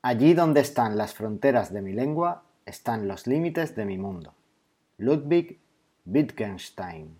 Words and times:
Allí 0.00 0.32
donde 0.32 0.60
están 0.60 0.96
las 0.96 1.12
fronteras 1.12 1.72
de 1.72 1.82
mi 1.82 1.92
lengua, 1.92 2.44
están 2.64 3.08
los 3.08 3.26
límites 3.26 3.74
de 3.74 3.84
mi 3.84 3.98
mundo. 3.98 4.32
Ludwig 4.98 5.58
Wittgenstein. 6.06 7.18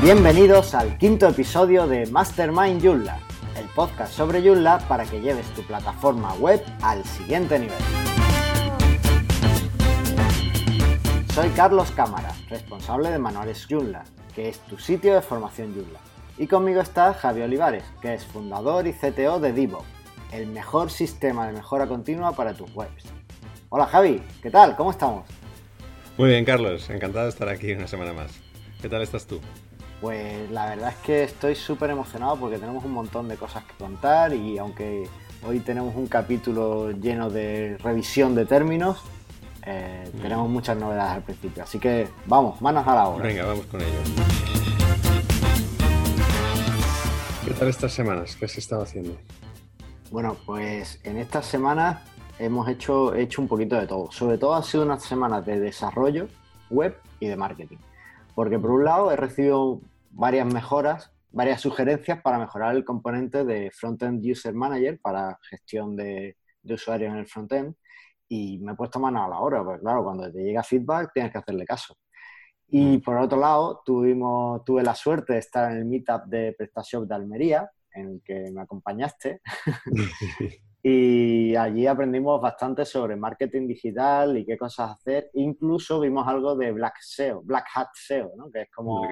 Bienvenidos 0.00 0.74
al 0.74 0.96
quinto 0.96 1.28
episodio 1.28 1.86
de 1.86 2.06
Mastermind 2.06 2.82
Joomla, 2.82 3.20
el 3.58 3.66
podcast 3.74 4.14
sobre 4.14 4.40
Joomla 4.40 4.78
para 4.88 5.04
que 5.04 5.20
lleves 5.20 5.46
tu 5.52 5.62
plataforma 5.62 6.32
web 6.36 6.64
al 6.80 7.04
siguiente 7.04 7.58
nivel. 7.58 8.07
Soy 11.38 11.50
Carlos 11.50 11.92
Cámara, 11.92 12.34
responsable 12.50 13.12
de 13.12 13.18
Manuales 13.20 13.64
Joomla, 13.70 14.02
que 14.34 14.48
es 14.48 14.58
tu 14.58 14.76
sitio 14.76 15.14
de 15.14 15.22
formación 15.22 15.72
Joomla. 15.72 16.00
Y 16.36 16.48
conmigo 16.48 16.80
está 16.80 17.14
Javi 17.14 17.42
Olivares, 17.42 17.84
que 18.02 18.12
es 18.12 18.24
fundador 18.24 18.88
y 18.88 18.92
CTO 18.92 19.38
de 19.38 19.52
Divo, 19.52 19.84
el 20.32 20.48
mejor 20.48 20.90
sistema 20.90 21.46
de 21.46 21.52
mejora 21.52 21.86
continua 21.86 22.32
para 22.32 22.54
tus 22.54 22.74
webs. 22.74 23.04
Hola 23.68 23.86
Javi, 23.86 24.20
¿qué 24.42 24.50
tal? 24.50 24.74
¿Cómo 24.74 24.90
estamos? 24.90 25.28
Muy 26.16 26.30
bien, 26.30 26.44
Carlos, 26.44 26.90
encantado 26.90 27.26
de 27.26 27.30
estar 27.30 27.48
aquí 27.48 27.70
una 27.70 27.86
semana 27.86 28.12
más. 28.12 28.32
¿Qué 28.82 28.88
tal 28.88 29.02
estás 29.02 29.24
tú? 29.24 29.40
Pues 30.00 30.50
la 30.50 30.66
verdad 30.66 30.88
es 30.88 31.06
que 31.06 31.22
estoy 31.22 31.54
súper 31.54 31.90
emocionado 31.90 32.34
porque 32.34 32.58
tenemos 32.58 32.84
un 32.84 32.90
montón 32.94 33.28
de 33.28 33.36
cosas 33.36 33.62
que 33.62 33.74
contar 33.74 34.32
y 34.32 34.58
aunque 34.58 35.08
hoy 35.46 35.60
tenemos 35.60 35.94
un 35.94 36.08
capítulo 36.08 36.90
lleno 36.90 37.30
de 37.30 37.78
revisión 37.78 38.34
de 38.34 38.44
términos, 38.44 39.04
eh, 39.70 40.10
tenemos 40.22 40.48
muchas 40.48 40.78
novedades 40.78 41.16
al 41.16 41.22
principio, 41.22 41.62
así 41.62 41.78
que 41.78 42.08
vamos, 42.24 42.58
manos 42.62 42.86
a 42.86 42.94
la 42.94 43.08
obra. 43.08 43.26
Venga, 43.26 43.44
vamos 43.44 43.66
con 43.66 43.82
ello. 43.82 43.98
¿Qué 47.44 47.52
tal 47.52 47.68
estas 47.68 47.92
semanas? 47.92 48.34
¿Qué 48.34 48.46
has 48.46 48.56
estado 48.56 48.82
haciendo? 48.82 49.18
Bueno, 50.10 50.38
pues 50.46 51.00
en 51.04 51.18
estas 51.18 51.44
semanas 51.44 52.00
hemos 52.38 52.66
hecho, 52.66 53.14
hecho 53.14 53.42
un 53.42 53.48
poquito 53.48 53.76
de 53.76 53.86
todo. 53.86 54.10
Sobre 54.10 54.38
todo 54.38 54.54
han 54.54 54.62
sido 54.62 54.84
unas 54.84 55.02
semanas 55.02 55.44
de 55.44 55.60
desarrollo 55.60 56.28
web 56.70 56.96
y 57.20 57.26
de 57.26 57.36
marketing. 57.36 57.76
Porque 58.34 58.58
por 58.58 58.70
un 58.70 58.84
lado 58.84 59.12
he 59.12 59.16
recibido 59.16 59.82
varias 60.12 60.46
mejoras, 60.46 61.12
varias 61.30 61.60
sugerencias 61.60 62.22
para 62.22 62.38
mejorar 62.38 62.74
el 62.74 62.86
componente 62.86 63.44
de 63.44 63.70
Frontend 63.70 64.24
User 64.24 64.54
Manager 64.54 64.98
para 64.98 65.38
gestión 65.42 65.94
de, 65.94 66.38
de 66.62 66.74
usuarios 66.74 67.12
en 67.12 67.18
el 67.18 67.26
frontend 67.26 67.74
y 68.28 68.58
me 68.58 68.72
he 68.72 68.74
puesto 68.76 69.00
mano 69.00 69.24
a 69.24 69.28
la 69.28 69.40
hora, 69.40 69.64
porque 69.64 69.80
claro, 69.80 70.04
cuando 70.04 70.30
te 70.30 70.42
llega 70.42 70.62
feedback 70.62 71.12
tienes 71.12 71.32
que 71.32 71.38
hacerle 71.38 71.64
caso. 71.64 71.96
Y 72.68 72.98
mm. 72.98 73.00
por 73.00 73.16
otro 73.16 73.38
lado, 73.38 73.82
tuvimos, 73.84 74.62
tuve 74.64 74.82
la 74.82 74.94
suerte 74.94 75.34
de 75.34 75.38
estar 75.38 75.72
en 75.72 75.78
el 75.78 75.84
meetup 75.86 76.24
de 76.26 76.54
PrestaShop 76.56 77.06
de 77.06 77.14
Almería, 77.14 77.70
en 77.94 78.08
el 78.08 78.22
que 78.22 78.50
me 78.52 78.60
acompañaste. 78.60 79.40
y 80.82 81.56
allí 81.56 81.86
aprendimos 81.86 82.40
bastante 82.40 82.84
sobre 82.84 83.16
marketing 83.16 83.66
digital 83.66 84.36
y 84.36 84.44
qué 84.44 84.58
cosas 84.58 84.92
hacer. 84.92 85.30
Incluso 85.34 86.00
vimos 86.00 86.28
algo 86.28 86.54
de 86.56 86.72
Black 86.72 86.98
SEO, 87.00 87.42
Black 87.42 87.66
Hat 87.74 87.88
SEO, 87.94 88.32
¿no? 88.36 88.50
que 88.50 88.62
es 88.62 88.70
como 88.70 89.08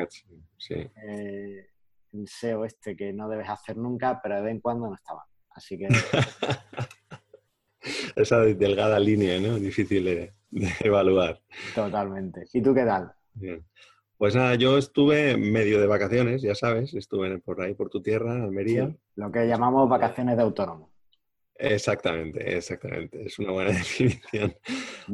eh, 0.70 1.66
el 2.12 2.28
SEO 2.28 2.64
este 2.66 2.94
que 2.94 3.12
no 3.12 3.28
debes 3.28 3.48
hacer 3.48 3.78
nunca, 3.78 4.20
pero 4.22 4.36
de 4.36 4.42
vez 4.42 4.52
en 4.52 4.60
cuando 4.60 4.88
no 4.88 4.94
estaba. 4.94 5.24
Así 5.50 5.78
que 5.78 5.88
esa 8.16 8.40
delgada 8.40 8.98
línea, 8.98 9.40
¿no? 9.40 9.58
Difícil 9.58 10.04
de, 10.04 10.32
evaluar. 10.80 11.40
Totalmente. 11.74 12.44
¿Y 12.52 12.62
tú 12.62 12.74
qué 12.74 12.84
tal? 12.84 13.12
Pues 14.18 14.34
nada, 14.34 14.54
yo 14.54 14.78
estuve 14.78 15.36
medio 15.36 15.80
de 15.80 15.86
vacaciones, 15.86 16.42
ya 16.42 16.54
sabes, 16.54 16.94
estuve 16.94 17.38
por 17.38 17.60
ahí, 17.60 17.74
por 17.74 17.90
tu 17.90 18.00
tierra, 18.02 18.42
Almería. 18.42 18.96
lo 19.14 19.30
que 19.30 19.46
llamamos 19.46 19.88
vacaciones 19.88 20.36
de 20.36 20.42
autónomo. 20.42 20.90
Exactamente, 21.58 22.56
exactamente. 22.56 23.26
Es 23.26 23.38
una 23.38 23.52
buena 23.52 23.70
definición. 23.72 24.54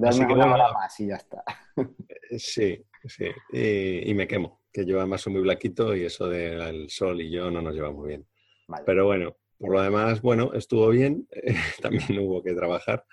Así 0.05 0.27
que 0.27 0.33
una 0.33 0.47
más 0.47 1.01
y 1.01 1.07
ya 1.07 1.17
está. 1.17 1.45
Eh, 1.75 2.39
sí, 2.39 2.85
sí. 3.07 3.27
Y, 3.51 4.13
me 4.13 4.27
quemo, 4.27 4.61
que 4.71 4.85
yo 4.85 4.99
además 4.99 5.23
soy 5.23 5.33
muy 5.33 5.43
blaquito 5.43 5.97
y 5.97 6.05
eso 6.05 6.29
del 6.29 6.91
sol 6.91 7.23
y 7.23 7.31
yo 7.31 7.51
no 7.51 7.63
nos 7.63 7.75
llevamos 7.75 8.07
bien. 8.07 8.27
Pero 8.85 9.07
bueno, 9.07 9.37
por 9.63 9.71
lo 9.71 9.81
demás, 9.81 10.21
bueno, 10.21 10.53
estuvo 10.55 10.89
bien, 10.89 11.29
también 11.81 12.19
hubo 12.19 12.43
que 12.43 12.53
trabajar 12.53 13.05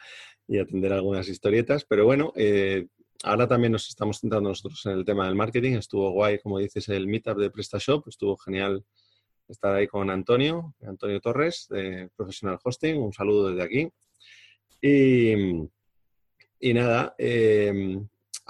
y 0.48 0.58
atender 0.58 0.92
algunas 0.92 1.30
historietas, 1.30 1.86
pero 1.86 2.06
bueno, 2.06 2.34
eh, 2.36 2.88
ahora 3.24 3.48
también 3.48 3.72
nos 3.72 3.88
estamos 3.88 4.20
centrando 4.20 4.50
nosotros 4.50 4.84
en 4.88 4.94
el 4.94 5.06
tema 5.06 5.28
del 5.28 5.36
marketing, 5.36 5.74
estuvo 5.74 6.10
guay, 6.10 6.40
como 6.40 6.58
dices, 6.58 6.90
el 6.90 7.06
meetup 7.06 7.38
de 7.38 7.52
PrestaShop, 7.52 8.08
estuvo 8.08 8.36
genial 8.36 8.84
estar 9.48 9.76
ahí 9.76 9.86
con 9.86 10.10
Antonio, 10.10 10.74
Antonio 10.82 11.22
Torres, 11.22 11.68
de 11.70 12.10
Professional 12.16 12.58
Hosting, 12.64 12.98
un 13.00 13.14
saludo 13.14 13.52
desde 13.52 13.64
aquí. 13.64 13.90
Y, 14.82 15.34
y 16.60 16.74
nada, 16.74 17.14
eh, 17.20 18.00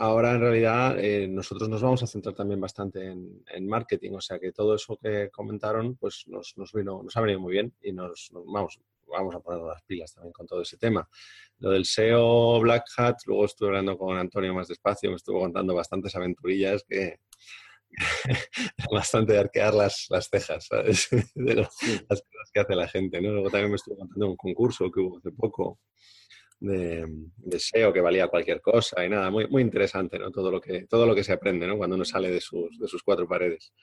Ahora, 0.02 0.32
en 0.32 0.40
realidad, 0.40 0.98
eh, 0.98 1.28
nosotros 1.28 1.68
nos 1.68 1.82
vamos 1.82 2.02
a 2.02 2.08
centrar 2.08 2.34
también 2.34 2.62
bastante 2.62 3.06
en, 3.06 3.68
marketing, 3.68 4.14
o 4.14 4.22
sea 4.22 4.40
que 4.40 4.54
todo 4.54 4.74
eso 4.76 4.96
que 4.96 5.30
comentaron, 5.30 5.98
pues 5.98 6.24
nos, 6.28 6.54
vino, 6.72 7.04
nos 7.04 7.18
ha 7.18 7.20
venido 7.20 7.42
muy 7.42 7.52
bien 7.52 7.74
y 7.82 7.92
nos, 7.92 8.30
vamos, 8.32 8.80
vamos 9.06 9.36
a 9.36 9.42
poner 9.42 9.62
las 9.62 9.84
pilas 9.84 10.14
también 10.14 10.32
con 10.32 10.48
todo 10.48 10.62
ese 10.62 10.78
tema. 10.78 11.06
Lo 11.58 11.72
del 11.72 11.84
SEO 11.84 12.62
Black 12.62 12.86
Hat, 12.96 13.18
luego 13.26 13.44
estuve 13.44 13.68
hablando 13.68 13.98
con 13.98 14.18
Antonio 14.18 14.54
más 14.54 14.70
despacio, 14.70 15.10
me 15.10 15.18
estuvo 15.18 15.42
contando 15.42 15.76
bastantes 15.76 16.16
aventurillas 16.16 16.86
que 16.88 17.20
bastante 18.94 19.34
de 19.34 19.40
arquear 19.40 19.74
las, 19.74 20.06
las 20.10 20.30
cejas, 20.30 20.66
¿sabes? 20.66 21.10
De 21.36 21.56
las 21.56 21.68
cosas 21.68 22.52
que 22.54 22.60
hace 22.62 22.74
la 22.74 22.88
gente, 22.88 23.20
¿no? 23.20 23.34
Luego 23.34 23.50
también 23.50 23.72
me 23.72 23.76
estuvo 23.76 23.98
contando 23.98 24.30
un 24.30 24.38
concurso 24.38 24.90
que 24.90 25.02
hubo 25.02 25.18
hace 25.18 25.31
poco 25.31 25.78
de, 26.59 27.08
SEO 27.58 27.94
que 27.94 28.02
valía 28.02 28.28
cualquier 28.28 28.62
cosa 28.62 29.06
y 29.06 29.09
nada, 29.09 29.30
muy, 29.30 29.47
muy 29.47 29.62
interesante, 29.62 30.20
¿no? 30.20 30.31
Todo 30.31 30.52
lo, 30.52 30.62
que, 30.62 30.86
todo 30.88 31.06
lo 31.06 31.16
que 31.16 31.24
se 31.24 31.34
aprende, 31.34 31.68
¿no? 31.68 31.78
Cuando 31.78 31.96
uno 31.96 32.06
sale 32.06 32.30
de 32.30 32.42
sus, 32.42 32.78
de 32.78 32.88
sus 32.88 33.03
cuatro 33.03 33.28
paredes. 33.28 33.74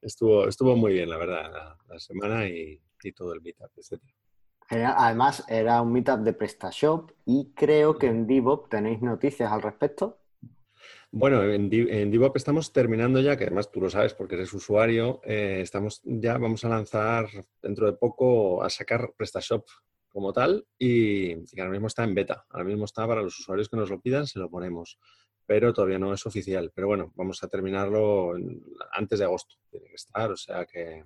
Estuvo, 0.00 0.46
estuvo 0.46 0.76
muy 0.76 0.92
bien, 0.92 1.08
la 1.08 1.16
verdad, 1.16 1.76
la, 1.88 1.98
semana 1.98 2.46
y, 2.46 2.80
y, 3.02 3.12
todo 3.12 3.32
el 3.32 3.40
meetup, 3.40 3.70
etc. 3.76 4.00
Además, 4.70 5.44
era 5.48 5.80
un 5.80 5.92
meetup 5.92 6.20
de 6.20 6.34
PrestaShop 6.34 7.10
y 7.24 7.52
creo 7.54 7.98
que 7.98 8.06
en 8.06 8.26
Divop 8.26 8.68
tenéis 8.68 9.00
noticias 9.00 9.50
al 9.50 9.62
respecto. 9.62 10.18
Bueno, 11.10 11.42
en, 11.42 11.70
en 11.72 12.22
estamos 12.34 12.70
terminando 12.70 13.20
ya, 13.20 13.36
que 13.36 13.44
además 13.44 13.72
tú 13.72 13.80
lo 13.80 13.88
sabes 13.88 14.12
porque 14.12 14.34
eres 14.34 14.52
usuario, 14.52 15.22
eh, 15.24 15.60
estamos 15.62 16.02
ya, 16.04 16.36
vamos 16.36 16.64
a 16.66 16.68
lanzar 16.68 17.26
dentro 17.62 17.86
de 17.86 17.94
poco 17.94 18.62
a 18.62 18.68
sacar 18.68 19.12
PrestaShop 19.16 19.64
como 20.08 20.32
tal 20.32 20.66
y, 20.78 21.34
ahora 21.58 21.70
mismo 21.70 21.86
está 21.86 22.04
en 22.04 22.14
beta. 22.14 22.44
Ahora 22.50 22.64
mismo 22.64 22.84
está 22.84 23.06
para 23.06 23.22
los 23.22 23.38
usuarios 23.38 23.68
que 23.68 23.76
nos 23.76 23.90
lo 23.90 24.00
pidan, 24.00 24.26
se 24.26 24.38
lo 24.38 24.50
ponemos. 24.50 24.98
Pero 25.46 25.72
todavía 25.72 25.98
no 25.98 26.12
es 26.12 26.26
oficial. 26.26 26.72
Pero 26.74 26.88
bueno, 26.88 27.12
vamos 27.14 27.42
a 27.42 27.48
terminarlo 27.48 28.32
antes 28.92 29.18
de 29.18 29.24
agosto. 29.24 29.56
Tiene 29.70 29.88
que 29.88 29.94
estar, 29.94 30.30
o 30.30 30.36
sea 30.36 30.66
que, 30.66 31.04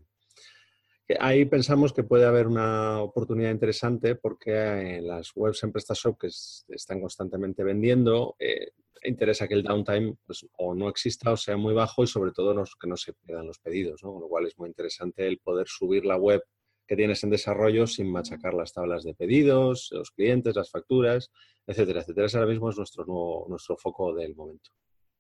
ahí 1.19 1.45
pensamos 1.45 1.93
que 1.93 2.05
puede 2.05 2.25
haber 2.25 2.47
una 2.47 3.01
oportunidad 3.01 3.51
interesante 3.51 4.15
porque 4.15 4.97
en 4.97 5.07
las 5.07 5.33
webs 5.35 5.63
en 5.63 5.73
PrestaShop 5.73 6.19
que 6.19 6.29
están 6.29 7.01
constantemente 7.01 7.63
vendiendo, 7.63 8.35
eh, 8.39 8.73
interesa 9.05 9.49
que 9.49 9.55
el 9.55 9.63
downtime 9.63 10.17
pues, 10.25 10.47
o 10.59 10.75
no 10.75 10.89
exista 10.89 11.33
o 11.33 11.37
sea 11.37 11.57
muy 11.57 11.75
bajo 11.75 12.05
y 12.05 12.07
sobre 12.07 12.33
todo 12.33 12.65
que 12.81 12.89
no 12.89 12.97
se 12.97 13.13
pierdan 13.13 13.47
los 13.47 13.59
pedidos, 13.59 14.01
con 14.01 14.21
lo 14.21 14.29
cual 14.29 14.47
es 14.47 14.57
muy 14.59 14.69
interesante 14.69 15.27
el 15.27 15.39
poder 15.39 15.67
subir 15.69 16.05
la 16.05 16.17
web 16.17 16.43
que 16.87 16.97
tienes 16.97 17.23
en 17.25 17.31
desarrollo 17.31 17.87
sin 17.87 18.11
machacar 18.11 18.55
las 18.55 18.73
tablas 18.73 19.05
de 19.05 19.15
pedidos, 19.15 19.91
los 19.93 20.11
clientes, 20.11 20.57
las 20.57 20.71
facturas, 20.71 21.31
etcétera, 21.67 22.01
etcétera. 22.01 22.27
Ese 22.27 22.39
ahora 22.39 22.51
mismo 22.51 22.71
es 22.71 22.77
nuestro, 22.77 23.05
nuevo, 23.05 23.47
nuestro 23.49 23.77
foco 23.77 24.15
del 24.15 24.35
momento. 24.35 24.71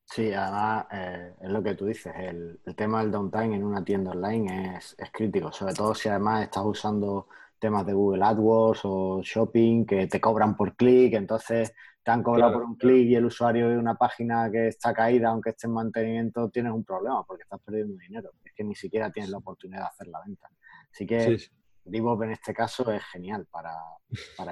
Sí, 0.04 0.32
además 0.32 0.86
eh, 0.92 1.34
es 1.40 1.50
lo 1.50 1.62
que 1.62 1.74
tú 1.74 1.86
dices, 1.86 2.12
el, 2.18 2.60
tema 2.76 3.00
del 3.00 3.10
downtime 3.10 3.56
en 3.56 3.64
una 3.64 3.82
tienda 3.82 4.10
online 4.10 4.76
es, 4.76 4.94
crítico, 5.10 5.50
sobre 5.52 5.72
todo 5.72 5.94
si 5.94 6.08
además 6.08 6.42
estás 6.42 6.64
usando 6.66 7.28
temas 7.58 7.86
de 7.86 7.94
Google 7.94 8.24
AdWords 8.24 8.80
o 8.84 9.22
Shopping 9.22 9.86
que 9.86 10.08
te 10.08 10.20
cobran 10.20 10.54
por 10.56 10.76
clic, 10.76 11.14
entonces 11.14 11.72
te 12.02 12.10
han 12.10 12.22
cobrado 12.22 12.52
por 12.52 12.62
un 12.64 12.76
clic 12.76 13.06
y 13.08 13.14
el 13.14 13.24
usuario 13.24 13.68
ve 13.68 13.78
una 13.78 13.94
página 13.94 14.50
que 14.50 14.68
está 14.68 14.92
caída, 14.92 15.30
aunque 15.30 15.50
esté 15.50 15.68
en 15.68 15.74
mantenimiento, 15.74 16.50
tienes 16.50 16.72
un 16.72 16.84
problema 16.84 17.24
porque 17.24 17.44
estás 17.44 17.60
perdiendo 17.64 17.96
dinero. 17.96 18.32
Es 18.44 18.52
que 18.52 18.64
ni 18.64 18.74
siquiera 18.74 19.10
tienes 19.10 19.30
la 19.30 19.38
oportunidad 19.38 19.82
de 19.82 19.86
hacer 19.86 20.08
la 20.08 20.20
venta. 20.26 20.50
Así 20.92 21.06
que 21.06 21.38
sí, 21.38 21.50
en 21.86 22.30
este 22.30 22.54
caso 22.54 22.90
es 22.92 23.02
genial 23.04 23.46
para, 23.50 23.72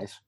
eso. 0.00 0.20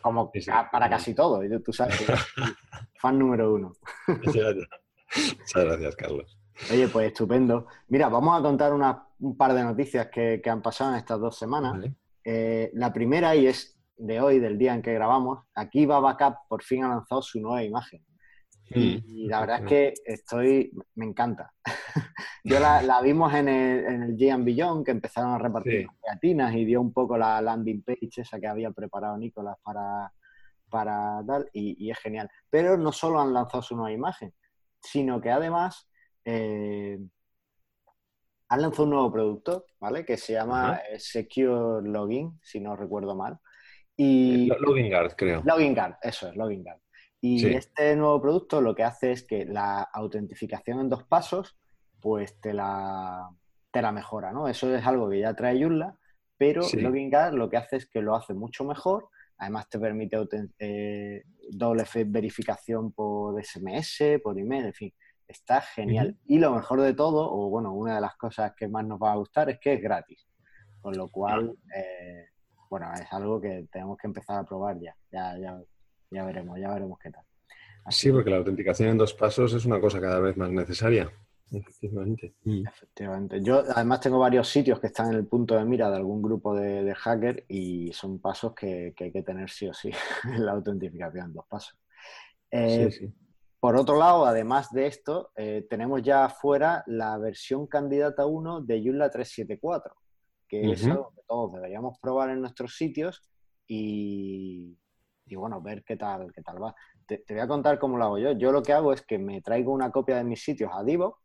Como 0.00 0.30
para 0.70 0.90
casi 0.90 1.14
todo. 1.14 1.40
Tú 1.64 1.72
sabes, 1.72 1.96
fan 3.00 3.18
número 3.18 3.54
uno. 3.54 3.72
Muchas 4.08 5.64
gracias, 5.64 5.96
Carlos. 5.96 6.38
Oye, 6.70 6.88
pues 6.88 7.08
estupendo. 7.08 7.66
Mira, 7.88 8.08
vamos 8.08 8.38
a 8.38 8.42
contar 8.42 8.72
un 8.72 9.36
par 9.36 9.54
de 9.54 9.62
noticias 9.62 10.08
que, 10.08 10.42
han 10.44 10.62
pasado 10.62 10.90
en 10.92 10.96
estas 10.98 11.20
dos 11.20 11.38
semanas. 11.38 11.84
Eh, 12.24 12.70
la 12.74 12.92
primera, 12.92 13.34
y 13.34 13.46
es 13.46 13.78
de 13.96 14.20
hoy, 14.20 14.38
del 14.38 14.58
día 14.58 14.74
en 14.74 14.82
que 14.82 14.92
grabamos, 14.92 15.44
aquí 15.54 15.86
va 15.86 16.00
Backup 16.00 16.36
por 16.48 16.62
fin 16.62 16.84
ha 16.84 16.88
lanzado 16.88 17.22
su 17.22 17.40
nueva 17.40 17.62
imagen. 17.62 18.04
Y, 18.74 19.24
mm, 19.24 19.28
la 19.28 19.40
verdad 19.40 19.60
es 19.60 19.68
que 19.68 19.94
estoy, 20.04 20.72
me 20.94 21.06
encanta. 21.06 21.52
Yo 22.44 22.58
la, 22.58 23.00
vimos 23.02 23.32
en 23.34 23.48
el, 23.48 23.84
en 23.84 24.02
el 24.02 24.16
Gian 24.16 24.44
Billon, 24.44 24.84
que 24.84 24.90
empezaron 24.90 25.32
a 25.32 25.38
repartir 25.38 25.86
sí. 26.20 26.28
y 26.30 26.64
dio 26.64 26.80
un 26.80 26.92
poco 26.92 27.16
la 27.16 27.40
landing 27.40 27.82
page 27.82 28.08
esa 28.16 28.40
que 28.40 28.46
había 28.46 28.70
preparado 28.70 29.16
Nicolás 29.16 29.56
para, 29.62 30.12
para 30.68 31.22
tal, 31.26 31.48
y, 31.52 31.90
es 31.90 31.98
genial. 31.98 32.28
Pero 32.50 32.76
no 32.76 32.92
solo 32.92 33.20
han 33.20 33.32
lanzado 33.32 33.62
su 33.62 33.76
nueva 33.76 33.92
imagen, 33.92 34.32
sino 34.80 35.20
que 35.20 35.30
además 35.30 35.88
eh, 36.24 36.98
han 38.48 38.62
lanzado 38.62 38.84
un 38.84 38.90
nuevo 38.90 39.12
producto, 39.12 39.66
¿vale? 39.80 40.04
Que 40.04 40.16
se 40.16 40.34
llama 40.34 40.80
eh, 40.90 40.98
Secure 40.98 41.88
Login, 41.88 42.38
si 42.42 42.60
no 42.60 42.76
recuerdo 42.76 43.14
mal. 43.14 43.38
Y... 43.96 44.48
Login 44.60 44.88
Guard, 44.90 45.14
creo. 45.16 45.42
Login 45.44 45.74
Guard, 45.74 45.96
eso 46.02 46.28
es, 46.28 46.36
Login 46.36 46.62
Guard. 46.62 46.80
Y 47.24 47.46
este 47.54 47.94
nuevo 47.94 48.20
producto 48.20 48.60
lo 48.60 48.74
que 48.74 48.82
hace 48.82 49.12
es 49.12 49.22
que 49.22 49.44
la 49.44 49.80
autentificación 49.80 50.80
en 50.80 50.88
dos 50.88 51.04
pasos, 51.04 51.56
pues 52.00 52.40
te 52.40 52.52
la, 52.52 53.30
te 53.70 53.80
la 53.80 53.92
mejora, 53.92 54.32
¿no? 54.32 54.48
Eso 54.48 54.74
es 54.74 54.84
algo 54.84 55.08
que 55.08 55.20
ya 55.20 55.32
trae 55.32 55.62
Joomla, 55.62 55.96
pero 56.36 56.62
Login 56.72 57.10
Guard 57.10 57.34
lo 57.34 57.48
que 57.48 57.58
hace 57.58 57.76
es 57.76 57.86
que 57.86 58.02
lo 58.02 58.16
hace 58.16 58.34
mucho 58.34 58.64
mejor. 58.64 59.08
Además 59.38 59.68
te 59.68 59.78
permite 59.78 60.18
eh, 60.58 61.22
doble 61.52 61.84
verificación 62.06 62.90
por 62.90 63.40
SMS, 63.40 64.20
por 64.20 64.36
email, 64.36 64.66
en 64.66 64.74
fin, 64.74 64.94
está 65.28 65.60
genial. 65.60 66.18
Y 66.26 66.40
lo 66.40 66.50
mejor 66.50 66.80
de 66.80 66.92
todo, 66.92 67.32
o 67.32 67.48
bueno, 67.50 67.72
una 67.72 67.94
de 67.94 68.00
las 68.00 68.16
cosas 68.16 68.52
que 68.56 68.66
más 68.66 68.84
nos 68.84 69.00
va 69.00 69.12
a 69.12 69.16
gustar 69.16 69.48
es 69.48 69.60
que 69.60 69.74
es 69.74 69.80
gratis. 69.80 70.26
Con 70.80 70.96
lo 70.96 71.08
cual, 71.08 71.56
eh, 71.76 72.30
bueno, 72.68 72.92
es 72.94 73.12
algo 73.12 73.40
que 73.40 73.68
tenemos 73.70 73.96
que 73.96 74.08
empezar 74.08 74.40
a 74.40 74.44
probar 74.44 74.80
ya. 74.80 74.96
Ya, 75.12 75.38
ya 75.38 75.62
ya 76.12 76.24
veremos, 76.24 76.58
ya 76.58 76.72
veremos 76.72 76.98
qué 76.98 77.10
tal. 77.10 77.24
sí, 77.90 78.10
porque 78.10 78.30
la 78.30 78.36
autenticación 78.36 78.90
en 78.90 78.98
dos 78.98 79.14
pasos 79.14 79.52
es 79.54 79.64
una 79.64 79.80
cosa 79.80 80.00
cada 80.00 80.20
vez 80.20 80.36
más 80.36 80.50
necesaria. 80.50 81.10
Efectivamente. 81.50 82.34
Mm. 82.44 82.66
Efectivamente. 82.66 83.42
Yo 83.42 83.62
además 83.74 84.00
tengo 84.00 84.18
varios 84.18 84.48
sitios 84.48 84.80
que 84.80 84.86
están 84.86 85.10
en 85.10 85.18
el 85.18 85.26
punto 85.26 85.54
de 85.54 85.64
mira 85.64 85.90
de 85.90 85.96
algún 85.96 86.22
grupo 86.22 86.54
de, 86.54 86.94
hacker 86.94 87.44
y 87.48 87.92
son 87.92 88.20
pasos 88.20 88.54
que, 88.54 88.94
hay 88.98 89.12
que 89.12 89.22
tener 89.22 89.50
sí 89.50 89.68
o 89.68 89.74
sí 89.74 89.90
la 90.38 90.52
autentificación 90.52 91.26
en 91.26 91.32
dos 91.34 91.46
pasos. 91.46 91.78
Eh, 92.50 92.90
sí, 92.90 93.06
sí. 93.06 93.14
Por 93.62 93.76
otro 93.76 93.96
lado, 93.96 94.26
además 94.26 94.72
de 94.72 94.88
esto, 94.88 95.30
eh, 95.36 95.64
tenemos 95.70 96.02
ya 96.02 96.24
afuera 96.24 96.82
la 96.88 97.16
versión 97.16 97.68
candidata 97.68 98.26
1 98.26 98.62
de 98.62 98.82
Joomla 98.82 99.08
374, 99.08 99.94
que 100.48 100.72
es 100.72 100.84
algo 100.84 101.12
que 101.14 101.22
todos 101.28 101.52
deberíamos 101.52 101.96
probar 102.00 102.30
en 102.30 102.40
nuestros 102.40 102.76
sitios 102.76 103.22
y, 103.68 104.76
y 105.32 105.34
bueno, 105.34 105.62
ver 105.62 105.82
qué 105.82 105.96
tal, 105.96 106.30
qué 106.30 106.42
tal 106.42 106.62
va. 106.62 106.74
Te, 107.06 107.24
voy 107.30 107.38
a 107.38 107.48
contar 107.48 107.78
cómo 107.78 107.96
lo 107.96 108.04
hago 108.04 108.18
yo. 108.18 108.32
Yo 108.32 108.52
lo 108.52 108.62
que 108.62 108.74
hago 108.74 108.92
es 108.92 109.00
que 109.00 109.18
me 109.18 109.40
traigo 109.40 109.72
una 109.72 109.90
copia 109.90 110.16
de 110.16 110.24
mis 110.24 110.42
sitios 110.42 110.70
a 110.74 110.84
Divo, 110.84 111.20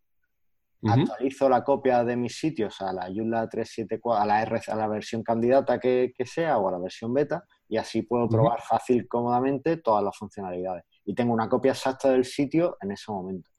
actualizo 0.81 1.49
la 1.49 1.63
copia 1.63 2.05
de 2.05 2.15
mis 2.15 2.39
sitios 2.39 2.79
a 2.81 2.93
la 2.93 3.07
Joomla 3.13 3.49
374, 3.49 4.21
a 4.21 4.25
la, 4.25 4.41
R, 4.43 4.61
a 4.65 4.75
la 4.75 4.87
versión 4.87 5.23
candidata 5.23 5.77
que, 5.77 6.13
sea 6.23 6.57
o 6.57 6.69
a 6.69 6.71
la 6.71 6.79
versión 6.79 7.13
beta 7.13 7.43
y 7.67 7.75
así 7.75 8.03
puedo 8.03 8.29
probar 8.29 8.61
fácil, 8.61 9.07
cómodamente 9.09 9.77
todas 9.77 10.03
las 10.03 10.15
funcionalidades. 10.15 10.85
Y 11.03 11.13
tengo 11.13 11.33
una 11.33 11.49
copia 11.49 11.73
exacta 11.73 12.09
del 12.09 12.23
sitio 12.23 12.77
en 12.79 12.91
ese 12.91 13.11
momento. 13.11 13.49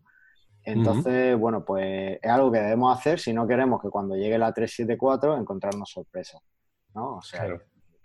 Entonces, 0.62 1.38
bueno, 1.38 1.62
pues 1.62 2.18
es 2.22 2.30
algo 2.30 2.50
que 2.50 2.60
debemos 2.60 2.96
hacer 2.96 3.18
si 3.18 3.34
no 3.34 3.46
queremos 3.46 3.82
que 3.82 3.90
cuando 3.90 4.16
llegue 4.16 4.38
la 4.38 4.52
374 4.52 5.36
encontrarnos 5.36 5.90
sorpresas. 5.90 6.40
¿no? 6.94 7.16
O 7.16 7.22
sea, 7.22 7.46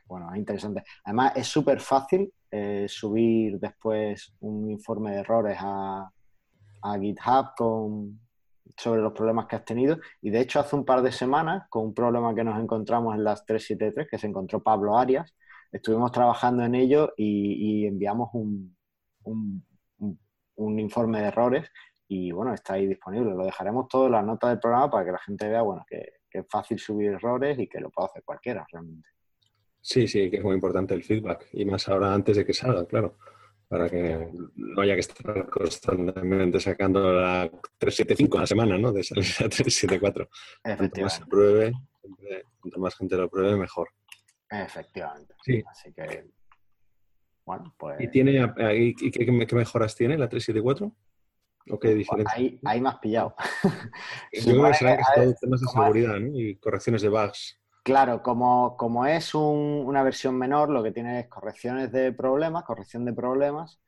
bueno, 0.06 0.32
es 0.32 0.38
interesante. 0.38 0.84
Además, 1.04 1.34
es 1.36 1.48
súper 1.48 1.80
fácil 1.80 2.32
eh, 2.52 2.86
subir 2.88 3.60
después 3.60 4.36
un 4.42 4.70
informe 4.70 5.12
de 5.12 5.18
errores 5.18 5.58
a, 5.60 6.10
GitHub 7.00 7.56
con, 7.58 8.20
sobre 8.78 9.02
los 9.02 9.14
problemas 9.14 9.48
que 9.48 9.56
has 9.56 9.66
tenido. 9.66 9.98
Y 10.22 10.30
de 10.30 10.42
hecho, 10.42 10.60
hace 10.60 10.76
un 10.76 10.86
par 10.86 11.02
de 11.02 11.12
semanas, 11.12 11.68
con 11.70 11.86
un 11.86 11.94
problema 11.94 12.36
que 12.36 12.44
nos 12.44 12.62
encontramos 12.62 13.16
en 13.16 13.24
las 13.24 13.46
373, 13.46 14.08
que 14.10 14.18
se 14.18 14.28
encontró 14.28 14.62
Pablo 14.62 14.98
Arias, 14.98 15.34
estuvimos 15.72 16.12
trabajando 16.12 16.64
en 16.64 16.76
ello 16.76 17.14
y, 17.18 17.86
enviamos 17.86 18.30
un, 18.34 18.76
un, 19.24 20.80
informe 20.80 21.22
de 21.22 21.28
errores 21.28 21.70
y 22.08 22.32
bueno, 22.32 22.54
está 22.54 22.74
ahí 22.74 22.86
disponible. 22.88 23.34
Lo 23.34 23.46
dejaremos 23.46 23.88
todo 23.88 24.08
en 24.08 24.12
las 24.12 24.26
notas 24.26 24.52
del 24.52 24.60
programa 24.60 24.92
para 24.92 25.06
que 25.06 25.12
la 25.12 25.20
gente 25.20 25.48
vea 25.48 25.62
bueno, 25.62 25.84
que, 25.88 26.14
que 26.30 26.40
es 26.40 26.46
fácil 26.50 26.80
subir 26.80 27.14
errores 27.14 27.58
y 27.60 27.68
que 27.68 27.80
lo 27.80 27.90
puede 27.90 28.10
hacer 28.10 28.24
cualquiera 28.24 28.66
realmente. 28.72 29.13
Sí, 29.86 30.08
sí, 30.08 30.32
que 30.32 30.38
es 30.38 30.44
muy 30.44 30.56
importante 30.56 30.94
el 30.94 31.04
feedback 31.04 31.50
y 31.52 31.66
más 31.66 31.90
ahora 31.90 32.14
antes 32.14 32.38
de 32.38 32.46
que 32.46 32.54
salga, 32.54 32.86
claro, 32.86 33.18
para 33.68 33.90
que 33.90 34.30
no 34.56 34.82
haya 34.82 34.94
que 34.94 35.02
estar 35.02 35.50
constantemente 35.50 36.62
sacando 36.62 37.12
la 37.12 37.52
375 37.80 38.38
a 38.38 38.42
la 38.42 38.48
semana, 38.48 38.78
¿no? 38.78 38.94
De 38.94 39.04
salir 39.04 39.26
a 39.40 39.50
374. 39.50 40.30
Cuanto 40.64 41.02
más 41.02 41.16
se 41.18 41.26
pruebe, 41.26 41.74
cuanto 42.62 42.80
más 42.80 42.96
gente 42.96 43.18
lo 43.18 43.30
pruebe, 43.30 43.58
mejor. 43.58 43.90
Efectivamente. 44.50 45.34
Sí. 45.44 45.62
Así 45.70 45.92
que, 45.92 46.30
bueno, 47.46 47.76
pues... 47.78 48.00
¿Y, 48.00 48.08
tiene, 48.08 48.54
y 48.74 49.12
qué, 49.12 49.32
mejoras 49.54 49.96
tiene 49.98 50.18
la 50.18 50.30
374? 50.30 50.86
¿O 50.86 51.80
qué 51.80 51.88
pues 51.90 51.98
diferencia? 51.98 52.38
Ahí, 52.38 52.58
ahí 52.64 52.80
me 52.80 52.88
has 52.88 53.00
pillado. 53.00 53.36
Yo 54.32 54.54
creo 54.54 54.68
que 54.68 54.74
será 54.76 54.96
que 54.96 55.34
temas 55.42 55.60
de 55.60 55.68
seguridad 55.68 56.20
¿no? 56.22 56.40
y 56.40 56.56
correcciones 56.56 57.02
de 57.02 57.10
bugs. 57.10 57.60
Claro, 57.84 58.24
como, 58.24 59.06
es 59.06 59.36
una 59.36 60.04
versión 60.04 60.38
menor, 60.38 60.70
lo 60.70 60.82
que 60.82 60.94
tiene 60.94 61.20
es 61.20 61.28
correcciones 61.28 61.92
de 61.92 62.14
problemas, 62.14 62.64
corrección 62.64 63.04
de 63.04 63.12
problemas, 63.12 63.82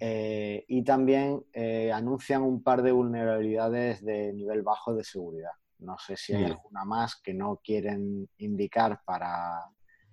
eh, 0.00 0.64
y 0.68 0.82
también 0.82 1.44
eh, 1.52 1.92
anuncian 1.92 2.42
un 2.42 2.62
par 2.62 2.82
de 2.82 2.92
vulnerabilidades 2.92 4.02
de 4.02 4.32
nivel 4.32 4.62
bajo 4.62 4.94
de 4.94 5.04
seguridad. 5.04 5.52
No 5.80 5.98
sé 5.98 6.16
si 6.16 6.34
hay 6.34 6.44
mm. 6.44 6.46
alguna 6.46 6.84
más 6.86 7.16
que 7.16 7.34
no 7.34 7.60
quieren 7.62 8.26
indicar 8.38 9.00
para 9.04 9.66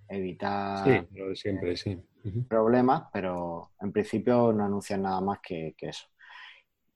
evitar 0.09 0.83
siempre, 1.33 1.75
problemas, 2.49 3.03
pero 3.11 3.71
en 3.79 3.93
principio 3.93 4.51
no 4.51 4.65
anuncian 4.65 5.01
nada 5.01 5.21
más 5.21 5.39
que, 5.41 5.73
eso. 5.79 6.07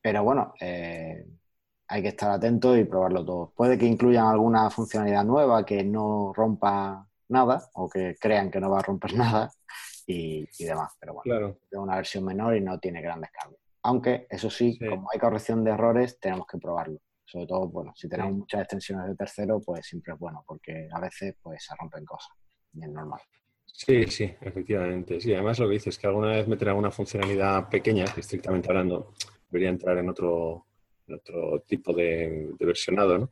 Pero 0.01 0.23
bueno, 0.23 0.53
eh, 0.59 1.25
hay 1.87 2.01
que 2.01 2.09
estar 2.09 2.31
atento 2.31 2.77
y 2.77 2.83
probarlo 2.83 3.23
todo. 3.25 3.53
Puede 3.55 3.77
que 3.77 3.85
incluyan 3.85 4.25
alguna 4.25 4.69
funcionalidad 4.69 5.23
nueva 5.23 5.65
que 5.65 5.83
no 5.83 6.33
rompa 6.33 7.07
nada 7.29 7.69
o 7.75 7.89
que 7.89 8.15
crean 8.19 8.51
que 8.51 8.59
no 8.59 8.69
va 8.69 8.79
a 8.79 8.83
romper 8.83 9.13
nada 9.15 9.51
y, 10.05 10.47
demás. 10.59 10.93
Pero 10.99 11.13
bueno, 11.13 11.57
es 11.69 11.77
una 11.77 11.95
versión 11.95 12.25
menor 12.25 12.55
y 12.55 12.61
no 12.61 12.79
tiene 12.79 13.01
grandes 13.01 13.31
cambios. 13.31 13.61
Aunque, 13.83 14.27
eso 14.29 14.49
sí, 14.49 14.77
como 14.77 15.07
hay 15.13 15.19
corrección 15.19 15.63
de 15.63 15.71
errores, 15.71 16.19
tenemos 16.19 16.45
que 16.47 16.57
probarlo. 16.57 16.99
Sobre 17.23 17.47
todo, 17.47 17.67
bueno, 17.67 17.93
si 17.95 18.07
tenemos 18.07 18.33
muchas 18.33 18.61
extensiones 18.61 19.07
de 19.07 19.15
tercero, 19.15 19.61
pues 19.65 19.85
siempre 19.85 20.13
es 20.13 20.19
bueno, 20.19 20.43
porque 20.45 20.89
a 20.91 20.99
veces 20.99 21.35
pues 21.41 21.63
se 21.63 21.75
rompen 21.79 22.05
cosas. 22.05 22.31
Y 22.73 22.83
es 22.83 22.89
normal. 22.89 23.21
Sí, 23.65 24.05
sí, 24.07 24.33
efectivamente. 24.41 25.21
Sí, 25.21 25.33
además 25.33 25.59
lo 25.59 25.67
que 25.67 25.73
dices 25.73 25.95
es 25.95 25.99
que 25.99 26.07
alguna 26.07 26.29
vez 26.29 26.47
meterá 26.47 26.73
una 26.73 26.91
funcionalidad 26.91 27.69
pequeña, 27.69 28.05
que 28.05 28.21
estrictamente 28.21 28.69
hablando, 28.69 29.13
debería 29.49 29.69
entrar 29.69 29.97
en 29.97 30.09
otro 30.09 30.66
otro 31.15 31.63
tipo 31.67 31.93
de, 31.93 32.49
versionado, 32.59 33.17
¿no? 33.17 33.31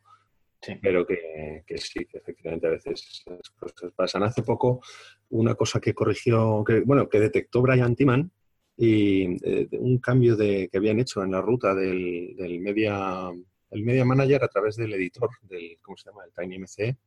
Sí. 0.61 0.73
Pero 0.81 1.05
que, 1.05 1.63
sí, 1.77 2.05
que 2.05 2.17
efectivamente 2.17 2.67
a 2.67 2.71
veces 2.71 3.23
las 3.27 3.49
cosas 3.51 3.91
pasan. 3.95 4.23
Hace 4.23 4.41
poco 4.41 4.81
una 5.29 5.53
cosa 5.53 5.79
que 5.79 5.93
corrigió, 5.93 6.63
que, 6.65 6.81
bueno, 6.81 7.07
que 7.07 7.19
detectó 7.19 7.61
Brian 7.61 7.95
Timan 7.95 8.31
y 8.77 9.37
eh, 9.47 9.67
un 9.73 9.99
cambio 9.99 10.35
de, 10.35 10.67
que 10.71 10.77
habían 10.77 10.99
hecho 10.99 11.23
en 11.23 11.31
la 11.31 11.41
ruta 11.41 11.75
del, 11.75 12.35
media, 12.61 13.31
el 13.71 13.83
media 13.83 14.05
manager 14.05 14.43
a 14.43 14.47
través 14.47 14.75
del 14.75 14.93
editor, 14.93 15.29
del, 15.43 15.77
¿cómo 15.81 15.97
se 15.97 16.09
llama? 16.09 16.23
El 16.25 16.33
TinyMC, 16.33 16.97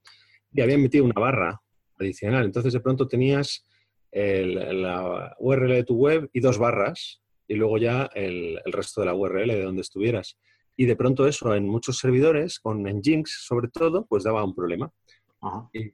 y 0.54 0.60
habían 0.60 0.82
metido 0.82 1.04
una 1.04 1.20
barra 1.20 1.60
adicional. 1.98 2.44
Entonces 2.44 2.72
de 2.72 2.80
pronto 2.80 3.08
tenías 3.08 3.66
la 4.12 5.36
URL 5.38 5.74
de 5.74 5.84
tu 5.84 5.96
web 5.96 6.30
y 6.32 6.40
dos 6.40 6.58
barras 6.58 7.20
y 7.46 7.54
luego 7.54 7.78
ya 7.78 8.08
el, 8.14 8.60
el, 8.64 8.72
resto 8.72 9.00
de 9.00 9.06
la 9.06 9.14
URL 9.14 9.48
de 9.48 9.62
donde 9.62 9.82
estuvieras. 9.82 10.38
Y 10.80 10.86
de 10.86 10.94
pronto 10.94 11.26
eso 11.26 11.52
en 11.56 11.68
muchos 11.68 11.98
servidores, 11.98 12.60
con 12.60 12.84
Nginx 12.84 13.44
sobre 13.44 13.66
todo, 13.66 14.06
pues 14.06 14.22
daba 14.22 14.44
un 14.44 14.54
problema. 14.54 14.88
Y, 15.72 15.92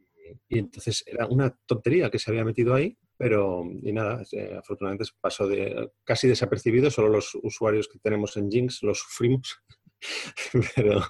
entonces 0.50 1.02
era 1.06 1.26
una 1.26 1.56
tontería 1.64 2.10
que 2.10 2.18
se 2.18 2.30
había 2.30 2.44
metido 2.44 2.74
ahí, 2.74 2.94
pero 3.16 3.64
y 3.82 3.92
nada, 3.92 4.22
eh, 4.32 4.56
afortunadamente 4.58 5.10
pasó 5.18 5.48
de 5.48 5.90
casi 6.04 6.28
desapercibido, 6.28 6.90
solo 6.90 7.08
los 7.08 7.34
usuarios 7.42 7.88
que 7.88 7.98
tenemos 7.98 8.36
en 8.36 8.50
Jinx 8.50 8.82
lo 8.82 8.94
sufrimos, 8.94 9.58
pero, 10.76 11.00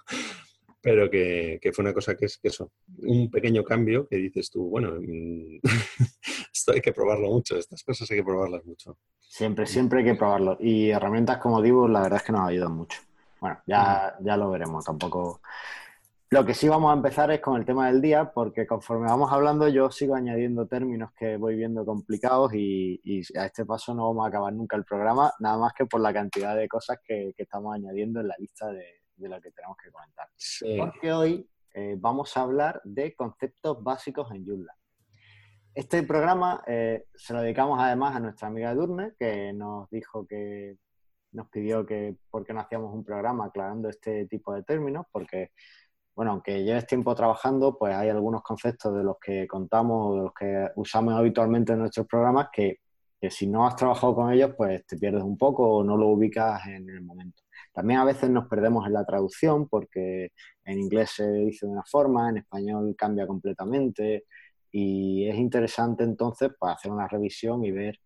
pero 0.80 1.10
que, 1.10 1.58
fue 1.72 1.82
una 1.82 1.94
cosa 1.94 2.16
que 2.16 2.26
es 2.26 2.38
que 2.38 2.48
eso, 2.48 2.70
un 2.98 3.28
pequeño 3.28 3.64
cambio 3.64 4.06
que 4.06 4.18
dices 4.18 4.50
tú, 4.50 4.70
bueno, 4.70 4.94
mm, 5.00 5.58
esto 6.54 6.72
hay 6.72 6.80
que 6.80 6.92
probarlo 6.92 7.28
mucho, 7.28 7.56
estas 7.56 7.82
cosas 7.82 8.08
hay 8.08 8.18
que 8.18 8.24
probarlas 8.24 8.64
mucho. 8.64 8.98
Siempre, 9.18 9.66
siempre 9.66 9.98
hay 9.98 10.04
que 10.04 10.14
probarlo. 10.14 10.58
Y 10.60 10.90
herramientas 10.90 11.38
como 11.38 11.60
Divo, 11.60 11.88
la 11.88 12.02
verdad 12.02 12.18
es 12.18 12.22
que 12.22 12.32
nos 12.32 12.48
ayudan 12.48 12.70
mucho. 12.70 13.00
Bueno, 13.44 13.60
ya, 13.66 14.16
ya 14.20 14.38
lo 14.38 14.50
veremos. 14.50 14.86
Tampoco, 14.86 15.42
Lo 16.30 16.46
que 16.46 16.54
sí 16.54 16.66
vamos 16.66 16.90
a 16.90 16.94
empezar 16.94 17.30
es 17.30 17.40
con 17.40 17.58
el 17.60 17.66
tema 17.66 17.88
del 17.88 18.00
día, 18.00 18.32
porque 18.32 18.66
conforme 18.66 19.06
vamos 19.06 19.30
hablando 19.30 19.68
yo 19.68 19.90
sigo 19.90 20.14
añadiendo 20.14 20.66
términos 20.66 21.12
que 21.12 21.36
voy 21.36 21.54
viendo 21.54 21.84
complicados 21.84 22.54
y, 22.54 23.02
a 23.36 23.44
este 23.44 23.66
paso 23.66 23.92
no 23.92 24.06
vamos 24.06 24.24
a 24.24 24.28
acabar 24.28 24.54
nunca 24.54 24.78
el 24.78 24.84
programa, 24.84 25.30
nada 25.40 25.58
más 25.58 25.74
que 25.74 25.84
por 25.84 26.00
la 26.00 26.14
cantidad 26.14 26.56
de 26.56 26.66
cosas 26.68 27.00
que, 27.04 27.34
estamos 27.36 27.74
añadiendo 27.74 28.20
en 28.20 28.28
la 28.28 28.34
lista 28.38 28.68
de, 28.68 29.02
lo 29.18 29.38
que 29.42 29.50
tenemos 29.50 29.76
que 29.76 29.90
comentar. 29.90 30.26
Porque 30.78 31.12
hoy 31.12 31.46
eh, 31.74 31.96
vamos 31.98 32.34
a 32.38 32.40
hablar 32.40 32.80
de 32.82 33.14
conceptos 33.14 33.84
básicos 33.84 34.32
en 34.32 34.46
Joomla. 34.46 34.74
Este 35.74 36.02
programa 36.02 36.62
eh, 36.66 37.08
se 37.14 37.34
lo 37.34 37.42
dedicamos 37.42 37.78
además 37.78 38.16
a 38.16 38.20
nuestra 38.20 38.48
amiga 38.48 38.74
Durne, 38.74 39.12
que 39.18 39.52
nos 39.52 39.90
dijo 39.90 40.26
que 40.26 40.78
nos 41.34 41.48
pidió 41.48 41.84
que 41.84 42.16
por 42.30 42.44
qué 42.44 42.54
no 42.54 42.60
hacíamos 42.60 42.94
un 42.94 43.04
programa 43.04 43.46
aclarando 43.46 43.88
este 43.88 44.26
tipo 44.26 44.54
de 44.54 44.62
términos, 44.62 45.06
porque 45.12 45.50
bueno, 46.14 46.32
aunque 46.32 46.62
lleves 46.62 46.86
tiempo 46.86 47.14
trabajando, 47.14 47.76
pues 47.76 47.94
hay 47.94 48.08
algunos 48.08 48.42
conceptos 48.42 48.96
de 48.96 49.02
los 49.02 49.16
que 49.18 49.48
contamos 49.48 50.16
de 50.16 50.22
los 50.22 50.32
que 50.32 50.68
usamos 50.76 51.14
habitualmente 51.14 51.72
en 51.72 51.80
nuestros 51.80 52.06
programas 52.06 52.48
que, 52.52 52.78
si 53.30 53.46
no 53.46 53.66
has 53.66 53.74
trabajado 53.74 54.14
con 54.14 54.30
ellos, 54.30 54.52
pues 54.54 54.84
te 54.86 54.98
pierdes 54.98 55.22
un 55.22 55.38
poco 55.38 55.78
o 55.78 55.84
no 55.84 55.96
lo 55.96 56.08
ubicas 56.08 56.66
en 56.66 56.90
el 56.90 57.00
momento. 57.00 57.42
También 57.72 58.00
a 58.00 58.04
veces 58.04 58.28
nos 58.28 58.46
perdemos 58.48 58.86
en 58.86 58.92
la 58.92 59.04
traducción 59.06 59.66
porque 59.66 60.32
en 60.64 60.78
inglés 60.78 61.12
se 61.16 61.30
dice 61.32 61.64
de 61.66 61.72
una 61.72 61.84
forma, 61.84 62.28
en 62.28 62.38
español 62.38 62.94
cambia 62.96 63.26
completamente 63.26 64.26
y 64.70 65.26
es 65.26 65.36
interesante 65.36 66.04
entonces 66.04 66.50
para 66.50 66.74
pues, 66.74 66.76
hacer 66.76 66.92
una 66.92 67.08
revisión 67.08 67.64
y 67.64 67.70
ver 67.72 67.98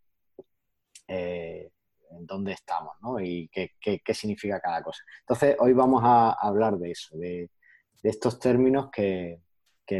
eh, 1.08 1.68
en 2.10 2.26
dónde 2.26 2.52
estamos 2.52 2.94
¿no? 3.02 3.20
y 3.20 3.48
qué, 3.48 3.72
qué, 3.80 4.14
significa 4.14 4.60
cada 4.60 4.82
cosa. 4.82 5.02
Entonces 5.20 5.56
hoy 5.58 5.72
vamos 5.72 6.02
a 6.04 6.32
hablar 6.32 6.78
de 6.78 6.90
eso, 6.90 7.16
de 7.16 7.50
de 8.02 8.10
estos 8.10 8.38
términos 8.38 8.90
que, 8.90 9.40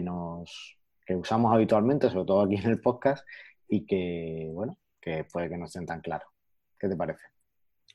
nos 0.02 0.76
que 1.04 1.14
usamos 1.14 1.54
habitualmente, 1.54 2.10
sobre 2.10 2.26
todo 2.26 2.42
aquí 2.42 2.56
en 2.56 2.70
el 2.70 2.80
podcast, 2.80 3.26
y 3.68 3.84
que, 3.86 4.48
bueno, 4.52 4.78
que 5.00 5.24
puede 5.24 5.48
que 5.48 5.56
no 5.56 5.66
estén 5.66 5.86
tan 5.86 6.00
claros. 6.00 6.28
¿Qué 6.78 6.88
te 6.88 6.96
parece? 6.96 7.22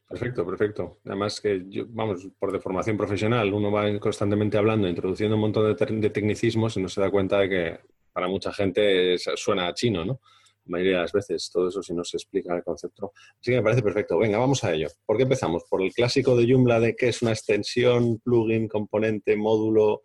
Perfecto, 0.10 0.46
perfecto. 0.46 1.00
Además 1.06 1.40
que, 1.40 1.64
yo, 1.70 1.86
vamos, 1.90 2.28
por 2.38 2.52
de 2.52 2.60
formación 2.60 2.98
profesional, 2.98 3.54
uno 3.54 3.72
va 3.72 4.00
constantemente 4.00 4.58
hablando, 4.58 4.88
introduciendo 4.88 5.36
un 5.36 5.42
montón 5.42 5.76
de, 5.76 5.86
de, 5.86 6.10
tecnicismos 6.10 6.76
y 6.78 6.82
no 6.82 6.90
se 6.90 7.02
da 7.02 7.10
cuenta 7.10 7.40
de 7.40 7.50
que 7.50 7.80
para 8.12 8.28
mucha 8.28 8.52
gente 8.52 9.18
suena 9.18 9.74
chino, 9.74 10.06
¿no? 10.06 10.20
La 10.66 10.72
mayoría 10.72 10.96
de 10.98 11.02
las 11.02 11.12
veces, 11.12 11.50
todo 11.52 11.70
eso 11.70 11.82
si 11.82 11.94
no 11.94 12.04
se 12.04 12.18
explica 12.18 12.56
el 12.56 12.64
concepto. 12.64 13.12
Así 13.40 13.52
que 13.52 13.58
me 13.58 13.64
parece 13.64 13.82
perfecto. 13.82 14.18
Venga, 14.18 14.38
vamos 14.38 14.64
a 14.64 14.74
ello. 14.74 14.88
¿Por 15.06 15.18
qué 15.18 15.24
empezamos? 15.24 15.64
¿Por 15.70 15.82
el 15.82 15.94
clásico 15.94 16.36
de 16.36 16.50
Joomla 16.50 16.80
de 16.80 16.96
qué 16.96 17.10
es 17.10 17.22
una 17.22 17.32
extensión, 17.32 18.20
plugin, 18.20 18.68
componente, 18.68 19.36
módulo, 19.36 20.04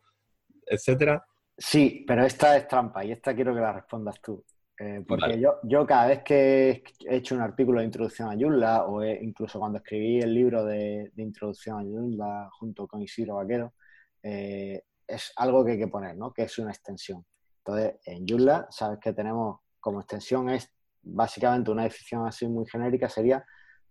etcétera? 0.67 1.25
Sí, 1.57 2.05
pero 2.07 2.25
esta 2.25 2.57
es 2.57 2.69
trampa 2.69 3.05
y 3.05 3.13
esta 3.13 3.35
quiero 3.35 3.55
que 3.55 3.61
la 3.61 3.73
respondas 3.73 4.21
tú. 4.21 4.45
Eh, 4.81 5.05
porque 5.07 5.41
yo, 5.41 5.59
yo 5.65 5.85
cada 5.85 6.07
vez 6.07 6.23
que 6.23 6.85
he 7.05 7.17
hecho 7.17 7.35
un 7.35 7.41
artículo 7.41 7.81
de 7.81 7.87
introducción 7.87 8.29
a 8.29 8.37
Joomla 8.39 8.85
o 8.85 9.05
incluso 9.05 9.59
cuando 9.59 9.79
escribí 9.79 10.21
el 10.21 10.33
libro 10.33 10.65
de, 10.65 11.11
introducción 11.17 11.81
a 11.81 11.83
Joomla 11.83 12.49
junto 12.53 12.87
con 12.87 13.03
Isidro 13.03 13.37
Vaquero, 13.37 13.75
eh, 14.23 14.85
es 15.05 15.33
algo 15.37 15.65
que 15.65 15.73
hay 15.73 15.79
que 15.79 15.89
poner, 15.89 16.17
¿no? 16.17 16.33
Que 16.33 16.43
es 16.43 16.59
una 16.61 16.71
extensión. 16.71 17.25
Entonces, 17.59 17.97
en 18.05 18.25
Joomla, 18.27 18.69
sabes 18.71 19.01
que 19.01 19.13
tenemos 19.13 19.59
como 19.81 20.01
extensión 20.01 20.51
es 20.51 20.71
básicamente 21.03 21.71
una 21.71 21.85
definición 21.85 22.27
así 22.27 22.47
muy 22.47 22.67
genérica, 22.67 23.09
sería 23.09 23.45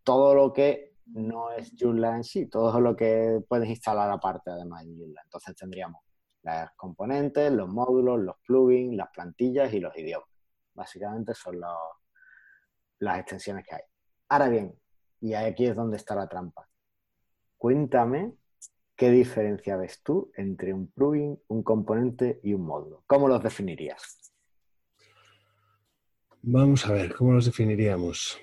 todo 0.03 0.35
lo 0.35 0.53
que 0.53 0.93
no 1.07 1.51
es 1.51 1.73
Joomla 1.77 2.15
en 2.15 2.23
sí, 2.23 2.47
todo 2.47 2.79
lo 2.79 2.95
que 2.95 3.39
puedes 3.47 3.69
instalar 3.69 4.09
aparte 4.09 4.51
además 4.51 4.85
de 4.85 4.95
Joomla. 4.97 5.21
Entonces 5.23 5.55
tendríamos 5.55 6.01
las 6.43 6.71
componentes, 6.75 7.51
los 7.51 7.69
módulos, 7.69 8.19
los 8.19 8.35
plugins, 8.45 8.95
las 8.95 9.09
plantillas 9.09 9.73
y 9.73 9.79
los 9.79 9.95
idiomas. 9.97 10.29
Básicamente 10.73 11.33
son 11.33 11.59
las 12.99 13.19
extensiones 13.19 13.65
que 13.65 13.75
hay. 13.75 13.81
Ahora 14.29 14.49
bien, 14.49 14.77
y 15.21 15.33
aquí 15.33 15.65
es 15.65 15.75
donde 15.75 15.97
está 15.97 16.15
la 16.15 16.27
trampa. 16.27 16.69
Cuéntame 17.57 18.33
qué 18.95 19.09
diferencia 19.09 19.77
ves 19.77 20.01
tú 20.03 20.31
entre 20.35 20.73
un 20.73 20.87
plugin, 20.91 21.41
un 21.47 21.63
componente 21.63 22.39
y 22.43 22.53
un 22.53 22.61
módulo. 22.61 23.03
¿Cómo 23.07 23.27
los 23.27 23.41
definirías? 23.41 24.26
Vamos 26.41 26.85
a 26.85 26.93
ver, 26.93 27.13
¿cómo 27.15 27.33
los 27.33 27.45
definiríamos? 27.45 28.39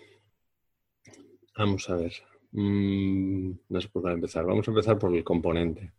Vamos 1.56 1.88
a 1.88 1.96
ver. 1.96 2.12
Mm, 2.52 3.52
no 3.68 3.80
sé 3.80 3.88
por 3.88 4.02
dónde 4.02 4.16
empezar. 4.16 4.44
Vamos 4.44 4.66
a 4.66 4.70
empezar 4.70 4.98
por 4.98 5.14
el 5.14 5.24
componente. 5.24 5.92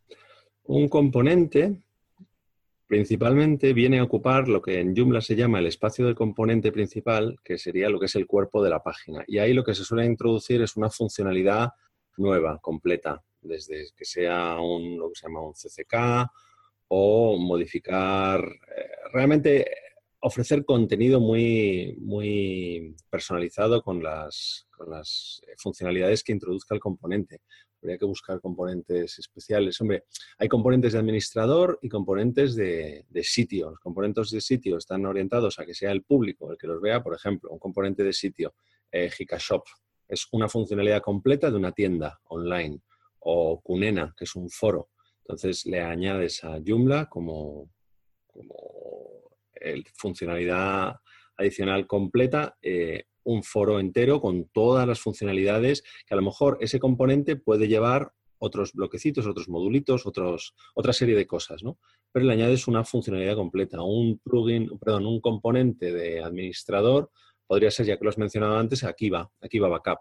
Un 0.63 0.87
componente 0.87 1.81
principalmente 2.87 3.73
viene 3.73 3.99
a 3.99 4.03
ocupar 4.03 4.47
lo 4.47 4.61
que 4.61 4.79
en 4.79 4.95
Joomla 4.95 5.21
se 5.21 5.35
llama 5.35 5.59
el 5.59 5.67
espacio 5.67 6.05
del 6.05 6.15
componente 6.15 6.71
principal, 6.71 7.37
que 7.43 7.57
sería 7.57 7.89
lo 7.89 7.99
que 7.99 8.05
es 8.05 8.15
el 8.15 8.27
cuerpo 8.27 8.63
de 8.63 8.69
la 8.69 8.83
página. 8.83 9.23
Y 9.27 9.39
ahí 9.39 9.53
lo 9.53 9.63
que 9.63 9.73
se 9.73 9.83
suele 9.83 10.05
introducir 10.05 10.61
es 10.61 10.75
una 10.77 10.89
funcionalidad 10.89 11.71
nueva, 12.17 12.59
completa, 12.59 13.23
desde 13.41 13.87
que 13.95 14.05
sea 14.05 14.59
un, 14.59 14.97
lo 14.97 15.09
que 15.09 15.15
se 15.15 15.27
llama 15.27 15.41
un 15.41 15.53
CCK 15.53 16.29
o 16.89 17.37
modificar. 17.37 18.41
Eh, 18.41 18.89
realmente 19.11 19.65
ofrecer 20.25 20.65
contenido 20.65 21.19
muy, 21.19 21.95
muy 21.99 22.95
personalizado 23.11 23.83
con 23.83 24.01
las, 24.01 24.67
con 24.75 24.89
las 24.89 25.39
funcionalidades 25.57 26.23
que 26.23 26.31
introduzca 26.31 26.73
el 26.73 26.81
componente. 26.81 27.41
Habría 27.79 27.99
que 27.99 28.05
buscar 28.05 28.41
componentes 28.41 29.19
especiales. 29.19 29.79
Hombre, 29.81 30.05
hay 30.39 30.47
componentes 30.47 30.93
de 30.93 30.99
administrador 30.99 31.77
y 31.79 31.89
componentes 31.89 32.55
de, 32.55 33.05
sitio. 33.21 33.69
Los 33.69 33.79
componentes 33.79 34.31
de 34.31 34.41
sitio 34.41 34.77
están 34.77 35.05
orientados 35.05 35.59
a 35.59 35.65
que 35.65 35.75
sea 35.75 35.91
el 35.91 36.01
público 36.01 36.51
el 36.51 36.57
que 36.57 36.65
los 36.65 36.81
vea. 36.81 37.03
Por 37.03 37.13
ejemplo, 37.13 37.51
un 37.51 37.59
componente 37.59 38.03
de 38.03 38.11
sitio, 38.11 38.55
eh, 38.91 39.11
es 40.07 40.27
una 40.31 40.49
funcionalidad 40.49 41.03
completa 41.03 41.51
de 41.51 41.57
una 41.57 41.71
tienda 41.71 42.19
online. 42.29 42.81
O 43.19 43.61
Kunena, 43.61 44.13
que 44.17 44.23
es 44.23 44.35
un 44.35 44.49
foro. 44.49 44.89
Entonces 45.19 45.67
le 45.67 45.81
añades 45.81 46.43
a 46.43 46.59
Joomla 46.65 47.09
como, 47.09 47.69
como 48.25 49.24
funcionalidad 49.93 50.95
adicional 51.37 51.87
completa, 51.87 52.57
eh, 52.61 53.05
un 53.23 53.43
foro 53.43 53.79
entero 53.79 54.21
con 54.21 54.49
todas 54.49 54.87
las 54.87 54.99
funcionalidades 54.99 55.83
que 56.05 56.13
a 56.13 56.17
lo 56.17 56.23
mejor 56.23 56.57
ese 56.61 56.79
componente 56.79 57.35
puede 57.35 57.67
llevar 57.67 58.11
otros 58.37 58.73
bloquecitos, 58.73 59.25
otros 59.25 59.49
modulitos, 59.49 60.05
otros, 60.05 60.53
otra 60.75 60.93
serie 60.93 61.15
de 61.15 61.25
cosas, 61.25 61.63
¿no? 61.63 61.79
Pero 62.11 62.25
le 62.25 62.33
añades 62.33 62.67
una 62.67 62.83
funcionalidad 62.83 63.35
completa, 63.35 63.81
un 63.81 64.19
plugin, 64.19 64.77
perdón, 64.77 65.07
un 65.07 65.19
componente 65.19 65.91
de 65.91 66.23
administrador 66.23 67.09
podría 67.47 67.71
ser, 67.71 67.85
ya 67.85 67.97
que 67.97 68.03
lo 68.03 68.09
has 68.09 68.17
mencionado 68.17 68.57
antes, 68.57 68.83
aquí 68.83 69.09
va, 69.09 69.29
aquí 69.41 69.59
va 69.59 69.69
Backup. 69.69 69.99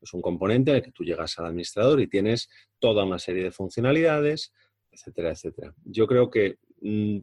Es 0.00 0.12
un 0.14 0.20
componente 0.20 0.72
al 0.72 0.82
que 0.82 0.90
tú 0.90 1.04
llegas 1.04 1.38
al 1.38 1.46
administrador 1.46 2.00
y 2.00 2.08
tienes 2.08 2.48
toda 2.78 3.04
una 3.04 3.18
serie 3.18 3.44
de 3.44 3.52
funcionalidades, 3.52 4.52
etcétera, 4.90 5.30
etcétera. 5.30 5.74
Yo 5.84 6.06
creo 6.06 6.28
que 6.28 6.56
mm, 6.80 7.18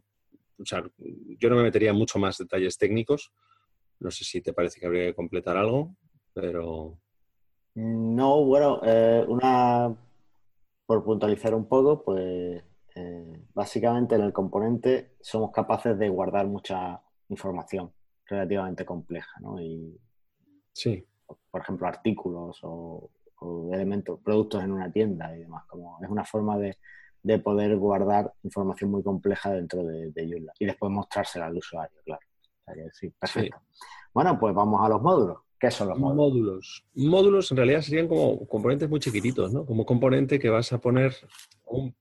o 0.61 0.65
sea, 0.65 0.83
yo 0.97 1.49
no 1.49 1.55
me 1.55 1.63
metería 1.63 1.93
mucho 1.93 2.19
más 2.19 2.37
detalles 2.37 2.77
técnicos. 2.77 3.31
No 3.99 4.11
sé 4.11 4.23
si 4.23 4.41
te 4.41 4.53
parece 4.53 4.79
que 4.79 4.85
habría 4.85 5.05
que 5.05 5.15
completar 5.15 5.57
algo, 5.57 5.95
pero... 6.33 6.97
No, 7.75 8.43
bueno, 8.45 8.81
eh, 8.83 9.23
una, 9.27 9.95
por 10.85 11.03
puntualizar 11.03 11.53
un 11.53 11.67
poco, 11.67 12.03
pues 12.03 12.63
eh, 12.95 13.45
básicamente 13.53 14.15
en 14.15 14.21
el 14.21 14.33
componente 14.33 15.15
somos 15.21 15.51
capaces 15.51 15.97
de 15.97 16.09
guardar 16.09 16.47
mucha 16.47 17.01
información 17.29 17.91
relativamente 18.25 18.85
compleja, 18.85 19.39
¿no? 19.39 19.61
Y, 19.61 19.97
sí. 20.73 21.05
Por 21.51 21.61
ejemplo, 21.61 21.87
artículos 21.87 22.59
o, 22.63 23.09
o 23.39 23.73
elementos, 23.73 24.19
productos 24.21 24.63
en 24.63 24.71
una 24.71 24.91
tienda 24.91 25.35
y 25.35 25.41
demás. 25.41 25.65
Como 25.67 25.99
es 26.01 26.09
una 26.09 26.25
forma 26.25 26.57
de, 26.57 26.77
de 27.23 27.39
poder 27.39 27.75
guardar 27.77 28.33
información 28.43 28.91
muy 28.91 29.03
compleja 29.03 29.51
dentro 29.51 29.83
de, 29.83 30.11
de 30.11 30.43
y 30.59 30.65
después 30.65 30.91
mostrársela 30.91 31.47
al 31.47 31.57
usuario, 31.57 31.97
claro. 32.05 32.21
sí, 32.93 33.09
perfecto. 33.09 33.57
Bueno, 34.13 34.39
pues 34.39 34.53
vamos 34.55 34.81
a 34.83 34.89
los 34.89 35.01
módulos. 35.01 35.37
¿Qué 35.59 35.69
son 35.69 35.89
los 35.89 35.99
módulos? 35.99 36.33
módulos? 36.33 36.85
Módulos 36.95 37.51
en 37.51 37.57
realidad 37.57 37.81
serían 37.81 38.07
como 38.07 38.47
componentes 38.47 38.89
muy 38.89 38.99
chiquititos, 38.99 39.51
¿no? 39.51 39.65
Como 39.65 39.85
componente 39.85 40.39
que 40.39 40.49
vas 40.49 40.71
a 40.71 40.79
poner 40.79 41.13
un, 41.65 41.93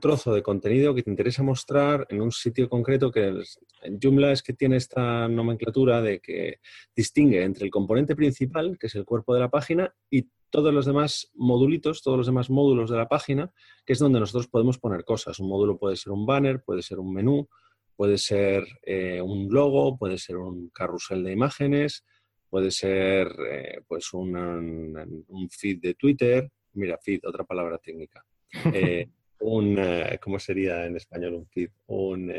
trozo 0.00 0.34
de 0.34 0.42
contenido 0.42 0.94
que 0.94 1.02
te 1.02 1.10
interesa 1.10 1.42
mostrar 1.42 2.06
en 2.10 2.20
un 2.20 2.32
sitio 2.32 2.68
concreto 2.68 3.10
que 3.10 3.32
en 3.82 3.98
Joomla 4.00 4.32
es 4.32 4.42
que 4.42 4.52
tiene 4.52 4.76
esta 4.76 5.26
nomenclatura 5.28 6.02
de 6.02 6.20
que 6.20 6.60
distingue 6.94 7.42
entre 7.42 7.64
el 7.64 7.70
componente 7.70 8.14
principal, 8.14 8.78
que 8.78 8.88
es 8.88 8.94
el 8.94 9.04
cuerpo 9.04 9.32
de 9.34 9.40
la 9.40 9.50
página, 9.50 9.94
y 10.10 10.28
todos 10.50 10.72
los 10.72 10.86
demás 10.86 11.30
modulitos, 11.34 12.02
todos 12.02 12.18
los 12.18 12.26
demás 12.26 12.50
módulos 12.50 12.90
de 12.90 12.96
la 12.96 13.08
página, 13.08 13.52
que 13.84 13.92
es 13.92 13.98
donde 13.98 14.20
nosotros 14.20 14.48
podemos 14.48 14.78
poner 14.78 15.04
cosas. 15.04 15.38
Un 15.40 15.48
módulo 15.48 15.78
puede 15.78 15.96
ser 15.96 16.12
un 16.12 16.26
banner, 16.26 16.62
puede 16.62 16.82
ser 16.82 16.98
un 16.98 17.12
menú, 17.12 17.48
puede 17.96 18.18
ser 18.18 18.64
eh, 18.82 19.20
un 19.20 19.48
logo, 19.52 19.96
puede 19.96 20.18
ser 20.18 20.36
un 20.36 20.70
carrusel 20.70 21.24
de 21.24 21.32
imágenes, 21.32 22.04
puede 22.48 22.70
ser 22.70 23.28
eh, 23.50 23.80
pues 23.86 24.12
un, 24.12 25.48
feed 25.50 25.80
de 25.80 25.94
Twitter. 25.94 26.50
Mira, 26.74 26.98
feed, 26.98 27.20
otra 27.24 27.44
palabra 27.44 27.78
técnica. 27.78 28.24
Eh, 28.72 29.08
un, 29.40 29.76
eh, 29.78 30.18
¿cómo 30.22 30.38
sería 30.38 30.86
en 30.86 30.96
español 30.96 31.34
un 31.34 31.46
feed? 31.46 31.68
Un, 31.88 32.32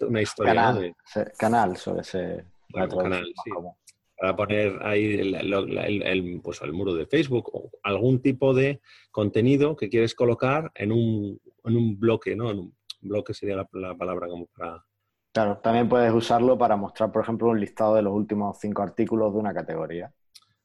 una 0.00 0.22
historia. 0.22 0.54
Canal, 0.54 0.96
canal 1.38 1.76
sobre 1.76 2.00
ese 2.00 2.44
canal, 2.72 3.24
sí. 3.44 3.50
Para 4.22 4.36
poner 4.36 4.78
ahí 4.82 5.14
el, 5.14 6.40
pues, 6.44 6.62
el 6.62 6.72
muro 6.72 6.94
de 6.94 7.06
Facebook 7.06 7.50
o 7.52 7.72
algún 7.82 8.22
tipo 8.22 8.54
de 8.54 8.80
contenido 9.10 9.74
que 9.74 9.88
quieres 9.88 10.14
colocar 10.14 10.70
en 10.76 10.92
un, 10.92 11.40
en 11.64 11.76
un 11.76 11.98
bloque, 11.98 12.36
¿no? 12.36 12.52
En 12.52 12.60
un 12.60 12.76
bloque 13.00 13.34
sería 13.34 13.56
la, 13.56 13.68
la 13.72 13.96
palabra 13.96 14.28
como 14.28 14.46
para... 14.46 14.86
Claro, 15.32 15.58
también 15.58 15.88
puedes 15.88 16.12
usarlo 16.12 16.56
para 16.56 16.76
mostrar, 16.76 17.10
por 17.10 17.24
ejemplo, 17.24 17.48
un 17.48 17.58
listado 17.58 17.96
de 17.96 18.02
los 18.02 18.12
últimos 18.12 18.58
cinco 18.60 18.82
artículos 18.82 19.32
de 19.32 19.40
una 19.40 19.52
categoría. 19.52 20.14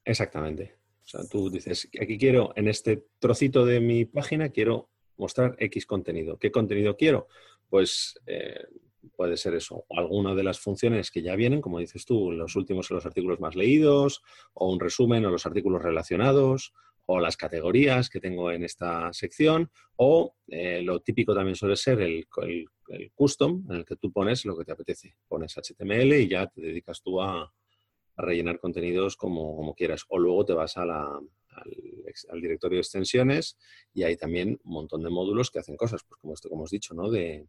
Exactamente. 0.06 0.76
O 1.04 1.08
sea, 1.08 1.22
tú 1.28 1.50
dices, 1.50 1.90
aquí 2.00 2.20
quiero, 2.20 2.54
en 2.56 2.68
este 2.68 3.08
trocito 3.18 3.66
de 3.66 3.80
mi 3.80 4.06
página, 4.06 4.50
quiero 4.50 4.92
mostrar 5.18 5.56
X 5.58 5.88
contenido. 5.88 6.38
¿Qué 6.38 6.52
contenido 6.52 6.96
quiero? 6.96 7.28
Pues 7.70 8.20
eh, 8.28 8.68
puede 9.08 9.38
ser 9.38 9.56
eso, 9.56 9.86
alguna 9.90 10.36
de 10.36 10.44
las 10.44 10.60
funciones 10.60 11.12
que 11.12 11.22
ya 11.22 11.36
vienen, 11.36 11.62
como 11.62 11.80
dices 11.80 12.06
tú, 12.06 12.32
los 12.32 12.56
últimos 12.56 12.90
los 12.92 13.06
artículos 13.06 13.40
más 13.40 13.56
leídos, 13.56 14.22
o 14.54 14.72
un 14.72 14.80
resumen 14.80 15.26
o 15.26 15.32
los 15.32 15.46
artículos 15.46 15.82
relacionados, 15.82 16.74
o 17.10 17.20
las 17.20 17.38
categorías 17.38 18.10
que 18.10 18.20
tengo 18.20 18.52
en 18.52 18.64
esta 18.64 19.12
sección, 19.14 19.72
o 19.96 20.36
eh, 20.48 20.82
lo 20.82 21.00
típico 21.00 21.34
también 21.34 21.56
suele 21.56 21.78
ser 21.78 22.02
el, 22.02 22.28
custom, 23.16 23.66
en 23.70 23.78
el 23.78 23.86
que 23.86 23.96
tú 23.96 24.12
pones 24.12 24.46
lo 24.46 24.58
que 24.58 24.66
te 24.66 24.74
apetece. 24.74 25.16
Pones 25.28 25.56
HTML 25.56 26.14
y 26.14 26.28
ya 26.28 26.48
te 26.48 26.62
dedicas 26.62 27.02
tú 27.02 27.22
a, 27.22 27.52
rellenar 28.18 28.60
contenidos 28.60 29.16
como, 29.16 29.74
quieras. 29.76 30.04
O 30.10 30.20
luego 30.20 30.44
te 30.44 30.54
vas 30.54 30.76
al, 30.78 30.92
directorio 32.42 32.78
de 32.78 32.82
extensiones 32.82 33.58
y 33.94 34.04
hay 34.04 34.18
también 34.18 34.60
un 34.64 34.74
montón 34.74 35.04
de 35.04 35.10
módulos 35.10 35.52
que 35.52 35.60
hacen 35.60 35.78
cosas, 35.78 36.04
pues 36.04 36.20
como 36.20 36.34
esto 36.34 36.50
como 36.50 36.62
hemos 36.62 36.72
dicho, 36.72 36.94
¿no? 36.94 37.10
De, 37.10 37.48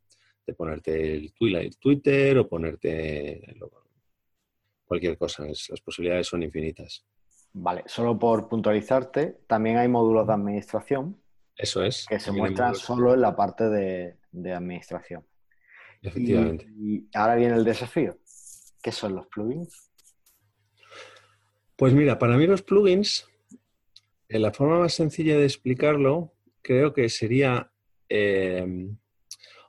ponerte 0.54 1.14
el 1.14 1.32
Twitter 1.32 2.38
o 2.38 2.48
ponerte 2.48 3.56
cualquier 4.84 5.16
cosa. 5.18 5.44
las 5.46 5.80
posibilidades 5.84 6.26
son 6.26 6.42
infinitas. 6.42 7.04
Vale, 7.52 7.84
solo 7.86 8.18
por 8.18 8.48
puntualizarte, 8.48 9.40
también 9.46 9.78
hay 9.78 9.88
módulos 9.88 10.26
de 10.26 10.32
administración. 10.32 11.20
Eso 11.56 11.82
es. 11.82 12.06
Que 12.08 12.20
se 12.20 12.32
muestran 12.32 12.74
solo 12.74 13.14
en 13.14 13.20
la 13.20 13.34
parte 13.34 13.68
de, 13.68 14.16
administración. 14.52 15.26
Efectivamente. 16.00 16.66
y, 16.78 17.08
ahora 17.14 17.34
viene 17.34 17.56
el 17.56 17.64
desafío. 17.64 18.18
¿Qué 18.80 18.92
son 18.92 19.16
los 19.16 19.26
plugins? 19.26 19.90
Pues 21.76 21.92
mira, 21.92 22.18
para 22.18 22.36
mí 22.36 22.46
los 22.46 22.62
plugins, 22.62 23.28
en 24.28 24.42
la 24.42 24.52
forma 24.52 24.78
más 24.78 24.94
sencilla 24.94 25.36
de 25.36 25.44
explicarlo, 25.44 26.32
creo 26.62 26.92
que 26.92 27.08
sería 27.08 27.72
em, 28.08 28.96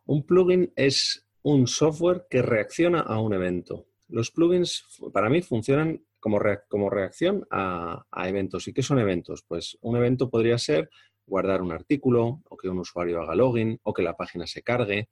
un 0.09 0.23
plugin 0.23 0.73
es 0.75 1.27
un 1.43 1.67
software 1.67 2.25
que 2.31 2.41
reacciona 2.41 3.01
a 3.01 3.19
un 3.19 3.31
evento. 3.31 3.85
Los 4.07 4.31
plugins 4.31 4.83
para 5.13 5.29
mí 5.29 5.43
funcionan 5.43 6.03
como, 6.19 6.39
reacción 6.39 7.45
a, 7.51 8.05
eventos. 8.25 8.67
¿Y 8.67 8.73
qué 8.73 8.81
son 8.81 8.97
eventos? 8.97 9.43
Pues 9.47 9.77
un 9.81 9.97
evento 9.97 10.31
podría 10.31 10.57
ser 10.57 10.89
guardar 11.27 11.61
un 11.61 11.71
artículo 11.71 12.41
o 12.49 12.57
que 12.57 12.69
un 12.69 12.79
usuario 12.79 13.21
haga 13.21 13.35
login 13.35 13.79
o 13.83 13.93
que 13.93 14.01
la 14.01 14.17
página 14.17 14.47
se 14.47 14.63
cargue 14.63 15.09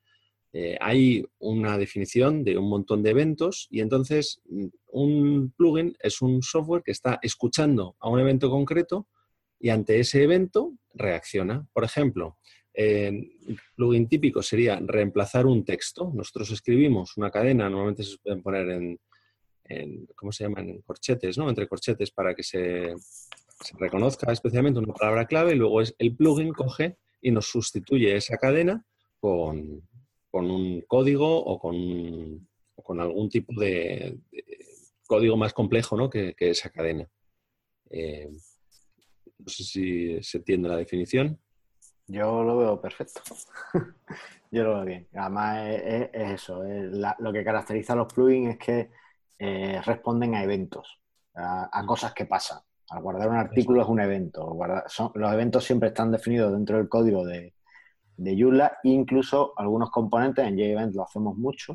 eh, 0.52 0.78
hay 0.80 1.24
una 1.38 1.78
definición 1.78 2.44
de 2.44 2.58
un 2.58 2.68
montón 2.68 3.04
de 3.04 3.12
eventos 3.12 3.68
y 3.70 3.82
entonces 3.82 4.42
mm, 4.50 4.68
un 4.94 5.54
plugin 5.56 5.96
es 6.00 6.24
un 6.24 6.42
software 6.42 6.82
que 6.84 6.92
está 6.92 7.20
escuchando 7.22 7.96
a 8.00 8.10
un 8.10 8.20
evento 8.20 8.50
concreto 8.50 9.08
y 9.60 9.70
ante 9.70 10.00
ese 10.00 10.24
evento 10.24 10.74
reacciona. 10.96 11.68
Por 11.74 11.84
ejemplo, 11.84 12.38
un 12.78 13.60
plugin 13.76 14.08
típico 14.08 14.44
sería 14.44 14.80
reemplazar 14.80 15.46
un 15.46 15.66
texto. 15.66 16.12
Nosotros 16.14 16.52
escribimos 16.52 17.18
una 17.18 17.32
cadena, 17.32 17.70
normalmente 17.70 18.04
se 18.04 18.18
pueden 18.20 18.44
poner 18.44 18.70
en, 18.70 20.08
¿cómo 20.16 20.32
se 20.32 20.44
llaman? 20.44 20.70
En 20.70 20.82
corchetes, 20.82 21.38
¿no? 21.38 21.50
Entre 21.50 21.68
corchetes 21.68 22.12
para 22.12 22.36
que 22.36 22.44
se, 22.44 22.94
reconozca 23.80 24.32
especialmente 24.32 24.80
una 24.80 24.94
palabra 24.94 25.26
clave 25.26 25.54
y 25.54 25.56
luego 25.56 25.82
es, 25.82 25.96
el 25.98 26.16
plugin 26.16 26.54
coge 26.54 26.98
y 27.22 27.32
nos 27.32 27.48
sustituye 27.48 28.16
esa 28.16 28.38
cadena 28.38 28.86
con, 29.20 29.82
un 30.32 30.82
código 30.82 31.44
o 31.44 31.58
con, 31.58 32.48
con 32.76 33.00
algún 33.00 33.28
tipo 33.28 33.60
de, 33.60 34.20
código 35.08 35.36
más 35.38 35.54
complejo 35.54 35.98
¿no? 35.98 36.10
que, 36.10 36.36
esa 36.38 36.70
cadena. 36.70 37.10
Eh, 37.90 38.30
no 39.40 39.48
sé 39.48 39.64
si 39.64 40.22
se 40.22 40.38
entiende 40.38 40.70
la 40.70 40.78
definición. 40.78 41.40
Yo 42.08 42.44
lo 42.44 42.58
veo 42.58 42.82
perfecto. 42.82 43.22
Yo 44.52 44.64
lo 44.64 44.76
veo 44.76 44.86
bien. 44.86 45.08
Además 45.14 45.58
es, 45.68 46.10
eso. 46.14 46.64
lo 46.64 47.34
que 47.34 47.44
caracteriza 47.44 47.94
a 47.94 47.98
los 47.98 48.14
plugins 48.14 48.52
es 48.52 48.58
que 48.58 48.92
eh, 49.40 49.82
responden 49.86 50.36
a 50.36 50.44
eventos, 50.44 51.00
a, 51.36 51.84
cosas 51.86 52.14
que 52.14 52.26
pasan. 52.26 52.60
Al 52.90 53.02
guardar 53.02 53.30
un 53.30 53.36
artículo 53.36 53.82
es 53.82 53.88
un 53.88 54.00
evento. 54.00 54.58
los 55.16 55.34
eventos 55.34 55.66
siempre 55.66 55.90
están 55.90 56.12
definidos 56.12 56.54
dentro 56.54 56.78
del 56.78 56.88
código 56.88 57.26
de, 57.26 57.54
de 58.18 58.36
Joomla, 58.38 58.80
incluso 58.84 59.54
algunos 59.56 59.92
componentes, 59.92 60.46
en 60.46 60.58
JEvent 60.58 60.96
lo 60.96 61.04
hacemos 61.04 61.38
mucho, 61.38 61.74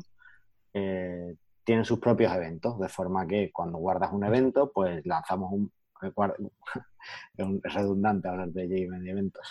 eh, 0.73 1.35
tienen 1.63 1.85
sus 1.85 1.99
propios 1.99 2.33
eventos, 2.33 2.77
de 2.79 2.89
forma 2.89 3.25
que 3.25 3.51
cuando 3.51 3.77
guardas 3.77 4.11
un 4.11 4.25
evento, 4.25 4.71
pues 4.71 5.05
lanzamos 5.05 5.51
un... 5.53 5.71
es 7.37 7.73
redundante 7.73 8.27
hablar 8.27 8.49
de 8.49 8.67
JEvent 8.67 9.05
y 9.05 9.09
eventos. 9.09 9.47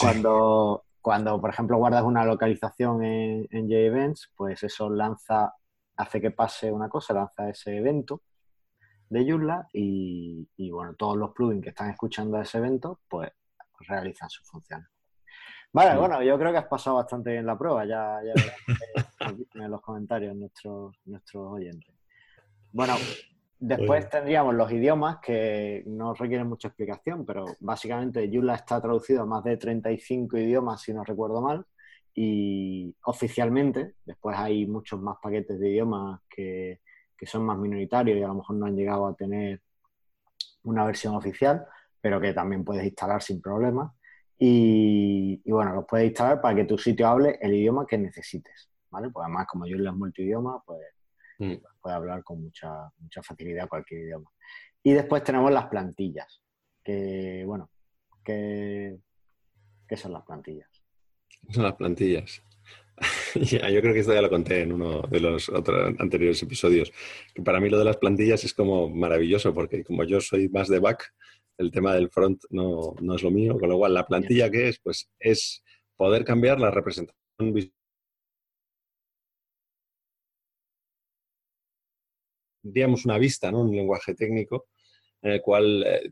cuando, 0.00 0.84
cuando, 1.00 1.40
por 1.40 1.50
ejemplo, 1.50 1.78
guardas 1.78 2.02
una 2.02 2.24
localización 2.24 3.02
en, 3.04 3.48
en 3.50 3.68
JEvents, 3.68 4.32
pues 4.36 4.62
eso 4.62 4.90
lanza, 4.90 5.54
hace 5.96 6.20
que 6.20 6.30
pase 6.30 6.70
una 6.70 6.88
cosa, 6.88 7.14
lanza 7.14 7.48
ese 7.48 7.76
evento 7.76 8.22
de 9.08 9.30
Joomla 9.30 9.68
y, 9.72 10.48
y 10.56 10.70
bueno, 10.70 10.94
todos 10.94 11.16
los 11.16 11.30
plugins 11.32 11.62
que 11.62 11.70
están 11.70 11.90
escuchando 11.90 12.40
ese 12.40 12.58
evento, 12.58 13.00
pues 13.08 13.30
realizan 13.80 14.28
sus 14.28 14.48
funciones. 14.48 14.88
Vale, 15.72 15.98
bueno, 15.98 16.22
yo 16.22 16.38
creo 16.38 16.52
que 16.52 16.58
has 16.58 16.66
pasado 16.66 16.96
bastante 16.96 17.32
bien 17.32 17.44
la 17.44 17.58
prueba, 17.58 17.84
ya, 17.84 18.20
ya 18.24 18.32
en 19.54 19.70
los 19.70 19.80
comentarios 19.82 20.34
nuestros, 20.34 20.96
nuestros 21.04 21.52
oyentes. 21.52 21.94
Bueno, 22.72 22.94
después 23.58 24.08
tendríamos 24.08 24.54
los 24.54 24.70
idiomas 24.70 25.18
que 25.18 25.82
no 25.86 26.14
requieren 26.14 26.48
mucha 26.48 26.68
explicación, 26.68 27.24
pero 27.24 27.44
básicamente 27.60 28.28
Joomla 28.32 28.54
está 28.54 28.80
traducido 28.80 29.22
a 29.22 29.26
más 29.26 29.44
de 29.44 29.56
35 29.56 30.38
idiomas, 30.38 30.82
si 30.82 30.92
no 30.92 31.04
recuerdo 31.04 31.40
mal, 31.40 31.64
y 32.14 32.94
oficialmente, 33.04 33.94
después 34.04 34.36
hay 34.38 34.66
muchos 34.66 35.00
más 35.00 35.18
paquetes 35.22 35.58
de 35.58 35.70
idiomas 35.70 36.20
que, 36.28 36.80
que 37.16 37.26
son 37.26 37.44
más 37.44 37.58
minoritarios 37.58 38.18
y 38.18 38.22
a 38.22 38.28
lo 38.28 38.34
mejor 38.34 38.56
no 38.56 38.66
han 38.66 38.76
llegado 38.76 39.06
a 39.06 39.14
tener 39.14 39.60
una 40.64 40.84
versión 40.84 41.14
oficial, 41.14 41.66
pero 42.00 42.20
que 42.20 42.32
también 42.32 42.64
puedes 42.64 42.84
instalar 42.84 43.22
sin 43.22 43.40
problemas. 43.40 43.92
Y, 44.38 45.40
bueno, 45.50 45.74
los 45.74 45.86
puedes 45.86 46.08
instalar 46.08 46.40
para 46.40 46.54
que 46.54 46.64
tu 46.64 46.76
sitio 46.76 47.08
hable 47.08 47.38
el 47.40 47.54
idioma 47.54 47.86
que 47.86 47.96
necesites, 47.96 48.70
¿vale? 48.90 49.08
Pues 49.10 49.24
además, 49.24 49.46
como 49.46 49.66
yo 49.66 49.76
es 49.76 49.94
multidioma, 49.94 50.62
pues 50.66 50.80
mm. 51.38 51.54
puede 51.80 51.96
hablar 51.96 52.22
con 52.24 52.42
mucha, 52.42 52.90
mucha 52.98 53.22
facilidad 53.22 53.68
cualquier 53.68 54.02
idioma. 54.02 54.30
Y 54.82 54.92
después 54.92 55.24
tenemos 55.24 55.50
las 55.50 55.66
plantillas, 55.66 56.40
que, 56.84 57.42
bueno, 57.44 57.70
¿qué, 58.24 58.98
son 59.96 60.12
las 60.12 60.24
plantillas? 60.24 60.68
Son 61.50 61.64
las 61.64 61.74
plantillas. 61.74 62.42
yo 63.34 63.80
creo 63.80 63.92
que 63.92 64.00
esto 64.00 64.14
ya 64.14 64.22
lo 64.22 64.30
conté 64.30 64.62
en 64.62 64.72
uno 64.72 65.02
de 65.02 65.20
los 65.20 65.48
otros 65.48 65.94
anteriores 65.98 66.42
episodios. 66.42 66.92
Que 67.34 67.42
para 67.42 67.60
mí 67.60 67.68
lo 67.68 67.78
de 67.78 67.84
las 67.84 67.96
plantillas 67.96 68.44
es 68.44 68.54
como 68.54 68.88
maravilloso, 68.88 69.52
porque 69.52 69.84
como 69.84 70.04
yo 70.04 70.20
soy 70.20 70.48
más 70.48 70.68
de 70.68 70.78
back, 70.78 71.12
el 71.58 71.70
tema 71.70 71.94
del 71.94 72.10
front 72.10 72.42
no, 72.50 72.94
es 73.14 73.22
lo 73.22 73.30
mío, 73.30 73.58
con 73.58 73.68
lo 73.68 73.78
cual 73.78 73.94
la 73.94 74.06
plantilla 74.06 74.50
que 74.50 74.68
es, 74.68 74.78
pues 74.78 75.10
es 75.18 75.62
poder 75.96 76.24
cambiar 76.24 76.60
la 76.60 76.70
representación 76.70 77.52
visual. 77.52 77.72
Digamos 82.72 83.04
una 83.04 83.18
vista, 83.18 83.50
¿no? 83.50 83.60
Un 83.62 83.74
lenguaje 83.74 84.14
técnico 84.14 84.66
en 85.22 85.32
el 85.32 85.42
cual, 85.42 85.84
eh, 85.86 86.10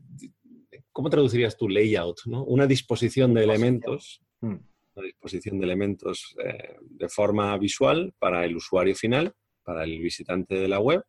¿cómo 0.91 1.09
traducirías 1.09 1.57
tu 1.57 1.69
layout? 1.69 2.21
¿no? 2.25 2.43
Una 2.43 2.67
disposición 2.67 3.33
de 3.33 3.43
elementos, 3.43 4.21
mm. 4.41 4.55
una 4.95 5.05
disposición 5.05 5.59
de 5.59 5.65
elementos 5.65 6.35
eh, 6.43 6.75
de 6.81 7.09
forma 7.09 7.57
visual 7.57 8.13
para 8.19 8.43
el 8.45 8.55
usuario 8.55 8.95
final, 8.95 9.33
para 9.63 9.83
el 9.83 9.99
visitante 9.99 10.55
de 10.55 10.67
la 10.67 10.79
web. 10.79 11.03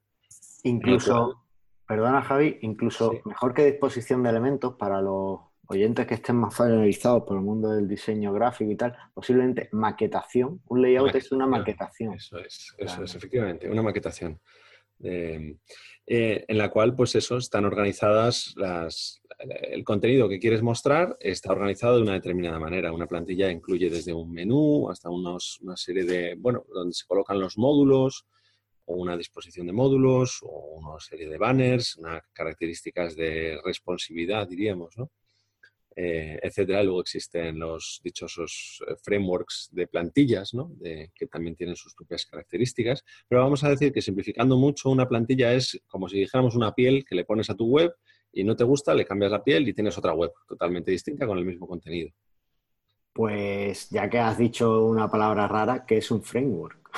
Incluso 0.64 1.46
Perdona, 1.86 2.20
Javi, 2.20 2.58
incluso 2.62 3.20
mejor 3.24 3.54
que 3.54 3.64
disposición 3.64 4.22
de 4.24 4.30
elementos 4.30 4.74
para 4.74 5.00
los 5.00 5.40
oyentes 5.68 6.06
que 6.06 6.14
estén 6.14 6.36
más 6.36 6.54
familiarizados 6.54 7.22
por 7.22 7.36
el 7.36 7.44
mundo 7.44 7.70
del 7.70 7.86
diseño 7.86 8.32
gráfico 8.32 8.72
y 8.72 8.76
tal, 8.76 8.96
posiblemente 9.14 9.68
maquetación. 9.72 10.60
Un 10.66 10.82
layout 10.82 11.14
es 11.14 11.30
una 11.30 11.46
maquetación. 11.46 12.14
Eso 12.14 12.38
es, 12.38 12.74
eso 12.76 13.04
es, 13.04 13.14
efectivamente, 13.14 13.70
una 13.70 13.82
maquetación. 13.82 14.40
Eh, 15.02 15.56
en 16.06 16.58
la 16.58 16.70
cual, 16.70 16.94
pues 16.94 17.14
eso, 17.14 17.36
están 17.36 17.64
organizadas 17.64 18.54
las, 18.56 19.20
el 19.38 19.84
contenido 19.84 20.28
que 20.28 20.38
quieres 20.38 20.62
mostrar 20.62 21.16
está 21.20 21.52
organizado 21.52 21.96
de 21.96 22.02
una 22.02 22.14
determinada 22.14 22.58
manera. 22.58 22.92
Una 22.92 23.06
plantilla 23.06 23.50
incluye 23.50 23.90
desde 23.90 24.12
un 24.12 24.32
menú 24.32 24.88
hasta 24.90 25.10
unos, 25.10 25.60
una 25.62 25.76
serie 25.76 26.04
de, 26.04 26.34
bueno, 26.38 26.64
donde 26.72 26.94
se 26.94 27.06
colocan 27.06 27.40
los 27.40 27.58
módulos 27.58 28.26
o 28.86 28.94
una 28.94 29.16
disposición 29.16 29.66
de 29.66 29.72
módulos 29.72 30.38
o 30.42 30.78
una 30.78 31.00
serie 31.00 31.28
de 31.28 31.38
banners, 31.38 31.96
unas 31.96 32.22
características 32.32 33.16
de 33.16 33.58
responsividad, 33.64 34.46
diríamos, 34.48 34.96
¿no? 34.96 35.10
Eh, 35.98 36.38
etcétera. 36.42 36.82
Luego 36.82 37.00
existen 37.00 37.58
los 37.58 38.02
dichosos 38.04 38.82
eh, 38.86 38.96
frameworks 39.02 39.70
de 39.72 39.86
plantillas, 39.86 40.52
¿no? 40.52 40.72
que 41.14 41.26
también 41.26 41.56
tienen 41.56 41.74
sus 41.74 41.94
propias 41.94 42.26
características. 42.26 43.02
Pero 43.26 43.40
vamos 43.40 43.64
a 43.64 43.70
decir 43.70 43.92
que 43.92 44.02
simplificando 44.02 44.58
mucho, 44.58 44.90
una 44.90 45.08
plantilla 45.08 45.54
es 45.54 45.80
como 45.86 46.06
si 46.08 46.18
dijéramos 46.18 46.54
una 46.54 46.74
piel 46.74 47.02
que 47.06 47.14
le 47.14 47.24
pones 47.24 47.48
a 47.48 47.54
tu 47.54 47.66
web 47.66 47.94
y 48.30 48.44
no 48.44 48.54
te 48.54 48.64
gusta, 48.64 48.94
le 48.94 49.06
cambias 49.06 49.32
la 49.32 49.42
piel 49.42 49.66
y 49.66 49.72
tienes 49.72 49.96
otra 49.96 50.12
web 50.12 50.32
totalmente 50.46 50.90
distinta 50.90 51.26
con 51.26 51.38
el 51.38 51.46
mismo 51.46 51.66
contenido. 51.66 52.10
Pues 53.14 53.88
ya 53.88 54.10
que 54.10 54.18
has 54.18 54.36
dicho 54.36 54.84
una 54.84 55.10
palabra 55.10 55.48
rara, 55.48 55.86
¿qué 55.86 55.96
es 55.96 56.10
un 56.10 56.22
framework? 56.22 56.90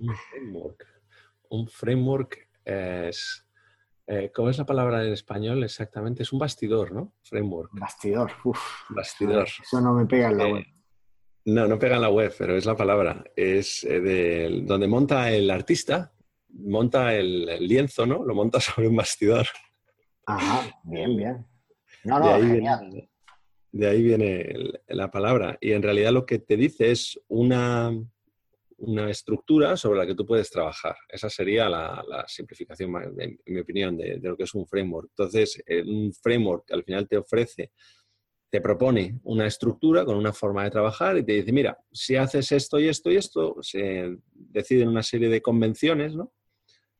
Un 0.00 0.16
framework. 0.16 0.86
Un 1.50 1.68
framework 1.68 2.48
es 2.64 3.46
eh, 4.12 4.30
¿Cómo 4.34 4.50
es 4.50 4.58
la 4.58 4.66
palabra 4.66 5.02
en 5.02 5.12
español 5.12 5.64
exactamente? 5.64 6.22
Es 6.22 6.32
un 6.34 6.38
bastidor, 6.38 6.92
¿no? 6.92 7.14
Framework. 7.22 7.70
Bastidor, 7.72 8.30
uff. 8.44 8.60
Bastidor. 8.90 9.48
Eso 9.62 9.80
no 9.80 9.94
me 9.94 10.04
pega 10.04 10.28
en 10.28 10.36
la 10.36 10.48
eh, 10.48 10.52
web. 10.52 10.64
No, 11.46 11.66
no 11.66 11.78
pega 11.78 11.96
en 11.96 12.02
la 12.02 12.10
web, 12.10 12.34
pero 12.36 12.54
es 12.54 12.66
la 12.66 12.76
palabra. 12.76 13.24
Es 13.34 13.84
eh, 13.84 14.00
de, 14.00 14.62
donde 14.64 14.86
monta 14.86 15.30
el 15.30 15.50
artista, 15.50 16.12
monta 16.50 17.14
el, 17.14 17.66
lienzo, 17.66 18.04
¿no? 18.04 18.22
Lo 18.22 18.34
monta 18.34 18.60
sobre 18.60 18.88
un 18.88 18.96
bastidor. 18.96 19.46
Ajá, 20.26 20.78
bien, 20.84 21.16
bien. 21.16 21.46
No, 22.04 22.18
no, 22.18 22.26
de 22.26 22.32
ahí 22.34 22.50
Viene, 22.50 23.10
de 23.72 23.86
ahí 23.88 24.02
viene 24.02 24.54
la 24.88 25.10
palabra. 25.10 25.56
Y 25.58 25.72
en 25.72 25.82
realidad 25.82 26.12
lo 26.12 26.26
que 26.26 26.38
te 26.38 26.58
dice 26.58 26.90
es 26.90 27.18
una, 27.28 27.90
una 28.82 29.10
estructura 29.10 29.76
sobre 29.76 30.00
la 30.00 30.06
que 30.06 30.14
tú 30.14 30.26
puedes 30.26 30.50
trabajar. 30.50 30.96
Esa 31.08 31.30
sería 31.30 31.68
la, 31.68 32.24
simplificación, 32.26 32.92
en, 33.18 33.38
mi 33.46 33.60
opinión, 33.60 33.96
de, 33.96 34.18
lo 34.20 34.36
que 34.36 34.44
es 34.44 34.54
un 34.54 34.66
framework. 34.66 35.10
Entonces, 35.10 35.62
eh, 35.66 35.82
un 35.82 36.12
framework 36.12 36.70
al 36.72 36.82
final 36.82 37.08
te 37.08 37.16
ofrece, 37.16 37.70
te 38.50 38.60
propone 38.60 39.20
una 39.22 39.46
estructura 39.46 40.04
con 40.04 40.16
una 40.16 40.32
forma 40.32 40.64
de 40.64 40.70
trabajar 40.70 41.16
y 41.16 41.24
te 41.24 41.32
dice, 41.32 41.52
mira, 41.52 41.78
si 41.92 42.16
haces 42.16 42.50
esto 42.50 42.80
y 42.80 42.88
esto 42.88 43.10
y 43.10 43.16
esto, 43.16 43.56
se 43.60 44.16
deciden 44.32 44.88
una 44.88 45.02
serie 45.02 45.28
de 45.28 45.40
convenciones, 45.40 46.14
¿no? 46.16 46.32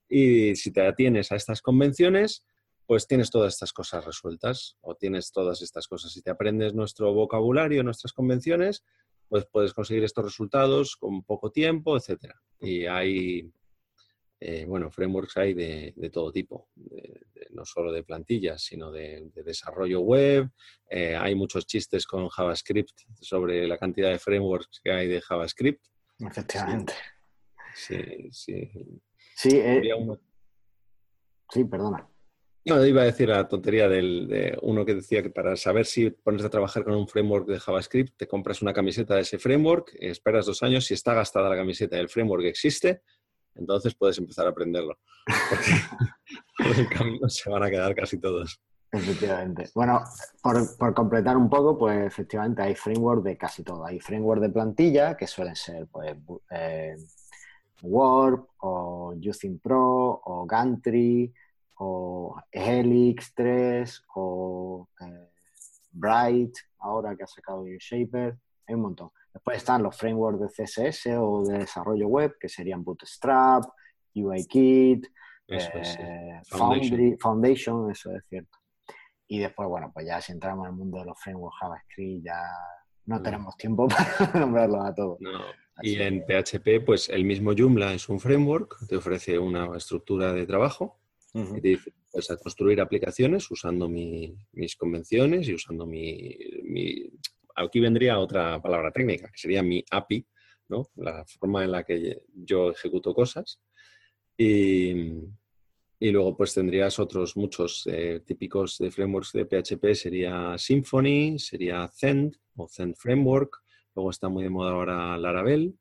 Y 0.09 0.55
si 0.57 0.73
te 0.73 0.87
atienes 0.87 1.33
a 1.33 1.37
estas 1.37 1.63
convenciones, 1.63 2.45
pues 2.87 3.07
tienes 3.09 3.31
todas 3.31 3.55
estas 3.55 3.73
cosas 3.73 4.05
resueltas 4.05 4.77
o 4.83 4.95
tienes 4.95 5.33
todas 5.33 5.63
estas 5.63 5.89
cosas. 5.89 6.13
Si 6.13 6.23
te 6.23 6.31
aprendes 6.31 6.75
nuestro 6.75 7.13
vocabulario, 7.13 7.83
nuestras 7.83 8.13
convenciones, 8.13 8.85
pues 9.29 9.47
puedes 9.47 9.73
conseguir 9.73 10.05
estos 10.05 10.25
resultados 10.25 10.97
con 10.97 11.23
poco 11.23 11.51
tiempo, 11.51 11.97
etcétera. 11.97 12.41
Y 12.61 12.87
hay, 12.87 13.51
eh, 14.41 14.65
bueno, 14.67 14.91
frameworks 14.91 15.37
hay 15.37 15.55
de, 15.55 16.11
todo 16.13 16.31
tipo, 16.31 16.69
no 17.51 17.65
solo 17.65 17.93
de 17.93 18.03
plantillas, 18.03 18.63
sino 18.63 18.91
de, 18.91 19.31
desarrollo 19.35 20.01
web. 20.01 20.51
Eh, 20.89 21.17
hay 21.17 21.35
muchos 21.35 21.67
chistes 21.67 22.07
con 22.07 22.29
JavaScript 22.29 23.01
sobre 23.21 23.67
la 23.67 23.79
cantidad 23.79 24.11
de 24.11 24.19
frameworks 24.19 24.81
que 24.83 24.93
hay 24.93 25.09
de 25.09 25.21
JavaScript. 25.21 25.85
Efectivamente. 26.19 26.93
Sí, 27.75 28.29
sí. 28.31 28.71
Sí, 29.35 29.57
eh, 29.57 29.83
sí 31.51 31.65
perdona. 31.65 32.12
No, 32.65 32.85
iba 32.87 33.03
a 33.03 33.07
decir 33.07 33.29
la 33.29 33.49
tontería 33.49 33.89
del, 33.89 34.29
de 34.29 34.57
uno 34.63 34.85
que 34.85 34.95
decía 34.95 35.23
que 35.23 35.31
para 35.31 35.57
saber 35.57 35.85
si 35.85 36.11
pones 36.11 36.45
a 36.45 36.51
trabajar 36.51 36.85
con 36.85 36.95
un 36.95 37.09
framework 37.09 37.47
de 37.49 37.59
JavaScript, 37.59 38.17
te 38.17 38.29
compras 38.29 38.63
una 38.63 38.73
camiseta 38.73 39.17
de 39.17 39.23
ese 39.23 39.39
framework, 39.39 39.97
esperas 39.99 40.47
dos 40.47 40.63
años, 40.63 40.85
si 40.85 40.95
está 40.95 41.13
gastada 41.13 41.49
la 41.49 41.57
camiseta 41.57 41.97
del 41.97 42.09
framework 42.09 42.45
existe, 42.45 43.03
entonces 43.57 43.95
puedes 43.95 44.17
empezar 44.19 44.47
a 44.47 44.51
aprenderlo. 44.51 44.97
Porque 45.51 45.71
por 46.59 46.79
el 46.79 46.89
camino 46.89 47.29
se 47.29 47.51
van 47.51 47.65
a 47.65 47.71
quedar 47.71 47.95
casi 47.97 48.19
todos. 48.19 48.61
Efectivamente. 48.93 49.71
Bueno, 49.75 50.05
por, 50.43 50.95
completar 50.95 51.37
un 51.37 51.49
poco, 51.49 51.79
pues 51.79 52.07
efectivamente 52.07 52.63
hay 52.63 52.75
framework 52.75 53.23
de 53.23 53.37
casi 53.39 53.65
todo. 53.65 53.87
Hay 53.87 53.99
framework 53.99 54.41
de 54.41 54.51
plantilla, 54.51 55.17
que 55.17 55.27
suelen 55.27 55.57
ser 55.57 55.87
pues, 55.91 56.15
eh, 56.51 56.97
Word 57.83 58.45
o 58.59 59.15
Using 59.17 59.59
Pro 59.59 60.21
o 60.25 60.47
Gantry 60.47 61.33
o 61.83 62.37
Helix 62.51 63.35
3 63.35 64.05
o 64.15 64.89
eh, 65.01 65.29
Bright, 65.91 66.55
ahora 66.79 67.17
que 67.17 67.25
ha 67.25 67.27
sacado 67.27 67.65
Shaper, 67.67 68.39
hay 68.67 68.75
un 68.75 68.83
montón. 68.83 69.11
Después 69.33 69.59
están 69.59 69.83
los 69.83 69.97
frameworks 69.97 70.41
de 70.41 70.65
CSS 70.65 71.07
o 71.19 71.43
de 71.45 71.59
desarrollo 71.59 72.07
web, 72.07 72.37
que 72.39 72.49
serían 72.49 72.85
Bootstrap, 72.85 73.65
UIKit, 74.15 75.07
eh, 75.49 76.41
Foundation. 77.19 77.91
eso 77.91 78.15
es 78.15 78.25
cierto. 78.29 78.59
Y 79.27 79.41
después, 79.41 79.69
bueno, 79.69 79.91
pues 79.93 80.07
ya 80.07 80.21
si 80.21 80.33
entramos 80.33 80.67
en 80.67 80.73
el 80.73 80.79
mundo 80.79 80.99
de 80.99 81.07
los 81.07 81.19
frameworks 81.19 81.59
JavaScript, 81.61 82.25
ya 82.25 82.43
no 83.07 83.23
tenemos 83.23 83.57
tiempo 83.57 83.89
para 84.23 84.39
nombrarlos 84.39 84.85
a 84.85 84.95
todos. 84.95 85.19
Y 85.81 86.01
en 86.01 86.25
PHP, 86.25 86.85
pues 86.85 87.09
el 87.09 87.25
mismo 87.25 87.53
Joomla 87.57 87.95
es 87.95 88.09
un 88.09 88.21
framework, 88.21 88.87
te 88.87 88.97
ofrece 88.97 89.39
una 89.39 89.75
estructura 89.77 90.33
de 90.33 90.47
trabajo 90.47 91.02
pues, 91.33 92.31
a 92.31 92.37
construir 92.37 92.81
aplicaciones 92.81 93.51
usando 93.51 93.89
mis 93.89 94.77
convenciones 94.77 95.49
y 95.49 95.55
usando 95.55 95.87
mi, 95.87 96.37
Aquí 97.55 97.81
vendría 97.81 98.19
otra 98.19 98.61
palabra 98.63 98.91
técnica, 98.91 99.29
que 99.31 99.39
sería 99.39 99.63
mi 99.63 99.85
API, 99.91 100.27
¿no? 100.69 100.89
La 100.97 101.25
forma 101.27 101.65
en 101.65 101.73
la 101.73 101.85
que 101.85 102.23
yo 102.35 102.71
ejecuto 102.71 103.15
cosas. 103.15 103.61
Y, 104.37 104.95
luego 106.01 106.37
pues 106.37 106.55
tendrías 106.55 106.99
otros 106.99 107.37
muchos 107.37 107.87
eh, 107.87 108.21
típicos 108.27 108.79
de 108.79 108.91
frameworks 108.91 109.33
de 109.33 109.45
PHP, 109.45 109.95
sería 109.95 110.57
Symfony, 110.59 111.39
sería 111.39 111.89
Zend 111.89 112.37
o 112.57 112.67
Zend 112.69 112.97
Framework. 112.97 113.59
Luego 113.95 114.11
está 114.11 114.29
muy 114.29 114.43
de 114.45 114.51
moda 114.51 114.73
ahora 114.73 115.19
Laravel. 115.19 115.79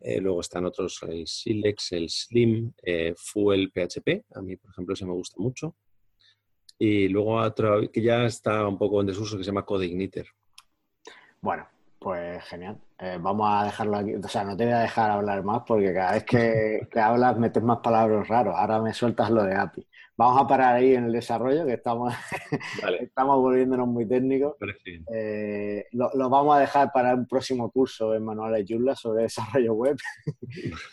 Eh, 0.00 0.20
luego 0.20 0.40
están 0.40 0.64
otros, 0.64 1.00
el 1.02 1.26
Silex, 1.26 1.92
el 1.92 2.08
Slim, 2.08 2.72
eh, 2.82 3.14
Fuel 3.16 3.70
PHP. 3.72 4.24
A 4.34 4.42
mí, 4.42 4.56
por 4.56 4.70
ejemplo, 4.70 4.94
ese 4.94 5.06
me 5.06 5.12
gusta 5.12 5.40
mucho. 5.40 5.76
Y 6.78 7.08
luego 7.08 7.36
otro 7.36 7.90
que 7.90 8.00
ya 8.00 8.24
está 8.24 8.66
un 8.66 8.78
poco 8.78 9.00
en 9.00 9.08
desuso 9.08 9.36
que 9.36 9.42
se 9.42 9.48
llama 9.48 9.64
CodeIgniter. 9.64 10.26
Bueno, 11.40 11.66
pues 11.98 12.44
genial. 12.44 12.78
Eh, 13.00 13.18
vamos 13.20 13.48
a 13.50 13.64
dejarlo 13.64 13.96
aquí. 13.96 14.14
O 14.14 14.28
sea, 14.28 14.44
no 14.44 14.56
te 14.56 14.64
voy 14.64 14.72
a 14.72 14.80
dejar 14.80 15.10
hablar 15.10 15.42
más 15.42 15.62
porque 15.66 15.92
cada 15.92 16.12
vez 16.12 16.24
que, 16.24 16.88
que 16.90 17.00
hablas 17.00 17.36
metes 17.38 17.62
más 17.62 17.78
palabras 17.78 18.28
raros. 18.28 18.54
Ahora 18.56 18.80
me 18.80 18.94
sueltas 18.94 19.30
lo 19.30 19.42
de 19.42 19.54
API. 19.54 19.86
Vamos 20.16 20.42
a 20.42 20.46
parar 20.48 20.74
ahí 20.74 20.94
en 20.94 21.04
el 21.04 21.12
desarrollo, 21.12 21.64
que 21.64 21.74
estamos, 21.74 22.12
estamos 23.00 23.36
volviéndonos 23.36 23.86
muy 23.86 24.04
técnicos. 24.04 24.56
Lo, 25.98 26.30
vamos 26.30 26.56
a 26.56 26.60
dejar 26.60 26.92
para 26.92 27.14
un 27.14 27.26
próximo 27.26 27.70
curso 27.70 28.14
en 28.14 28.24
Manuales 28.24 28.64
Joomla 28.68 28.94
sobre 28.94 29.22
desarrollo 29.24 29.74
web. 29.74 29.96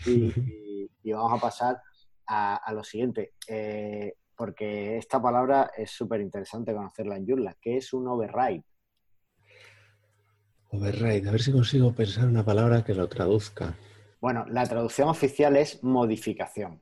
y, 0.06 1.12
vamos 1.12 1.34
a 1.34 1.42
pasar 1.42 1.82
a, 2.28 2.74
lo 2.74 2.84
siguiente, 2.84 3.34
eh, 3.48 4.14
porque 4.36 4.98
esta 4.98 5.22
palabra 5.22 5.72
es 5.78 5.92
súper 5.92 6.22
interesante 6.22 6.74
conocerla 6.74 7.18
en 7.18 7.28
Joomla. 7.28 7.56
¿Qué 7.62 7.78
es 7.78 7.94
un 7.94 8.08
override? 8.08 8.64
Override, 10.72 11.30
a 11.30 11.32
ver 11.32 11.42
si 11.42 11.52
consigo 11.52 11.94
pensar 11.94 12.28
una 12.28 12.44
palabra 12.44 12.84
que 12.84 12.96
lo 12.96 13.08
traduzca. 13.08 13.76
Bueno, 14.20 14.46
la 14.50 14.66
traducción 14.66 15.08
oficial 15.08 15.56
es 15.56 15.84
modificación. 15.84 16.82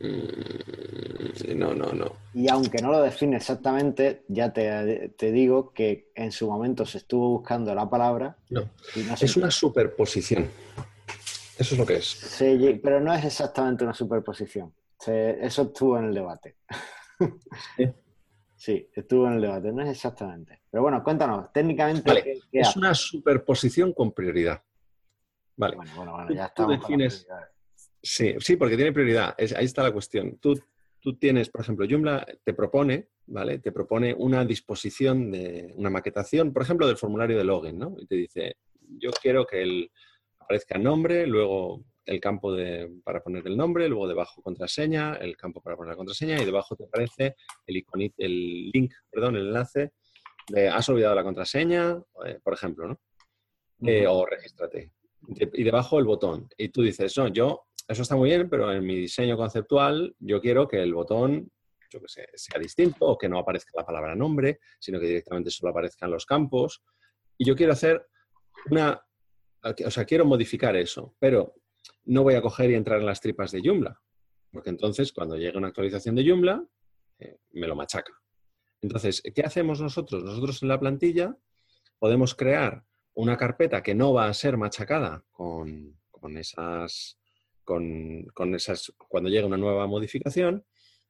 Mm, 0.00 1.58
no, 1.58 1.74
no, 1.74 1.92
no. 1.92 2.16
Y 2.32 2.48
aunque 2.48 2.80
no 2.80 2.90
lo 2.90 3.02
define 3.02 3.36
exactamente, 3.36 4.24
ya 4.28 4.52
te, 4.52 5.32
digo 5.32 5.72
que 5.72 6.10
en 6.14 6.32
su 6.32 6.50
momento 6.50 6.86
se 6.86 6.98
estuvo 6.98 7.28
buscando 7.28 7.74
la 7.74 7.88
palabra. 7.88 8.36
No, 8.48 8.70
es 8.94 9.36
una 9.36 9.50
superposición. 9.50 10.48
Eso 11.58 11.74
es 11.74 11.78
lo 11.78 11.84
que 11.84 11.96
es. 11.96 12.06
Sí, 12.06 12.80
pero 12.82 13.00
no 13.00 13.12
es 13.12 13.24
exactamente 13.24 13.84
una 13.84 13.92
superposición. 13.92 14.72
eso 15.06 15.62
estuvo 15.62 15.98
en 15.98 16.06
el 16.06 16.14
debate. 16.14 16.56
¿Sí? 18.56 18.88
estuvo 18.94 19.26
en 19.26 19.34
el 19.34 19.40
debate, 19.42 19.72
no 19.72 19.82
es 19.82 19.90
exactamente. 19.90 20.62
Pero 20.70 20.82
bueno, 20.82 21.02
cuéntanos, 21.02 21.52
técnicamente. 21.52 22.40
es 22.52 22.76
una 22.76 22.94
superposición 22.94 23.92
con 23.92 24.12
prioridad. 24.12 24.62
Vale. 25.56 25.76
Bueno, 25.76 25.92
bueno, 25.96 26.12
bueno 26.12 26.32
ya 26.32 26.46
estamos. 26.46 26.80
Sí, 28.02 28.34
sí, 28.38 28.56
porque 28.56 28.76
tiene 28.76 28.92
prioridad. 28.92 29.34
ahí 29.38 29.64
está 29.64 29.82
la 29.82 29.92
cuestión. 29.92 30.38
Tú, 30.38 30.58
tú 31.00 31.16
tienes, 31.16 31.50
por 31.50 31.60
ejemplo, 31.60 31.86
Joomla 31.88 32.26
te 32.44 32.54
propone, 32.54 33.08
¿vale? 33.26 33.58
Te 33.58 33.72
propone 33.72 34.14
una 34.14 34.44
disposición 34.44 35.30
de 35.30 35.72
una 35.76 35.90
maquetación, 35.90 36.52
por 36.52 36.62
ejemplo, 36.62 36.86
del 36.86 36.96
formulario 36.96 37.36
de 37.36 37.44
login, 37.44 37.78
¿no? 37.78 37.96
Y 37.98 38.06
te 38.06 38.16
dice, 38.16 38.56
yo 38.98 39.10
quiero 39.10 39.46
que 39.46 39.62
el, 39.62 39.90
aparezca 40.38 40.76
el 40.76 40.82
nombre, 40.82 41.26
luego 41.26 41.84
el 42.06 42.20
campo 42.20 42.52
de, 42.52 42.90
para 43.04 43.22
poner 43.22 43.46
el 43.46 43.56
nombre, 43.56 43.88
luego 43.88 44.08
debajo 44.08 44.42
contraseña, 44.42 45.14
el 45.14 45.36
campo 45.36 45.60
para 45.60 45.76
poner 45.76 45.90
la 45.90 45.96
contraseña 45.96 46.40
y 46.40 46.44
debajo 46.44 46.74
te 46.74 46.84
aparece 46.84 47.36
el, 47.66 47.84
el 48.16 48.70
link, 48.70 48.92
perdón, 49.10 49.36
el 49.36 49.46
enlace 49.48 49.92
de 50.48 50.68
has 50.68 50.88
olvidado 50.88 51.14
la 51.14 51.22
contraseña, 51.22 52.02
eh, 52.26 52.38
por 52.42 52.54
ejemplo, 52.54 52.88
¿no? 52.88 53.00
Eh, 53.86 54.06
o 54.06 54.26
regístrate. 54.26 54.92
Y 55.52 55.62
debajo 55.62 55.98
el 55.98 56.04
botón. 56.04 56.48
Y 56.56 56.70
tú 56.70 56.82
dices, 56.82 57.16
no, 57.16 57.28
yo, 57.28 57.66
eso 57.90 58.02
está 58.02 58.16
muy 58.16 58.30
bien, 58.30 58.48
pero 58.48 58.72
en 58.72 58.84
mi 58.84 58.96
diseño 58.96 59.36
conceptual 59.36 60.14
yo 60.18 60.40
quiero 60.40 60.68
que 60.68 60.82
el 60.82 60.94
botón 60.94 61.50
yo 61.90 62.00
que 62.00 62.08
sé, 62.08 62.28
sea 62.34 62.60
distinto 62.60 63.04
o 63.06 63.18
que 63.18 63.28
no 63.28 63.38
aparezca 63.38 63.72
la 63.74 63.84
palabra 63.84 64.14
nombre, 64.14 64.60
sino 64.78 65.00
que 65.00 65.06
directamente 65.06 65.50
solo 65.50 65.70
aparezcan 65.70 66.10
los 66.10 66.24
campos. 66.24 66.82
Y 67.36 67.44
yo 67.44 67.56
quiero 67.56 67.72
hacer 67.72 68.06
una, 68.70 69.04
o 69.62 69.90
sea, 69.90 70.04
quiero 70.04 70.24
modificar 70.24 70.76
eso, 70.76 71.16
pero 71.18 71.54
no 72.04 72.22
voy 72.22 72.34
a 72.34 72.42
coger 72.42 72.70
y 72.70 72.74
entrar 72.74 73.00
en 73.00 73.06
las 73.06 73.20
tripas 73.20 73.50
de 73.50 73.60
Joomla, 73.64 74.00
porque 74.52 74.70
entonces 74.70 75.12
cuando 75.12 75.36
llegue 75.36 75.58
una 75.58 75.68
actualización 75.68 76.14
de 76.14 76.28
Joomla, 76.28 76.64
eh, 77.18 77.38
me 77.52 77.66
lo 77.66 77.74
machaca. 77.74 78.12
Entonces, 78.82 79.22
¿qué 79.34 79.42
hacemos 79.42 79.80
nosotros? 79.80 80.22
Nosotros 80.22 80.62
en 80.62 80.68
la 80.68 80.80
plantilla 80.80 81.36
podemos 81.98 82.34
crear 82.34 82.84
una 83.14 83.36
carpeta 83.36 83.82
que 83.82 83.94
no 83.94 84.12
va 84.12 84.26
a 84.26 84.34
ser 84.34 84.56
machacada 84.56 85.24
con, 85.30 85.98
esas, 86.36 87.19
con, 87.70 88.54
esas, 88.54 88.92
cuando 89.06 89.30
llegue 89.30 89.46
una 89.46 89.56
nueva 89.56 89.86
modificación, 89.86 90.64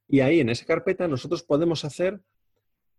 y 0.07 0.20
ahí 0.20 0.40
en 0.40 0.51
esa 0.51 0.66
carpeta 0.66 1.09
nosotros 1.09 1.42
podemos 1.42 1.85
hacer, 1.85 2.20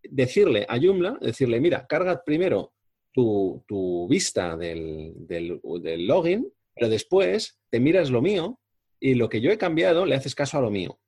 decirle 0.02 0.66
a 0.68 0.80
Joomla, 0.80 1.20
decirle, 1.22 1.60
mira, 1.60 1.86
carga 1.86 2.24
primero 2.24 2.74
tu, 3.14 4.08
vista 4.10 4.58
del, 4.58 5.14
del, 5.28 6.08
login, 6.08 6.52
pero 6.74 6.90
después 6.90 7.60
te 7.70 7.80
miras 7.80 8.10
lo 8.10 8.22
mío 8.22 8.60
y 9.00 9.14
lo 9.14 9.30
que 9.30 9.42
yo 9.42 9.52
he 9.52 9.58
cambiado 9.58 10.06
le 10.06 10.16
haces 10.16 10.34
caso 10.34 10.58
a 10.58 10.62
lo 10.62 10.72
mío. 10.72 11.00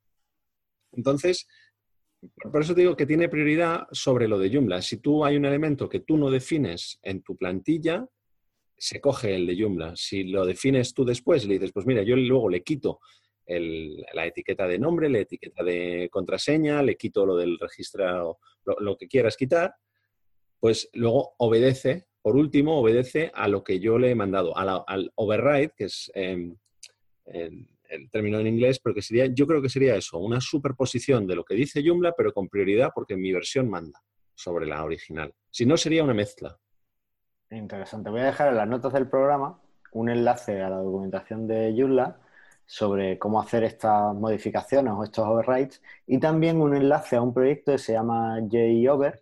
Entonces, 0.92 1.48
por 2.52 2.62
eso 2.62 2.76
digo 2.76 2.96
que 2.96 3.08
tiene 3.08 3.30
prioridad 3.30 3.88
sobre 3.92 4.28
lo 4.28 4.38
de 4.38 4.54
Joomla. 4.54 4.82
Si 4.82 4.98
tú 4.98 5.26
hay 5.26 5.38
un 5.38 5.46
elemento 5.46 5.90
que 5.90 6.02
tú 6.02 6.18
no 6.18 6.30
defines 6.30 7.00
en 7.02 7.24
tu 7.24 7.36
plantilla, 7.36 8.06
se 8.84 9.00
coge 9.00 9.34
el 9.34 9.48
de 9.48 9.58
Joomla. 9.58 9.96
Si 9.96 10.26
lo 10.26 10.46
defines 10.46 10.94
tú 10.94 11.06
después, 11.06 11.46
le 11.46 11.54
dices, 11.54 11.72
pues 11.72 11.86
mira, 11.86 12.04
yo 12.04 12.18
luego 12.18 12.50
le 12.50 12.64
quito 12.64 13.00
la 13.48 14.26
etiqueta 14.26 14.68
de 14.68 14.78
nombre, 14.78 15.10
la 15.10 15.20
etiqueta 15.20 15.64
de 15.64 16.10
contraseña, 16.12 16.84
le 16.84 16.98
quito 16.98 17.26
lo 17.26 17.38
del 17.38 17.58
registro, 17.60 18.40
lo, 18.66 18.98
que 18.98 19.08
quieras 19.08 19.38
quitar, 19.38 19.74
pues 20.60 20.90
luego 20.94 21.34
obedece, 21.38 22.08
por 22.22 22.36
último, 22.36 22.78
obedece 22.78 23.32
a 23.34 23.48
lo 23.48 23.64
que 23.64 23.80
yo 23.80 23.98
le 23.98 24.12
he 24.12 24.16
mandado, 24.16 24.58
al 24.58 25.12
override, 25.16 25.72
que 25.78 25.86
es 25.86 26.12
em, 26.14 26.58
el 27.26 28.10
término 28.12 28.40
en 28.40 28.48
inglés, 28.48 28.82
pero 28.84 28.96
que 28.96 29.02
sería, 29.02 29.28
yo 29.28 29.48
creo 29.48 29.62
que 29.62 29.70
sería 29.70 29.96
eso, 29.96 30.18
una 30.18 30.42
superposición 30.42 31.26
de 31.26 31.36
lo 31.36 31.46
que 31.46 31.56
dice 31.56 31.82
Joomla, 31.86 32.16
pero 32.18 32.34
con 32.34 32.50
prioridad 32.50 32.92
porque 32.94 33.16
mi 33.16 33.32
versión 33.32 33.70
manda 33.70 34.04
sobre 34.36 34.66
la 34.66 34.84
original. 34.84 35.34
Si 35.50 35.66
no, 35.66 35.78
sería 35.78 36.04
una 36.04 36.14
mezcla. 36.14 36.60
Interesante. 37.54 38.10
Voy 38.10 38.22
a 38.22 38.26
dejar 38.26 38.50
en 38.50 38.58
las 38.58 38.68
notas 38.68 38.94
del 38.94 39.08
programa 39.08 39.60
un 39.92 40.10
enlace 40.10 40.62
a 40.62 40.70
la 40.70 40.78
documentación 40.78 41.48
de 41.48 41.74
Joomla 41.78 42.18
sobre 42.66 43.20
cómo 43.20 43.40
hacer 43.40 43.64
estas 43.64 44.16
modificaciones 44.16 44.94
o 44.94 45.04
estos 45.04 45.28
overrides 45.28 45.82
y 46.08 46.20
también 46.20 46.62
un 46.62 46.76
enlace 46.76 47.16
a 47.16 47.22
un 47.22 47.34
proyecto 47.34 47.74
que 47.74 47.78
se 47.78 47.94
llama 47.94 48.40
JOver, 48.50 49.22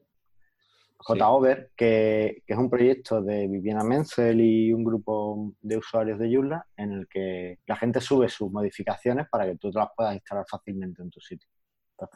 JOver, 0.99 1.71
que, 1.75 2.43
que, 2.45 2.53
es 2.53 2.59
un 2.59 2.69
proyecto 2.69 3.21
de 3.21 3.47
Viviana 3.47 3.83
Menzel 3.83 4.39
y 4.39 4.71
un 4.71 4.83
grupo 4.83 5.53
de 5.61 5.77
usuarios 5.77 6.19
de 6.19 6.33
Joomla 6.33 6.65
en 6.77 6.91
el 6.91 7.07
que 7.07 7.59
la 7.65 7.75
gente 7.75 7.99
sube 7.99 8.29
sus 8.29 8.51
modificaciones 8.51 9.27
para 9.29 9.45
que 9.45 9.57
tú 9.57 9.71
te 9.71 9.79
las 9.79 9.89
puedas 9.95 10.13
instalar 10.13 10.45
fácilmente 10.47 11.01
en 11.01 11.09
tu 11.09 11.19
sitio. 11.19 11.49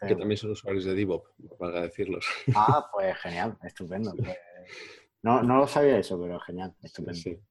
que 0.07 0.15
también 0.15 0.37
son 0.37 0.51
usuarios 0.51 0.85
de 0.85 0.93
DevOp, 0.93 1.25
para 1.57 1.81
decirlos. 1.81 2.25
Ah, 2.55 2.87
pues 2.93 3.17
genial, 3.17 3.57
estupendo. 3.63 4.13
Pues, 4.15 4.37
no, 5.25 5.41
no 5.41 5.57
lo 5.57 5.67
sabía 5.67 5.97
eso, 5.97 6.21
pero 6.21 6.39
genial, 6.39 6.75
estupendo. 6.83 7.41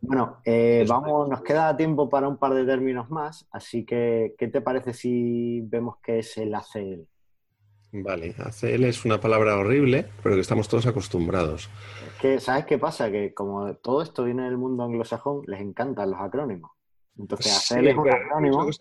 Bueno, 0.00 0.40
eh, 0.44 0.84
vamos, 0.88 1.28
nos 1.28 1.40
queda 1.40 1.76
tiempo 1.76 2.08
para 2.08 2.26
un 2.26 2.36
par 2.36 2.52
de 2.52 2.66
términos 2.66 3.08
más, 3.10 3.46
así 3.52 3.86
que, 3.86 4.34
¿qué 4.36 4.48
te 4.48 4.60
parece 4.60 4.92
si 4.92 5.60
vemos 5.60 5.98
qué 6.02 6.18
es 6.18 6.36
el 6.36 6.52
ACL? 6.52 7.06
Vale, 7.92 8.34
ACL 8.36 8.84
es 8.84 9.04
una 9.04 9.20
palabra 9.20 9.56
horrible, 9.56 10.06
pero 10.20 10.34
que 10.34 10.40
estamos 10.40 10.66
todos 10.68 10.84
acostumbrados. 10.86 11.70
Es 12.08 12.20
que, 12.20 12.40
¿sabes 12.40 12.66
qué 12.66 12.76
pasa? 12.76 13.08
Que 13.08 13.32
como 13.32 13.72
todo 13.76 14.02
esto 14.02 14.24
viene 14.24 14.42
del 14.42 14.58
mundo 14.58 14.82
anglosajón, 14.82 15.42
les 15.46 15.60
encantan 15.60 16.10
los 16.10 16.20
acrónimos. 16.20 16.72
Entonces, 17.16 17.70
ACL 17.70 17.86
es 17.86 17.96
un 17.96 18.10
acrónimo. 18.10 18.64
en 18.64 18.72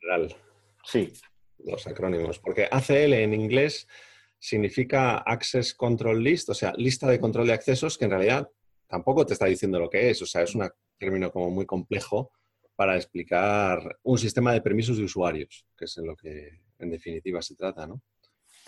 general. 0.00 0.36
Sí. 0.82 1.12
Los 1.58 1.86
acrónimos. 1.86 2.38
Porque 2.38 2.68
ACL 2.70 3.12
en 3.12 3.34
inglés 3.34 3.86
significa 4.38 5.18
Access 5.18 5.74
Control 5.74 6.22
List, 6.22 6.48
o 6.50 6.54
sea, 6.54 6.72
lista 6.76 7.08
de 7.08 7.20
control 7.20 7.46
de 7.46 7.54
accesos, 7.54 7.98
que 7.98 8.04
en 8.04 8.12
realidad 8.12 8.48
tampoco 8.86 9.26
te 9.26 9.34
está 9.34 9.46
diciendo 9.46 9.78
lo 9.78 9.90
que 9.90 10.10
es, 10.10 10.22
o 10.22 10.26
sea, 10.26 10.42
es 10.42 10.54
un 10.54 10.68
término 10.98 11.30
como 11.30 11.50
muy 11.50 11.66
complejo 11.66 12.32
para 12.76 12.96
explicar 12.96 13.98
un 14.02 14.18
sistema 14.18 14.52
de 14.52 14.62
permisos 14.62 14.98
de 14.98 15.04
usuarios, 15.04 15.66
que 15.76 15.86
es 15.86 15.98
en 15.98 16.06
lo 16.06 16.16
que 16.16 16.60
en 16.78 16.90
definitiva 16.90 17.42
se 17.42 17.56
trata, 17.56 17.86
¿no? 17.86 18.02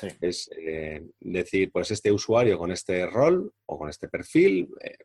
Sí. 0.00 0.08
Es 0.20 0.50
eh, 0.56 1.02
decir, 1.20 1.70
pues 1.70 1.90
este 1.90 2.10
usuario 2.10 2.58
con 2.58 2.72
este 2.72 3.06
rol 3.06 3.52
o 3.66 3.78
con 3.78 3.88
este 3.88 4.08
perfil 4.08 4.68
eh, 4.82 4.96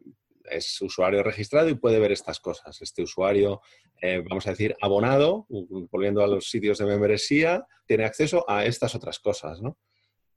es 0.50 0.82
usuario 0.82 1.22
registrado 1.22 1.70
y 1.70 1.76
puede 1.76 2.00
ver 2.00 2.12
estas 2.12 2.40
cosas. 2.40 2.82
Este 2.82 3.04
usuario, 3.04 3.62
eh, 4.02 4.24
vamos 4.28 4.48
a 4.48 4.52
decir, 4.52 4.76
abonado, 4.82 5.46
volviendo 5.50 6.24
a 6.24 6.28
los 6.28 6.50
sitios 6.50 6.78
de 6.78 6.86
membresía, 6.86 7.66
tiene 7.86 8.06
acceso 8.06 8.46
a 8.50 8.66
estas 8.66 8.96
otras 8.96 9.20
cosas, 9.20 9.62
¿no? 9.62 9.78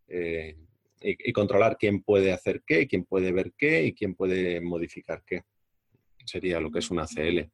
Y, 0.08 1.32
controlar 1.32 1.76
quién 1.78 2.02
puede 2.02 2.32
hacer 2.32 2.62
qué, 2.66 2.86
quién 2.86 3.04
puede 3.04 3.32
ver 3.32 3.52
qué 3.56 3.84
y 3.84 3.94
quién 3.94 4.14
puede 4.14 4.60
modificar 4.60 5.22
qué. 5.24 5.42
Sería 6.24 6.60
lo 6.60 6.70
que 6.70 6.80
es 6.80 6.90
una 6.90 7.06
CL. 7.06 7.48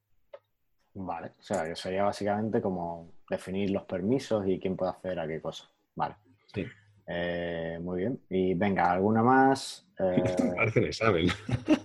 Vale, 0.95 1.33
o 1.39 1.43
sea, 1.43 1.75
sería 1.75 2.05
básicamente 2.05 2.61
como 2.61 3.13
definir 3.29 3.71
los 3.71 3.85
permisos 3.85 4.47
y 4.47 4.59
quién 4.59 4.77
puede 4.77 4.93
hacer 4.93 5.19
a 5.19 5.27
qué 5.27 5.41
cosa. 5.41 5.69
Vale. 5.95 6.15
Sí. 6.55 6.65
Eh, 7.07 7.79
muy 7.81 8.01
bien. 8.01 8.21
Y 8.31 8.55
venga, 8.55 8.93
¿alguna 8.93 9.23
más? 9.23 9.87
Eh... 9.99 10.23
Parece 10.57 10.87
examen. 10.87 11.27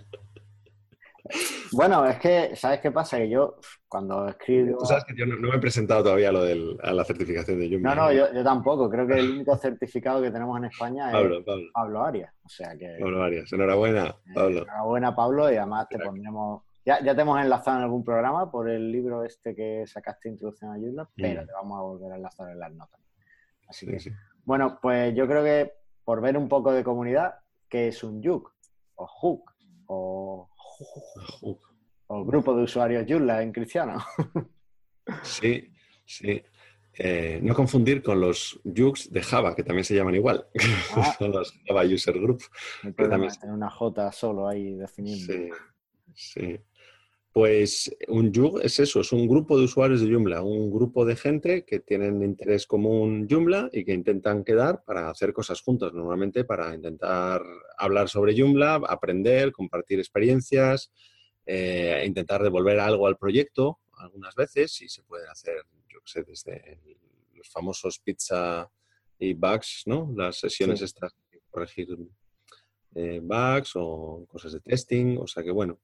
Bueno, 1.74 2.06
es 2.06 2.18
que, 2.20 2.56
¿sabes 2.56 2.80
qué 2.80 2.92
pasa? 2.92 3.18
Que 3.18 3.30
yo 3.30 3.56
cuando 3.88 4.28
escribo... 4.28 4.78
Tú 4.80 4.86
sabes 4.86 5.04
que 5.06 5.16
yo 5.16 5.26
no, 5.26 5.38
me 5.38 5.56
he 5.56 5.60
presentado 5.60 6.04
todavía 6.04 6.32
lo 6.32 6.44
de 6.44 6.78
la 6.82 7.04
certificación 7.04 7.60
de 7.60 7.70
Joomla. 7.70 7.96
No, 7.96 8.02
no, 8.04 8.12
yo, 8.12 8.44
tampoco. 8.44 8.90
Creo 8.90 9.08
que 9.08 9.20
el 9.20 9.32
único 9.32 9.56
certificado 9.58 10.22
que 10.22 10.32
tenemos 10.32 10.58
en 10.58 10.66
España 10.66 11.12
es 11.12 11.44
Pablo, 11.74 12.04
Arias. 12.04 12.34
O 12.44 12.50
sea 12.50 12.76
que... 12.78 12.98
Pablo 13.00 13.24
Arias. 13.24 13.52
Enhorabuena, 13.52 14.08
eh, 14.08 14.32
Pablo. 14.34 14.62
enhorabuena, 14.64 15.16
Pablo, 15.16 15.52
y 15.52 15.56
además 15.56 15.88
te 15.90 16.00
pondremos... 16.00 16.64
Ya, 16.86 17.04
ya, 17.04 17.14
te 17.14 17.22
hemos 17.22 17.40
enlazado 17.40 17.78
en 17.78 17.84
algún 17.84 18.04
programa 18.04 18.50
por 18.50 18.70
el 18.70 18.92
libro 18.92 19.24
este 19.24 19.56
que 19.56 19.86
sacaste, 19.86 20.30
Introducción 20.30 20.72
a 20.72 20.76
Joomla, 20.76 21.10
pero 21.16 21.46
te 21.46 21.52
vamos 21.54 21.78
a 21.78 21.82
volver 21.82 22.14
a 22.14 22.16
enlazar 22.16 22.50
en 22.50 22.60
las 22.60 22.72
notas. 22.74 23.00
Así 23.68 23.86
que, 23.86 24.00
bueno, 24.46 24.80
pues 24.82 25.14
yo 25.14 25.28
creo 25.28 25.44
que 25.44 25.74
por 26.04 26.22
ver 26.22 26.36
un 26.38 26.50
poco 26.50 26.72
de 26.72 26.84
comunidad, 26.84 27.36
¿qué 27.68 27.90
es 27.90 28.04
un 28.04 28.24
Juk? 28.24 28.52
O 28.96 29.06
Hook, 29.06 29.52
o 29.86 30.49
o 32.08 32.26
grupo 32.26 32.56
de 32.56 32.64
usuarios 32.64 33.06
Joomla 33.08 33.42
en 33.44 33.52
cristiano. 33.52 34.04
Sí, 35.24 35.74
sí. 36.06 36.40
Eh, 36.94 37.40
no 37.42 37.56
confundir 37.56 38.04
con 38.04 38.22
los 38.22 38.60
Jux 38.64 39.12
de 39.12 39.24
Java, 39.24 39.56
que 39.56 39.64
también 39.64 39.84
se 39.84 39.96
llaman 39.96 40.14
igual. 40.14 40.46
Ah. 40.96 41.16
Son 41.18 41.32
los 41.32 41.52
Java 41.66 41.84
User 41.84 42.14
Group. 42.20 42.44
también... 42.96 43.32
una 43.46 43.72
J 43.72 44.12
solo 44.12 44.48
ahí 44.48 44.74
definiendo. 44.76 45.34
Sí, 45.34 45.50
sí. 46.14 46.60
Pues 47.32 47.96
un 48.08 48.34
Jug 48.34 48.60
es 48.64 48.80
eso, 48.80 49.02
es 49.02 49.12
un 49.12 49.28
grupo 49.28 49.58
de 49.58 49.66
usuarios 49.66 50.02
de 50.02 50.12
Joomla, 50.12 50.42
un 50.42 50.72
grupo 50.72 51.06
de 51.06 51.16
gente 51.16 51.64
que 51.64 51.80
tienen 51.80 52.24
interés 52.24 52.66
común 52.66 53.28
Joomla 53.30 53.70
y 53.72 53.86
que 53.86 53.94
intentan 53.94 54.44
quedar 54.44 54.84
para 54.84 55.12
hacer 55.12 55.32
cosas 55.32 55.62
juntos, 55.62 55.94
normalmente 55.94 56.44
para 56.44 56.74
intentar 56.74 57.44
hablar 57.78 58.10
sobre 58.10 58.36
Joomla, 58.36 58.82
aprender, 58.88 59.52
compartir 59.52 60.00
experiencias, 60.00 60.92
eh, 61.46 62.04
intentar 62.06 62.42
devolver 62.42 62.80
algo 62.80 63.06
al 63.06 63.18
proyecto 63.18 63.80
algunas 64.00 64.36
veces 64.36 64.82
y 64.82 64.90
se 64.90 65.04
pueden 65.04 65.30
hacer, 65.30 65.64
yo 65.88 66.00
qué 66.02 66.08
sé, 66.08 66.24
desde 66.24 66.80
los 67.36 67.50
famosos 67.50 68.00
pizza 68.00 68.70
y 69.20 69.34
bugs, 69.34 69.84
¿no? 69.86 70.12
Las 70.16 70.40
sesiones 70.40 70.82
estas 70.82 71.14
de 71.32 71.42
corregir 71.50 71.96
eh, 72.96 73.20
bugs 73.22 73.74
o 73.76 74.26
cosas 74.28 74.54
de 74.54 74.62
testing, 74.62 75.18
o 75.18 75.28
sea 75.28 75.44
que 75.44 75.52
bueno, 75.52 75.80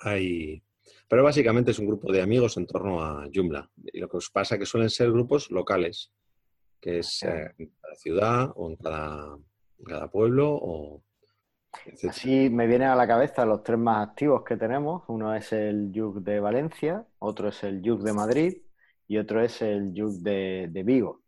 hay... 0.00 0.62
Pero 1.06 1.24
básicamente 1.24 1.70
es 1.70 1.78
un 1.78 1.86
grupo 1.86 2.12
de 2.12 2.22
amigos 2.22 2.56
en 2.56 2.66
torno 2.66 3.02
a 3.02 3.26
Joomla. 3.32 3.70
Y 3.92 4.00
lo 4.00 4.08
que 4.08 4.18
os 4.18 4.30
pasa 4.30 4.54
es 4.54 4.60
que 4.60 4.66
suelen 4.66 4.90
ser 4.90 5.10
grupos 5.10 5.50
locales, 5.50 6.12
que 6.80 7.00
es 7.00 7.22
eh, 7.22 7.52
en 7.58 7.72
cada 7.80 7.94
ciudad 7.94 8.52
o 8.54 8.70
en 8.70 8.76
cada, 8.76 9.38
cada 9.84 10.10
pueblo 10.10 10.50
o, 10.50 11.02
Así 12.08 12.48
me 12.50 12.66
vienen 12.66 12.88
a 12.88 12.96
la 12.96 13.06
cabeza 13.06 13.44
los 13.44 13.62
tres 13.62 13.78
más 13.78 14.08
activos 14.08 14.42
que 14.44 14.56
tenemos. 14.56 15.02
Uno 15.08 15.34
es 15.34 15.52
el 15.52 15.92
Yuk 15.92 16.18
de 16.20 16.40
Valencia, 16.40 17.06
otro 17.18 17.48
es 17.48 17.62
el 17.62 17.82
Yuk 17.82 18.00
de 18.00 18.12
Madrid 18.12 18.56
y 19.06 19.18
otro 19.18 19.42
es 19.42 19.60
el 19.62 19.92
Yuk 19.92 20.12
de, 20.20 20.82
Vigo. 20.84 21.22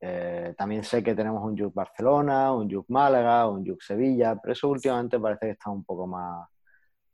Eh, 0.00 0.54
también 0.56 0.84
sé 0.84 1.02
que 1.02 1.14
tenemos 1.14 1.42
un 1.44 1.56
Yuk 1.56 1.74
Barcelona, 1.74 2.52
un 2.52 2.68
Yuk 2.68 2.88
Málaga, 2.88 3.48
un 3.48 3.64
Yuk 3.64 3.82
Sevilla, 3.82 4.36
pero 4.40 4.52
eso 4.52 4.68
últimamente 4.68 5.18
parece 5.18 5.46
que 5.46 5.52
está 5.52 5.70
un 5.70 5.84
poco 5.84 6.06
más, 6.06 6.48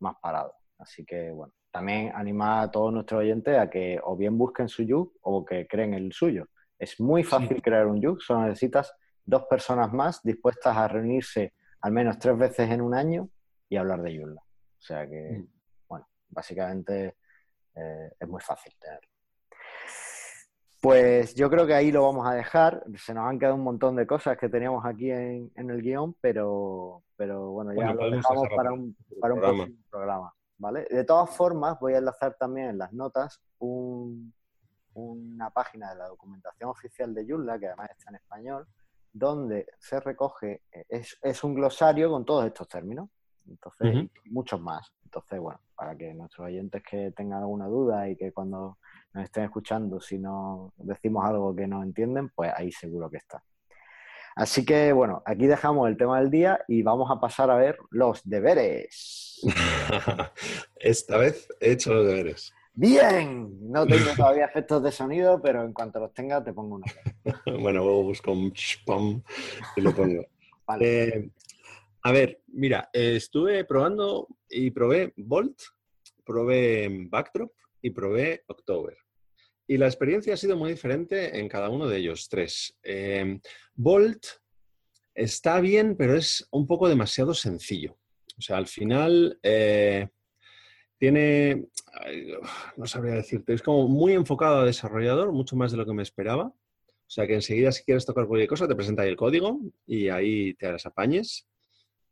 más 0.00 0.16
parado. 0.20 0.54
Así 0.78 1.04
que, 1.04 1.30
bueno, 1.30 1.52
también 1.70 2.12
animar 2.14 2.64
a 2.64 2.70
todos 2.70 2.92
nuestros 2.92 3.20
oyentes 3.20 3.58
a 3.58 3.68
que 3.68 3.98
o 4.02 4.16
bien 4.16 4.36
busquen 4.38 4.68
su 4.68 4.82
Yuk 4.82 5.16
o 5.22 5.44
que 5.44 5.66
creen 5.66 5.94
el 5.94 6.12
suyo. 6.12 6.46
Es 6.78 7.00
muy 7.00 7.24
fácil 7.24 7.62
crear 7.62 7.86
un 7.86 8.00
Yuk, 8.00 8.20
solo 8.20 8.42
necesitas 8.42 8.94
dos 9.24 9.44
personas 9.48 9.92
más 9.92 10.22
dispuestas 10.22 10.76
a 10.76 10.88
reunirse 10.88 11.54
al 11.80 11.92
menos 11.92 12.18
tres 12.18 12.36
veces 12.36 12.70
en 12.70 12.80
un 12.80 12.94
año 12.94 13.28
y 13.68 13.76
hablar 13.76 14.02
de 14.02 14.16
Joomla. 14.16 14.40
O 14.40 14.80
sea 14.80 15.06
que, 15.08 15.38
mm. 15.38 15.48
bueno, 15.88 16.06
básicamente 16.28 17.16
eh, 17.74 18.10
es 18.18 18.28
muy 18.28 18.40
fácil 18.40 18.72
tenerlo. 18.78 19.08
Pues 20.80 21.34
yo 21.34 21.48
creo 21.48 21.66
que 21.66 21.74
ahí 21.74 21.90
lo 21.90 22.02
vamos 22.02 22.26
a 22.26 22.34
dejar. 22.34 22.84
Se 22.96 23.14
nos 23.14 23.26
han 23.26 23.38
quedado 23.38 23.54
un 23.56 23.64
montón 23.64 23.96
de 23.96 24.06
cosas 24.06 24.36
que 24.36 24.50
teníamos 24.50 24.84
aquí 24.84 25.10
en, 25.10 25.50
el 25.56 25.80
guion, 25.80 26.14
pero, 26.20 27.02
pero 27.16 27.52
bueno, 27.52 27.72
ya 27.74 27.94
lo 27.94 28.10
dejamos 28.10 28.48
para 28.54 28.72
un, 28.72 28.94
para 29.20 29.34
un 29.34 29.40
próximo 29.40 29.76
programa. 29.90 30.34
¿Vale? 30.58 30.86
De 30.90 31.04
todas 31.04 31.30
formas, 31.30 31.78
voy 31.80 31.94
a 31.94 31.98
enlazar 31.98 32.36
también 32.38 32.70
en 32.70 32.78
las 32.78 32.92
notas 32.92 33.40
una 33.58 35.50
página 35.50 35.90
de 35.90 35.96
la 35.96 36.08
documentación 36.08 36.70
oficial 36.70 37.14
de 37.14 37.26
Joomla, 37.26 37.58
que 37.58 37.66
además 37.66 37.90
está 37.90 38.10
en 38.10 38.16
español, 38.16 38.66
donde 39.12 39.66
se 39.78 40.00
recoge, 40.00 40.62
eh, 40.72 40.84
es, 40.88 41.44
un 41.44 41.54
glosario 41.54 42.10
con 42.10 42.24
todos 42.24 42.46
estos 42.46 42.68
términos, 42.68 43.08
entonces, 43.46 44.08
muchos 44.26 44.60
más. 44.60 44.92
Entonces, 45.04 45.38
bueno, 45.38 45.60
para 45.76 45.96
que 45.96 46.14
nuestros 46.14 46.46
oyentes 46.46 46.82
que 46.82 47.12
tengan 47.12 47.40
alguna 47.40 47.66
duda 47.66 48.08
y 48.08 48.16
que 48.16 48.32
cuando 48.32 48.78
nos 49.12 49.24
estén 49.24 49.44
escuchando, 49.44 50.00
si 50.00 50.18
no 50.18 50.72
decimos 50.76 51.24
algo 51.24 51.54
que 51.54 51.66
no 51.66 51.82
entienden, 51.82 52.30
pues 52.30 52.52
ahí 52.56 52.72
seguro 52.72 53.10
que 53.10 53.18
está. 53.18 53.42
Así 54.34 54.64
que, 54.64 54.92
bueno, 54.92 55.22
aquí 55.24 55.46
dejamos 55.46 55.88
el 55.88 55.96
tema 55.96 56.18
del 56.18 56.30
día 56.30 56.64
y 56.66 56.82
vamos 56.82 57.08
a 57.10 57.20
pasar 57.20 57.50
a 57.50 57.56
ver 57.56 57.78
los 57.90 58.28
deberes. 58.28 59.23
Esta 60.76 61.18
vez 61.18 61.48
he 61.60 61.72
hecho 61.72 61.94
los 61.94 62.06
deberes. 62.06 62.52
Bien, 62.76 63.70
no 63.70 63.86
tengo 63.86 64.10
todavía 64.16 64.46
efectos 64.46 64.82
de 64.82 64.90
sonido, 64.90 65.40
pero 65.40 65.64
en 65.64 65.72
cuanto 65.72 66.00
los 66.00 66.12
tenga 66.12 66.42
te 66.42 66.52
pongo 66.52 66.76
uno. 66.76 66.84
bueno, 67.60 67.84
luego 67.84 68.02
busco 68.02 68.32
un 68.32 68.52
y 69.76 69.80
lo 69.80 69.94
pongo. 69.94 70.26
Eh, 70.80 71.28
a 72.02 72.10
ver, 72.10 72.40
mira, 72.46 72.88
estuve 72.90 73.66
probando 73.66 74.28
y 74.48 74.70
probé 74.70 75.12
Bolt, 75.18 75.60
probé 76.24 76.88
Backdrop 77.10 77.52
y 77.82 77.90
probé 77.90 78.44
October. 78.46 78.96
Y 79.66 79.76
la 79.76 79.86
experiencia 79.86 80.32
ha 80.32 80.38
sido 80.38 80.56
muy 80.56 80.70
diferente 80.70 81.38
en 81.38 81.50
cada 81.50 81.68
uno 81.68 81.86
de 81.86 81.98
ellos 81.98 82.30
tres. 82.30 82.78
Eh, 82.82 83.38
Bolt 83.74 84.24
está 85.14 85.60
bien, 85.60 85.96
pero 85.96 86.16
es 86.16 86.48
un 86.50 86.66
poco 86.66 86.88
demasiado 86.88 87.34
sencillo. 87.34 87.98
O 88.36 88.40
sea, 88.40 88.56
al 88.56 88.66
final 88.66 89.38
eh, 89.42 90.08
tiene, 90.98 91.66
no 92.76 92.86
sabría 92.86 93.14
decirte, 93.14 93.54
es 93.54 93.62
como 93.62 93.88
muy 93.88 94.12
enfocado 94.12 94.60
a 94.60 94.64
desarrollador, 94.64 95.32
mucho 95.32 95.56
más 95.56 95.70
de 95.70 95.78
lo 95.78 95.86
que 95.86 95.94
me 95.94 96.02
esperaba. 96.02 96.52
O 97.06 97.10
sea 97.14 97.26
que 97.26 97.34
enseguida 97.34 97.70
si 97.70 97.84
quieres 97.84 98.06
tocar 98.06 98.26
cualquier 98.26 98.48
cosa 98.48 98.66
te 98.66 98.74
presenta 98.74 99.02
ahí 99.02 99.10
el 99.10 99.16
código 99.16 99.60
y 99.86 100.08
ahí 100.08 100.54
te 100.54 100.72
las 100.72 100.86
apañes. 100.86 101.46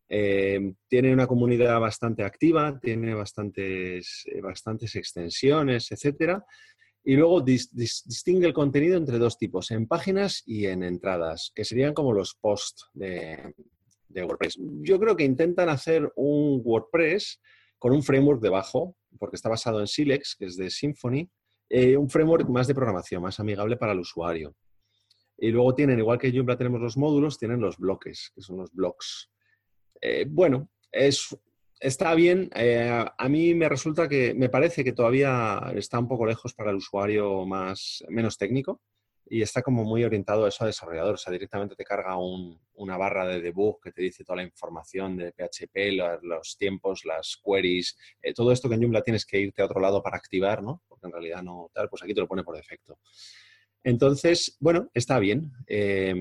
Eh, 0.08 0.74
tiene 0.88 1.12
una 1.12 1.26
comunidad 1.26 1.80
bastante 1.80 2.22
activa, 2.22 2.78
tiene 2.78 3.14
bastantes, 3.14 4.24
eh, 4.26 4.42
bastantes 4.42 4.94
extensiones, 4.94 5.90
etcétera. 5.90 6.44
Y 7.02 7.16
luego 7.16 7.40
distingue 7.40 8.46
el 8.46 8.52
contenido 8.52 8.96
entre 8.96 9.18
dos 9.18 9.38
tipos, 9.38 9.70
en 9.70 9.88
páginas 9.88 10.42
y 10.46 10.66
en 10.66 10.84
entradas, 10.84 11.50
que 11.54 11.64
serían 11.64 11.94
como 11.94 12.12
los 12.12 12.34
posts 12.34 12.90
de, 12.92 13.54
de 14.12 14.24
WordPress. 14.24 14.58
Yo 14.82 14.98
creo 14.98 15.16
que 15.16 15.24
intentan 15.24 15.68
hacer 15.68 16.10
un 16.16 16.60
WordPress 16.64 17.40
con 17.78 17.92
un 17.92 18.02
framework 18.02 18.40
debajo, 18.40 18.96
porque 19.18 19.36
está 19.36 19.48
basado 19.48 19.80
en 19.80 19.86
Silex, 19.86 20.36
que 20.38 20.46
es 20.46 20.56
de 20.56 20.70
Symfony, 20.70 21.28
eh, 21.68 21.96
un 21.96 22.08
framework 22.08 22.48
más 22.48 22.66
de 22.66 22.74
programación, 22.74 23.22
más 23.22 23.40
amigable 23.40 23.76
para 23.76 23.92
el 23.92 24.00
usuario. 24.00 24.54
Y 25.38 25.50
luego 25.50 25.74
tienen, 25.74 25.98
igual 25.98 26.18
que 26.18 26.30
Joomla 26.30 26.56
tenemos 26.56 26.80
los 26.80 26.96
módulos, 26.96 27.38
tienen 27.38 27.60
los 27.60 27.78
bloques, 27.78 28.30
que 28.34 28.42
son 28.42 28.58
los 28.58 28.72
blocks. 28.72 29.30
Eh, 30.00 30.26
bueno, 30.28 30.70
es, 30.92 31.36
está 31.80 32.14
bien. 32.14 32.50
Eh, 32.54 33.04
a 33.18 33.28
mí 33.28 33.54
me 33.54 33.68
resulta 33.68 34.08
que, 34.08 34.34
me 34.34 34.48
parece 34.48 34.84
que 34.84 34.92
todavía 34.92 35.72
está 35.74 35.98
un 35.98 36.08
poco 36.08 36.26
lejos 36.26 36.54
para 36.54 36.70
el 36.70 36.76
usuario 36.76 37.44
más, 37.46 38.04
menos 38.08 38.36
técnico 38.36 38.80
y 39.26 39.42
está 39.42 39.62
como 39.62 39.84
muy 39.84 40.04
orientado 40.04 40.44
a 40.44 40.48
eso 40.48 40.64
a 40.64 40.66
desarrollador. 40.66 41.14
O 41.14 41.18
sea, 41.18 41.32
directamente 41.32 41.74
te 41.74 41.84
carga 41.84 42.16
una 42.18 42.96
barra 42.96 43.26
de 43.26 43.40
debug 43.40 43.80
que 43.80 43.92
te 43.92 44.02
dice 44.02 44.24
toda 44.24 44.36
la 44.36 44.42
información 44.42 45.16
de 45.16 45.32
PHP, 45.32 46.22
los, 46.22 46.56
tiempos, 46.56 47.04
las 47.04 47.40
queries, 47.44 47.96
eh, 48.20 48.34
todo 48.34 48.52
esto 48.52 48.68
que 48.68 48.74
en 48.74 48.82
Joomla 48.82 49.02
tienes 49.02 49.24
que 49.24 49.40
irte 49.40 49.62
a 49.62 49.66
otro 49.66 49.80
lado 49.80 50.02
para 50.02 50.16
activar, 50.16 50.62
¿no? 50.62 50.82
Porque 50.88 51.06
en 51.06 51.12
realidad 51.12 51.42
no 51.42 51.70
tal, 51.72 51.88
pues 51.88 52.02
aquí 52.02 52.14
te 52.14 52.20
lo 52.20 52.28
pone 52.28 52.44
por 52.44 52.56
defecto. 52.56 52.98
Entonces, 53.84 54.56
bueno, 54.60 54.88
está 54.94 55.18
bien. 55.18 55.50
Eh, 55.66 56.14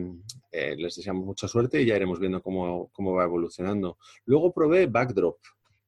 eh, 0.52 0.76
les 0.78 0.96
deseamos 0.96 1.26
mucha 1.26 1.48
suerte 1.48 1.82
y 1.82 1.86
ya 1.86 1.96
iremos 1.96 2.20
viendo 2.20 2.42
cómo, 2.42 2.90
cómo 2.92 3.14
va 3.14 3.26
evolucionando. 3.26 3.98
Luego 4.26 4.52
probé 4.54 4.88
Backdrop, 4.88 5.38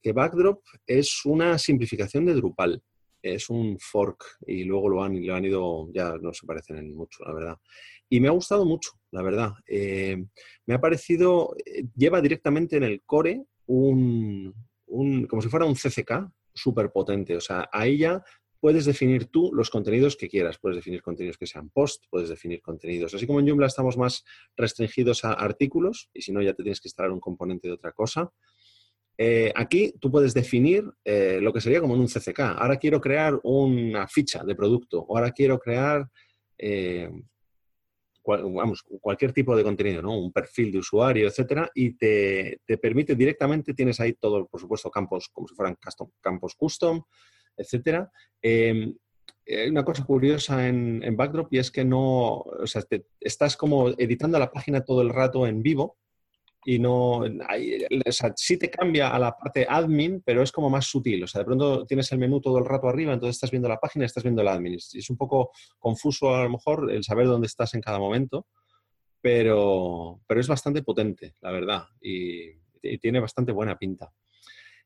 que 0.02 0.12
Backdrop 0.12 0.62
es 0.86 1.26
una 1.26 1.58
simplificación 1.58 2.26
de 2.26 2.34
Drupal 2.34 2.84
es 3.24 3.50
un 3.50 3.80
fork 3.80 4.26
y 4.46 4.66
luego 4.66 4.90
lo 4.90 5.04
han, 5.04 5.26
lo 5.26 5.34
han 5.34 5.46
ido, 5.46 5.90
ya 5.94 6.18
no 6.22 6.34
se 6.34 6.46
parecen 6.46 6.78
en 6.78 6.94
mucho, 6.94 7.24
la 7.24 7.34
verdad. 7.34 7.58
Y 8.10 8.20
me 8.20 8.28
ha 8.28 8.32
gustado 8.32 8.66
mucho, 8.66 8.92
la 9.12 9.24
verdad. 9.24 9.54
Eh, 9.66 10.24
me 10.66 10.74
ha 10.76 10.82
parecido, 10.82 11.56
eh, 11.66 11.86
lleva 11.96 12.22
directamente 12.22 12.78
en 12.78 12.84
el 12.84 13.02
core 13.06 13.46
un, 13.66 14.54
como 15.28 15.42
si 15.42 15.50
fuera 15.50 15.66
un 15.66 15.76
CCK 15.76 16.30
súper 16.54 16.92
potente. 16.92 17.36
O 17.36 17.42
sea, 17.42 17.70
ahí 17.72 17.98
ya 17.98 18.24
puedes 18.60 18.86
definir 18.86 19.26
tú 19.26 19.52
los 19.54 19.70
contenidos 19.70 20.16
que 20.16 20.30
quieras. 20.30 20.60
Puedes 20.60 20.76
definir 20.76 21.02
contenidos 21.02 21.38
que 21.38 21.48
sean 21.48 21.70
post, 21.70 22.06
puedes 22.10 22.30
definir 22.30 22.62
contenidos. 22.62 23.14
Así 23.14 23.26
como 23.26 23.40
en 23.40 23.48
Joomla 23.48 23.68
estamos 23.68 23.98
más 23.98 24.24
restringidos 24.56 25.26
a 25.26 25.34
artículos, 25.34 26.10
y 26.14 26.22
si 26.22 26.32
no 26.32 26.42
ya 26.42 26.54
te 26.54 26.64
tienes 26.64 26.82
que 26.82 26.90
instalar 26.90 27.12
un 27.12 27.20
componente 27.20 27.68
de 27.68 27.74
otra 27.74 27.94
cosa. 27.94 28.32
Eh, 29.18 29.52
aquí 29.56 29.94
tú 30.00 30.10
puedes 30.10 30.34
definir 30.34 30.92
eh, 31.06 31.40
lo 31.42 31.54
que 31.54 31.62
sería 31.62 31.82
como 31.82 31.96
en 31.96 32.02
un 32.02 32.08
CCK. 32.08 32.40
Ahora 32.40 32.78
quiero 32.78 33.00
crear 33.00 33.40
una 33.44 34.08
ficha 34.08 34.44
de 34.44 34.56
producto, 34.56 35.02
o 35.02 35.18
ahora 35.18 35.32
quiero 35.32 35.60
crear 35.60 36.08
eh, 36.58 37.10
cualquier 38.22 39.34
tipo 39.34 39.56
de 39.56 39.64
contenido, 39.64 40.02
¿no? 40.02 40.18
un 40.18 40.32
perfil 40.32 40.72
de 40.72 40.78
usuario, 40.78 41.28
etcétera, 41.28 41.70
y 41.76 41.92
te, 41.98 42.62
permite 42.82 43.16
directamente, 43.16 43.74
tienes 43.74 44.00
ahí 44.00 44.14
todo, 44.14 44.48
por 44.48 44.62
supuesto, 44.62 44.90
campos 44.90 45.28
como 45.30 45.48
si 45.48 45.56
fueran 45.56 45.78
campos 46.22 46.56
custom, 46.56 47.04
etcétera. 47.58 48.10
Em, 48.42 48.96
una 49.70 49.84
cosa 49.84 50.06
curiosa 50.06 50.70
en, 50.70 51.18
Backdrop 51.18 51.54
y 51.54 51.58
es 51.58 51.70
que 51.70 51.84
no, 51.84 52.38
o 52.38 52.66
sea, 52.66 52.82
estás 53.20 53.58
como 53.58 53.90
editando 53.90 54.40
la 54.40 54.52
página 54.52 54.86
todo 54.86 55.02
el 55.02 55.10
rato 55.10 55.46
en 55.46 55.62
vivo 55.62 55.98
y 56.66 56.80
no, 56.80 57.20
o 57.20 58.12
sea, 58.12 58.34
sí 58.36 58.58
te 58.58 58.70
cambia 58.70 59.10
a 59.10 59.20
la 59.20 59.36
parte 59.36 59.66
admin, 59.68 60.22
pero 60.26 60.42
es 60.42 60.52
como 60.52 60.70
más 60.70 60.86
sutil. 60.86 61.24
O 61.24 61.28
sea, 61.28 61.40
de 61.40 61.46
pronto 61.46 61.86
tienes 61.86 62.12
el 62.12 62.20
menú 62.20 62.40
todo 62.40 62.60
el 62.60 62.66
rato 62.66 62.88
arriba, 62.88 63.14
entonces 63.14 63.36
estás 63.36 63.52
viendo 63.52 63.70
la 63.70 63.80
página 63.80 64.06
estás 64.06 64.24
viendo 64.24 64.42
el 64.42 64.48
admin. 64.48 64.76
Es 64.76 65.10
un 65.10 65.18
poco 65.18 65.52
confuso 65.80 66.36
a 66.36 66.44
lo 66.44 66.50
mejor 66.50 66.92
el 66.92 67.04
saber 67.04 67.28
dónde 67.28 67.48
estás 67.48 67.74
en 67.74 67.82
cada 67.82 68.00
momento, 68.00 68.48
pero, 69.22 70.22
pero 70.28 70.40
es 70.42 70.48
bastante 70.48 70.84
potente, 70.84 71.36
la 71.42 71.52
verdad, 71.52 71.84
y, 72.02 72.62
tiene 73.02 73.22
bastante 73.22 73.54
buena 73.54 73.78
pinta. 73.78 74.12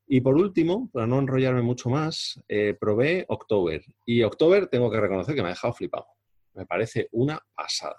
Y 0.06 0.22
por 0.22 0.36
último, 0.36 0.88
para 0.94 1.08
no 1.08 1.18
enrollarme 1.18 1.64
mucho 1.64 1.90
más, 1.90 2.40
eh, 2.48 2.76
probé 2.80 3.26
October. 3.28 3.84
Y 4.06 4.22
October 4.22 4.68
tengo 4.68 4.92
que 4.92 5.00
reconocer 5.00 5.34
que 5.34 5.42
me 5.42 5.48
ha 5.48 5.52
dejado 5.52 5.74
flipado. 5.74 6.06
Me 6.54 6.68
parece 6.68 7.10
una 7.12 7.40
pasada. 7.56 7.98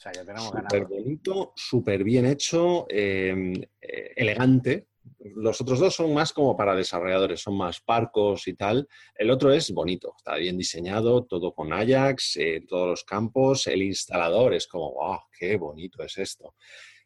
O 0.00 0.02
sea, 0.02 0.12
ya 0.12 0.24
tenemos 0.24 0.48
Súper 0.48 0.86
bonito, 0.86 1.52
súper 1.54 2.04
bien 2.04 2.24
hecho, 2.24 2.86
em, 2.88 3.52
eh, 3.82 4.12
elegante. 4.16 4.86
Los 5.18 5.60
otros 5.60 5.78
dos 5.78 5.94
son 5.94 6.14
más 6.14 6.32
como 6.32 6.56
para 6.56 6.74
desarrolladores, 6.74 7.42
son 7.42 7.58
más 7.58 7.82
parcos 7.82 8.48
y 8.48 8.54
tal. 8.54 8.88
El 9.14 9.30
otro 9.30 9.52
es 9.52 9.70
bonito, 9.72 10.14
está 10.16 10.36
bien 10.36 10.56
diseñado, 10.56 11.26
todo 11.26 11.52
con 11.52 11.74
Ajax, 11.74 12.38
eh, 12.38 12.64
todos 12.66 12.88
los 12.88 13.04
campos. 13.04 13.66
El 13.66 13.82
instalador 13.82 14.54
es 14.54 14.66
como, 14.66 14.94
wow, 14.94 15.18
qué 15.38 15.58
bonito 15.58 16.02
es 16.02 16.16
esto. 16.16 16.54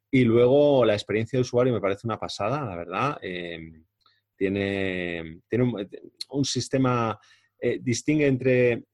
Y 0.08 0.22
luego 0.22 0.84
la 0.84 0.94
experiencia 0.94 1.36
de 1.36 1.40
usuario 1.40 1.72
me 1.72 1.80
parece 1.80 2.06
una 2.06 2.20
pasada, 2.20 2.64
la 2.64 2.76
verdad. 2.76 3.18
Em, 3.22 3.84
tiene, 4.36 5.40
tiene 5.48 5.88
un, 6.28 6.44
sistema, 6.44 7.18
eh, 7.58 7.80
distingue 7.82 8.28
entre 8.28 8.84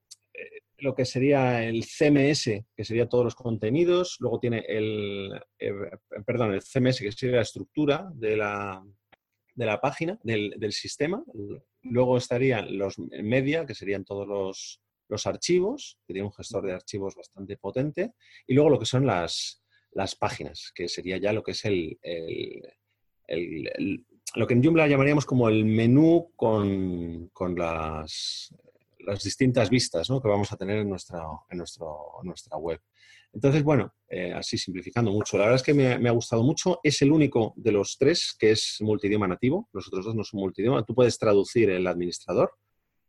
lo 0.80 0.94
que 0.94 1.04
sería 1.04 1.64
el 1.64 1.84
CMS, 1.84 2.64
que 2.74 2.84
sería 2.84 3.08
todos 3.08 3.24
los 3.24 3.34
contenidos, 3.34 4.16
luego 4.20 4.40
tiene 4.40 4.64
el, 4.68 5.30
eh, 5.58 5.72
perdón, 6.26 6.54
el 6.54 6.62
CMS, 6.62 7.00
que 7.00 7.12
sería 7.12 7.36
la 7.36 7.42
estructura 7.42 8.10
de 8.14 8.36
la, 8.36 8.82
de 9.54 9.66
la 9.66 9.80
página, 9.80 10.18
del, 10.22 10.72
sistema. 10.72 11.22
Luego 11.82 12.16
estarían 12.16 12.76
los 12.76 12.98
media, 12.98 13.66
que 13.66 13.74
serían 13.74 14.04
todos 14.04 14.26
los, 14.26 14.82
los 15.08 15.26
archivos, 15.26 15.98
que 16.06 16.14
tiene 16.14 16.26
un 16.26 16.32
gestor 16.32 16.66
de 16.66 16.72
archivos 16.72 17.14
bastante 17.14 17.56
potente. 17.56 18.12
Y 18.46 18.54
luego 18.54 18.70
lo 18.70 18.78
que 18.78 18.86
son 18.86 19.06
las, 19.06 19.62
las 19.92 20.14
páginas, 20.16 20.72
que 20.74 20.88
sería 20.88 21.18
ya 21.18 21.32
lo 21.32 21.42
que 21.42 21.52
es 21.52 21.64
el, 21.64 21.98
lo 24.34 24.46
que 24.46 24.54
en 24.54 24.62
Joomla 24.62 24.88
llamaríamos 24.88 25.26
como 25.26 25.48
el 25.48 25.64
menú 25.64 26.32
con, 26.36 27.28
con 27.32 27.56
las, 27.56 28.54
las, 29.06 29.22
distintas 29.22 29.70
vistas 29.70 30.08
¿no? 30.10 30.20
que 30.20 30.28
vamos 30.28 30.52
a 30.52 30.56
tener 30.56 30.78
en 30.78 30.88
nuestra, 30.88 31.22
en 31.48 31.58
nuestro, 31.58 32.20
nuestra 32.22 32.56
web. 32.56 32.80
Entonces, 33.32 33.62
bueno, 33.62 33.94
eh, 34.08 34.32
así 34.32 34.58
simplificando 34.58 35.10
mucho. 35.12 35.38
La 35.38 35.44
verdad 35.44 35.56
es 35.56 35.62
que 35.62 35.74
me, 35.74 36.08
ha 36.08 36.12
gustado 36.12 36.42
mucho. 36.42 36.80
Es 36.82 37.00
el 37.02 37.12
único 37.12 37.54
de 37.56 37.72
los 37.72 37.96
tres 37.96 38.34
que 38.38 38.50
es 38.50 38.78
multidioma 38.80 39.28
nativo. 39.28 39.68
Los 39.72 39.86
otros 39.88 40.06
dos 40.06 40.14
no 40.14 40.24
son 40.24 40.40
multidioma. 40.40 40.84
Tú 40.84 40.94
puedes 40.94 41.18
traducir 41.18 41.70
el 41.70 41.86
administrador, 41.86 42.52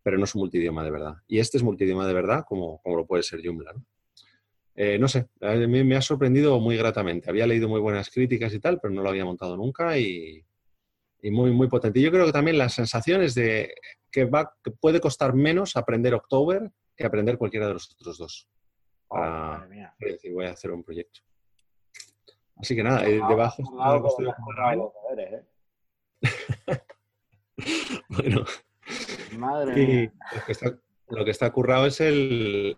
pero 0.04 0.18
no 0.18 0.26
es 0.26 0.36
un 0.36 0.42
multidioma 0.42 0.84
de 0.84 0.92
verdad. 0.92 1.16
Y 1.28 1.39
este 1.39 1.58
es 1.58 1.64
multidioma 1.64 2.06
de 2.08 2.14
verdad, 2.14 2.46
como, 2.48 2.80
como 2.84 2.98
lo 2.98 3.08
puede 3.08 3.24
ser 3.24 3.42
Joomla. 3.44 3.74
¿no? 3.74 3.86
Eh, 4.76 5.00
sé, 5.08 5.28
a 5.42 5.56
mí 5.56 5.84
me 5.84 5.96
ha 5.96 6.02
sorprendido 6.02 6.60
muy 6.60 6.78
gratamente. 6.78 7.30
Había 7.30 7.48
leído 7.48 7.68
muy 7.68 7.80
buenas 7.80 8.10
críticas 8.10 8.54
y 8.54 8.60
tal, 8.60 8.80
pero 8.80 8.94
no 8.94 9.02
lo 9.02 9.10
había 9.10 9.26
montado 9.26 9.58
nunca 9.58 9.98
y, 9.98 10.44
muy, 11.30 11.51
muy 11.51 11.67
potente. 11.67 11.99
Y 11.99 12.03
yo 12.03 12.11
creo 12.11 12.26
que 12.26 12.32
también 12.32 12.57
las 12.57 12.74
sensaciones 12.74 13.36
de 13.36 13.76
que, 14.11 14.26
va, 14.26 14.55
que 14.63 14.72
puede 14.72 14.99
costar 14.99 15.34
menos 15.34 15.76
aprender 15.76 16.15
October 16.15 16.72
que 16.95 17.05
aprender 17.05 17.38
cualquiera 17.38 17.67
de 17.67 17.74
los 17.74 17.91
otros 17.91 18.17
dos. 18.17 18.47
Oh, 19.07 19.15
para, 19.17 19.67
decir, 19.99 20.34
voy 20.34 20.45
a 20.45 20.51
hacer 20.51 20.72
un 20.72 20.84
proyecto. 20.84 21.19
Así 22.55 22.76
que 22.76 22.84
nada, 22.84 23.05
eh, 23.05 23.19
debajo 23.28 23.61
¿eh? 25.17 25.43
bueno. 28.09 28.45
Madre 29.38 29.74
mía. 29.74 30.13
Lo 30.36 30.45
que, 30.45 30.51
está, 30.51 30.78
lo 31.09 31.26
que 31.26 31.32
está 31.32 31.51
currado 31.51 31.88
es 31.88 31.99
el, 32.01 32.78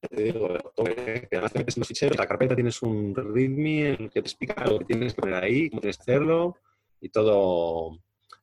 te 0.00 0.22
digo, 0.22 0.48
que 0.74 1.28
además 1.32 1.52
te 1.52 1.58
metes 1.58 1.76
en 1.76 1.80
los 1.80 1.88
ficheros, 1.88 2.16
la 2.16 2.26
carpeta 2.26 2.54
tienes 2.54 2.80
un 2.82 3.14
readme 3.14 3.90
en 3.90 4.02
el 4.04 4.10
que 4.10 4.22
te 4.22 4.28
explica 4.28 4.64
lo 4.64 4.78
que 4.78 4.86
tienes 4.86 5.14
que 5.14 5.20
poner 5.20 5.44
ahí, 5.44 5.68
cómo 5.68 5.80
tienes 5.80 5.98
que 5.98 6.02
hacerlo 6.02 6.56
y 7.00 7.08
todo 7.08 7.98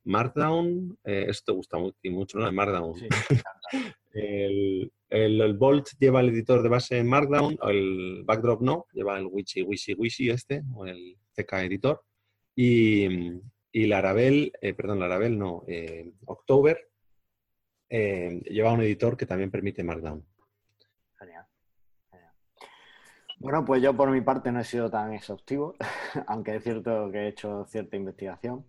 Markdown, 0.05 0.97
eh, 1.03 1.25
esto 1.29 1.53
te 1.53 1.55
gusta 1.57 1.77
mucho, 1.77 2.39
¿no? 2.39 2.47
El 2.47 2.53
Markdown. 2.53 2.95
Sí, 2.95 3.07
el, 4.13 4.91
el, 5.09 5.41
el, 5.41 5.53
Bolt 5.53 5.89
lleva 5.99 6.21
el 6.21 6.29
editor 6.29 6.61
de 6.61 6.69
base 6.69 6.97
en 6.97 7.07
Markdown, 7.07 7.57
el 7.69 8.23
Backdrop 8.25 8.61
no, 8.61 8.85
lleva 8.93 9.17
el 9.17 9.27
Wishy, 9.27 9.61
Wishy, 9.61 9.93
Wishy 9.93 10.29
este, 10.29 10.63
o 10.75 10.85
el 10.85 11.17
CK 11.35 11.53
Editor. 11.53 12.01
Y, 12.55 13.07
y 13.71 13.87
Laravel, 13.87 14.51
eh, 14.61 14.73
perdón, 14.73 14.99
Laravel 14.99 15.37
no, 15.37 15.63
eh, 15.67 16.11
October, 16.25 16.89
eh, 17.89 18.41
lleva 18.49 18.73
un 18.73 18.81
editor 18.81 19.17
que 19.17 19.25
también 19.25 19.51
permite 19.51 19.83
Markdown. 19.83 20.25
Bueno, 23.43 23.65
pues 23.65 23.81
yo 23.81 23.93
por 23.93 24.09
mi 24.09 24.21
parte 24.21 24.53
no 24.53 24.61
he 24.61 24.63
sido 24.63 24.89
tan 24.89 25.11
exhaustivo, 25.11 25.75
aunque 26.27 26.55
es 26.55 26.63
cierto 26.63 27.11
que 27.11 27.17
he 27.19 27.27
hecho 27.27 27.65
cierta 27.65 27.97
investigación. 27.97 28.65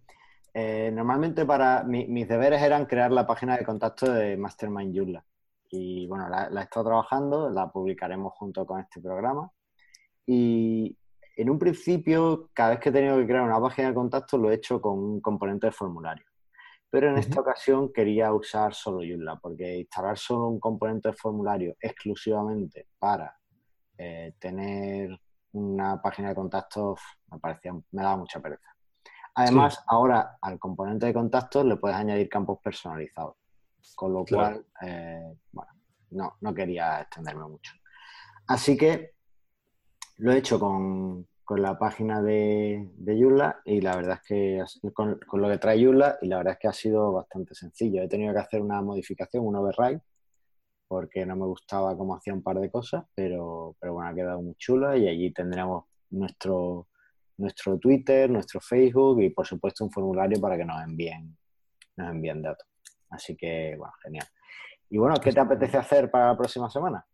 Eh, 0.53 0.91
normalmente 0.93 1.47
para 1.47 1.85
mis 1.85 2.27
deberes 2.27 2.61
eran 2.61 2.87
crear 2.87 3.12
la 3.12 3.25
página 3.25 3.57
de 3.57 3.64
contacto 3.64 4.12
de 4.12 4.37
Mastermind 4.37 4.93
Joomla. 4.93 5.25
Y 5.70 6.09
bueno, 6.09 6.29
la, 6.29 6.49
he 6.61 6.64
estado 6.64 6.87
trabajando, 6.87 7.51
la 7.51 7.70
publicaremos 7.70 8.33
junto 8.35 8.66
con 8.66 8.81
este 8.81 9.01
programa. 9.01 9.49
Y 10.27 10.99
en 11.37 11.51
un 11.51 11.59
principio, 11.61 12.51
cada 12.53 12.70
vez 12.70 12.81
que 12.81 12.89
he 12.89 12.93
tenido 12.93 13.16
que 13.18 13.27
crear 13.27 13.43
una 13.45 13.61
página 13.61 13.89
de 13.89 13.95
contacto, 13.95 14.39
lo 14.39 14.51
he 14.51 14.55
hecho 14.55 14.81
con 14.81 14.99
un 14.99 15.20
componente 15.20 15.68
de 15.68 15.72
formulario. 15.72 16.27
Pero 16.91 17.11
en 17.11 17.18
esta 17.18 17.41
ocasión 17.41 17.93
quería 17.93 18.33
usar 18.33 18.75
solo 18.75 19.07
Joomla, 19.09 19.37
porque 19.37 19.79
instalar 19.79 20.18
solo 20.18 20.49
un 20.49 20.59
componente 20.59 21.11
de 21.11 21.14
formulario 21.14 21.77
exclusivamente 21.81 22.89
para 22.99 23.39
eh, 23.99 24.34
tener 24.38 25.18
una 25.53 26.01
página 26.03 26.30
de 26.30 26.34
contactos 26.34 27.01
me 27.30 27.38
parecía, 27.38 27.72
me 27.72 28.03
daba 28.03 28.16
mucha 28.16 28.40
pereza. 28.40 28.74
Además, 29.36 29.82
ahora 29.88 30.38
al 30.40 30.59
componente 30.59 31.07
de 31.07 31.14
contactos 31.14 31.64
le 31.64 31.76
puedes 31.76 31.97
añadir 31.97 32.28
campos 32.28 32.61
personalizados, 32.62 33.34
con 33.97 34.12
lo 34.12 34.24
cual, 34.24 34.64
eh, 34.80 35.36
bueno, 35.51 35.72
no, 36.11 36.36
no 36.40 36.55
quería 36.55 37.01
extenderme 37.01 37.45
mucho. 37.49 37.72
Así 38.47 38.76
que 38.76 39.14
lo 40.18 40.32
he 40.32 40.38
hecho 40.38 40.61
con, 40.61 41.26
la 41.57 41.78
página 41.78 42.22
de, 42.22 42.90
de 42.97 43.20
Joomla 43.20 43.61
y 43.64 43.80
la 43.80 43.97
verdad 43.97 44.20
es 44.22 44.26
que 44.26 44.92
con, 44.92 45.18
con, 45.26 45.42
lo 45.42 45.49
que 45.49 45.59
trae 45.59 45.84
Joomla 45.84 46.18
y 46.22 46.28
la 46.28 46.38
verdad 46.38 46.55
es 46.55 46.59
que 46.61 46.68
ha 46.68 46.72
sido 46.72 47.12
bastante 47.12 47.55
sencillo. 47.55 48.03
He 48.03 48.09
tenido 48.09 48.32
que 48.32 48.40
hacer 48.40 48.62
una 48.62 48.80
modificación, 48.82 49.45
un 49.45 49.57
override, 49.57 50.01
porque 50.95 51.26
no 51.26 51.34
me 51.34 51.45
gustaba 51.45 51.97
cómo 51.97 52.14
hacía 52.14 52.32
un 52.32 52.42
par 52.45 52.61
de 52.61 52.70
cosas, 52.70 53.03
pero, 53.16 53.74
pero 53.80 53.95
bueno, 53.95 54.11
ha 54.11 54.14
quedado 54.14 54.40
muy 54.40 54.55
chula 54.55 54.97
y 54.97 55.09
allí 55.09 55.32
tendremos 55.32 55.86
nuestro, 56.11 56.86
nuestro 57.36 57.78
Twitter, 57.80 58.30
nuestro 58.30 58.61
Facebook 58.61 59.20
y 59.20 59.30
por 59.30 59.45
supuesto 59.45 59.82
un 59.82 59.90
formulario 59.90 60.40
para 60.40 60.57
que 60.57 60.64
nos 60.64 60.80
envíen, 60.84 61.36
nos 61.97 62.12
envíen 62.12 62.42
datos. 62.42 62.68
Así 63.11 63.34
que, 63.34 63.74
bueno, 63.76 63.92
genial. 64.05 64.26
Y 64.88 64.99
bueno, 64.99 65.16
¿qué 65.20 65.32
te 65.32 65.40
apetece 65.40 65.78
hacer 65.78 66.12
para 66.12 66.28
la 66.28 66.36
próxima 66.36 66.70
semana? 66.70 67.05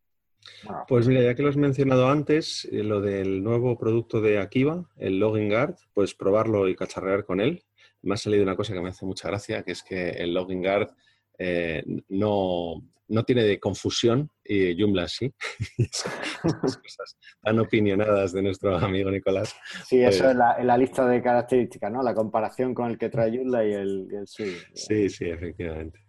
pues 0.86 1.08
mira, 1.08 1.22
ya 1.22 1.34
que 1.34 1.42
lo 1.42 1.48
has 1.48 1.56
mencionado 1.56 2.10
antes, 2.10 2.68
eh, 2.70 2.82
lo 2.82 3.00
del 3.00 3.42
nuevo 3.42 3.78
producto 3.78 4.20
de 4.20 4.40
Akiva, 4.40 4.84
el 4.98 5.18
Login 5.18 5.48
Guard, 5.48 5.76
pues 5.94 6.14
probarlo 6.14 6.68
y 6.68 6.76
cacharrear 6.76 7.24
con 7.24 7.40
él. 7.40 7.64
Me 8.02 8.12
ha 8.12 8.18
salido 8.18 8.42
una 8.42 8.56
cosa 8.56 8.74
que 8.74 8.82
me 8.82 8.90
hace 8.90 9.06
mucha 9.06 9.28
gracia, 9.28 9.62
que 9.62 9.72
es 9.72 9.82
que 9.82 10.10
el 10.10 10.34
Login 10.34 10.60
Guard 10.60 10.90
eh, 11.38 11.82
no, 12.10 12.82
no 13.10 13.24
tiene 13.24 13.42
de 13.42 13.58
confusión 13.58 14.30
y 14.44 14.80
Joomla 14.80 15.08
sí. 15.08 15.32
cosas 16.42 17.18
tan 17.42 17.58
opinionadas 17.58 18.32
de 18.32 18.42
nuestro 18.42 18.76
amigo 18.76 19.10
Nicolás. 19.10 19.54
Sí, 19.86 20.00
eso 20.02 20.20
pues 20.20 20.30
es 20.30 20.36
la, 20.36 20.56
en 20.58 20.66
la 20.66 20.78
lista 20.78 21.06
de 21.06 21.20
características, 21.20 21.92
¿no? 21.92 22.02
La 22.02 22.14
comparación 22.14 22.72
con 22.72 22.90
el 22.90 22.98
que 22.98 23.10
trae 23.10 23.36
Joomla 23.36 23.64
y 23.64 23.72
el, 23.72 24.08
el 24.12 24.26
suyo. 24.26 24.56
Sí, 24.74 25.08
sí, 25.08 25.26
efectivamente. 25.26 26.00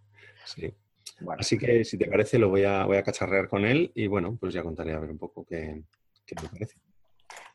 Sí. 0.45 0.73
Así 1.37 1.57
que 1.57 1.83
si 1.83 1.97
te 1.97 2.07
parece 2.07 2.39
lo 2.39 2.49
voy 2.49 2.63
a, 2.63 2.85
voy 2.85 2.97
a 2.97 3.03
cacharrear 3.03 3.47
con 3.47 3.65
él 3.65 3.91
y 3.93 4.07
bueno, 4.07 4.37
pues 4.39 4.53
ya 4.53 4.63
contaré 4.63 4.93
a 4.93 4.99
ver 4.99 5.11
un 5.11 5.17
poco 5.17 5.45
qué, 5.45 5.83
qué 6.25 6.35
me 6.41 6.49
parece. 6.49 6.77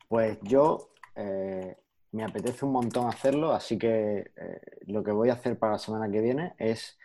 Pues 0.09 0.39
yo 0.43 0.91
eh, 1.17 1.77
me 2.13 2.25
apetece 2.25 2.65
un 2.65 2.73
montón 2.73 3.09
hacerlo, 3.09 3.53
así 3.53 3.79
que 3.79 4.31
eh, 4.37 4.61
lo 4.87 5.03
que 5.03 5.11
voy 5.11 5.31
a 5.31 5.35
hacer 5.35 5.59
para 5.59 5.73
la 5.73 5.79
semana 5.79 6.11
que 6.11 6.21
viene 6.21 6.55
es 6.59 6.97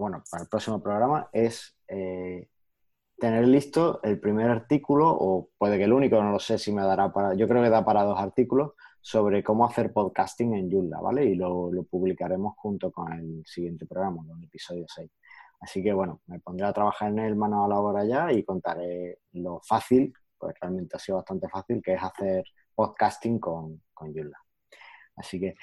bueno, 0.00 0.24
para 0.30 0.42
el 0.42 0.48
próximo 0.48 0.82
programa 0.82 1.28
es 1.32 1.76
eh, 1.86 2.48
tener 3.18 3.46
listo 3.46 4.00
el 4.02 4.18
primer 4.18 4.50
artículo, 4.50 5.08
o 5.10 5.50
puede 5.58 5.78
que 5.78 5.84
el 5.84 5.92
único, 5.92 6.20
no 6.22 6.32
lo 6.32 6.40
sé 6.40 6.58
si 6.58 6.72
me 6.72 6.82
dará 6.82 7.12
para, 7.12 7.34
yo 7.34 7.46
creo 7.46 7.62
que 7.62 7.68
da 7.68 7.84
para 7.84 8.02
dos 8.02 8.18
artículos, 8.18 8.72
sobre 9.02 9.44
cómo 9.44 9.64
hacer 9.66 9.92
podcasting 9.92 10.54
en 10.54 10.70
Joomla, 10.70 11.00
¿vale? 11.00 11.24
Y 11.24 11.34
lo, 11.34 11.70
publicaremos 11.88 12.54
junto 12.56 12.90
con 12.90 13.12
el 13.12 13.42
siguiente 13.46 13.86
programa, 13.86 14.24
con 14.26 14.38
el 14.38 14.44
episodio 14.44 14.86
6. 14.88 15.10
Así 15.60 15.82
que 15.82 15.92
bueno, 15.92 16.22
me 16.26 16.40
pondré 16.40 16.66
a 16.66 16.72
trabajar 16.72 17.10
en 17.10 17.18
el 17.20 17.36
mano 17.36 17.64
a 17.64 17.68
la 17.68 17.78
hora 17.78 18.04
ya 18.04 18.32
y 18.32 18.42
contaré 18.42 19.18
lo 19.32 19.60
fácil, 19.62 20.12
pues 20.38 20.54
realmente 20.60 20.96
ha 20.96 20.98
sido 20.98 21.16
bastante 21.16 21.48
fácil, 21.48 21.82
que 21.82 21.94
es 21.94 22.02
hacer 22.02 22.44
podcasting 22.74 23.38
con, 23.38 23.82
con 23.92 24.14
Joomla. 24.14 24.38
Así 25.16 25.38
que, 25.38 25.54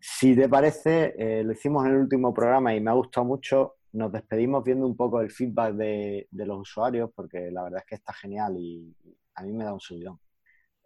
si 0.00 0.34
te 0.34 0.48
parece, 0.48 1.14
eh, 1.16 1.44
lo 1.44 1.52
hicimos 1.52 1.86
en 1.86 1.92
el 1.92 1.98
último 1.98 2.34
programa 2.34 2.74
y 2.74 2.80
me 2.80 2.90
ha 2.90 2.94
gustado 2.94 3.24
mucho 3.24 3.76
nos 3.94 4.10
despedimos 4.12 4.64
viendo 4.64 4.86
un 4.86 4.96
poco 4.96 5.20
el 5.20 5.30
feedback 5.30 5.74
de, 5.74 6.28
los 6.32 6.60
usuarios, 6.60 7.10
porque 7.14 7.50
la 7.50 7.62
verdad 7.62 7.80
es 7.80 7.86
que 7.86 7.94
está 7.94 8.12
genial 8.12 8.56
y 8.58 8.94
a 9.36 9.42
mí 9.42 9.52
me 9.52 9.64
da 9.64 9.72
un 9.72 9.80
subidón. 9.80 10.18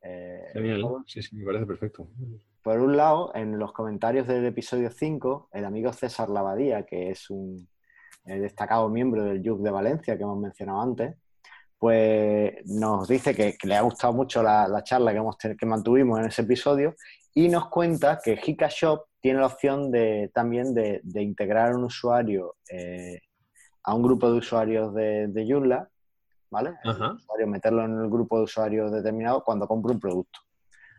Eh, 0.03 0.51
genial, 0.53 0.85
sí, 1.07 1.23
sí, 1.23 1.35
me 1.35 1.45
parece 1.45 1.67
perfecto. 1.67 2.09
Por 2.63 2.81
un 2.81 2.97
lado, 2.97 3.33
en 3.35 3.59
los 3.59 3.73
comentarios 3.73 4.27
del 4.27 4.45
episodio 4.45 4.91
5, 4.91 5.49
el 5.53 5.65
amigo 5.65 5.93
César 5.93 6.29
Lavadía, 6.29 6.85
que 6.85 7.11
es 7.11 7.31
un 7.31 7.67
eh, 8.27 8.39
destacado 8.39 8.91
miembro 8.91 9.25
del 9.25 9.43
YUG 9.43 9.63
de 9.63 9.71
Valencia 9.71 10.17
que 10.17 10.23
hemos 10.23 10.39
mencionado 10.39 10.83
antes, 10.83 11.17
pues 11.79 12.53
nos 12.67 13.09
dice 13.09 13.35
que, 13.35 13.57
le 13.63 13.77
ha 13.77 13.81
gustado 13.81 14.13
mucho 14.13 14.43
la, 14.43 14.83
charla 14.85 15.13
que, 15.13 15.19
hemos, 15.19 15.37
que 15.37 15.67
mantuvimos 15.67 16.19
en 16.19 16.27
ese 16.27 16.43
episodio 16.43 16.95
y 17.33 17.49
nos 17.49 17.69
cuenta 17.69 18.19
que 18.23 18.39
Hika 18.45 18.69
Shop 18.69 19.07
tiene 19.21 19.41
la 19.41 19.47
opción 19.47 19.91
de, 19.91 20.31
también 20.33 20.75
de, 20.75 21.03
integrar 21.15 21.75
un 21.75 21.85
usuario 21.85 22.57
eh, 22.71 23.21
a 23.83 23.95
un 23.95 24.03
grupo 24.03 24.31
de 24.31 24.39
usuarios 24.39 24.95
de, 24.95 25.29
de 25.29 25.47
Joomla, 25.51 25.89
¿vale? 26.51 26.75
meterlo 27.47 27.85
en 27.85 27.99
el 27.99 28.09
grupo 28.09 28.39
de 28.39 28.45
usuarios 28.45 28.93
determinado 28.93 29.43
cuando 29.43 29.67
compre 29.67 29.93
un 29.93 30.01
producto. 30.01 30.41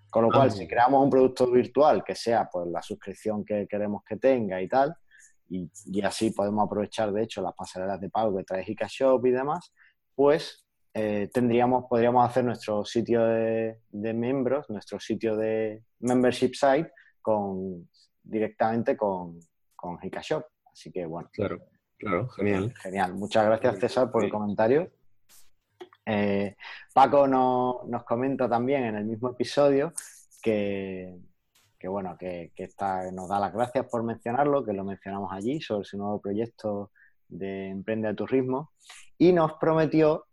Con 0.09 0.24
lo 0.24 0.30
ah, 0.30 0.38
cual, 0.38 0.51
si 0.51 0.67
creamos 0.67 1.03
un 1.03 1.09
producto 1.09 1.49
virtual 1.51 2.03
que 2.03 2.15
sea 2.15 2.49
pues 2.51 2.67
la 2.67 2.82
suscripción 2.82 3.45
que 3.45 3.67
queremos 3.67 4.03
que 4.03 4.17
tenga 4.17 4.61
y 4.61 4.67
tal, 4.67 4.95
y, 5.49 5.70
así 6.03 6.32
podemos 6.32 6.65
aprovechar, 6.65 7.11
de 7.11 7.24
hecho, 7.24 7.41
las 7.41 7.55
pasarelas 7.55 7.99
de 7.99 8.09
pago 8.09 8.38
que 8.38 8.43
trae 8.43 8.63
Shop 8.63 9.26
y 9.26 9.32
demás, 9.32 9.74
pues 10.13 10.63
eh, 10.93 11.30
tendríamos, 11.34 11.86
podríamos 11.89 12.28
hacer 12.28 12.43
nuestro 12.43 12.86
sitio 12.86 13.26
de, 13.26 13.80
de, 13.89 14.13
miembros, 14.13 14.70
nuestro 14.70 14.99
sitio 14.99 15.36
de 15.36 15.84
membership 15.99 16.53
site 16.53 16.91
con 17.22 17.88
directamente 18.30 18.96
con, 18.96 19.40
con 19.76 19.98
Hikashop. 20.02 20.46
Así 20.72 20.92
que 20.92 21.06
bueno. 21.06 21.30
Claro, 21.34 21.60
claro, 21.98 22.30
genial. 22.30 22.74
Genial. 22.82 23.14
Muchas 23.16 23.46
gracias, 23.46 23.80
César, 23.80 24.12
por 24.12 24.24
el 24.24 24.32
comentario. 24.32 24.92
Eh, 26.06 26.56
Paco 26.94 27.28
nos 27.28 28.04
comenta 28.04 28.50
también 28.50 28.84
en 28.86 28.96
el 28.96 29.06
mismo 29.06 29.30
episodio 29.30 29.94
que, 30.42 31.20
bueno, 31.84 32.18
que, 32.18 32.52
está, 32.56 33.12
nos 33.12 33.30
da 33.30 33.40
las 33.40 33.54
gracias 33.54 33.86
por 33.86 34.04
mencionarlo, 34.04 34.66
que 34.66 34.74
lo 34.74 34.84
mencionamos 34.84 35.32
allí 35.32 35.62
sobre 35.62 35.86
su 35.86 35.98
nuevo 35.98 36.20
proyecto 36.20 36.92
de 37.28 37.70
Emprende 37.70 38.08
a 38.08 38.16
Turismo 38.16 38.72
y 39.18 39.34
nos 39.34 39.54
prometió 39.54 40.26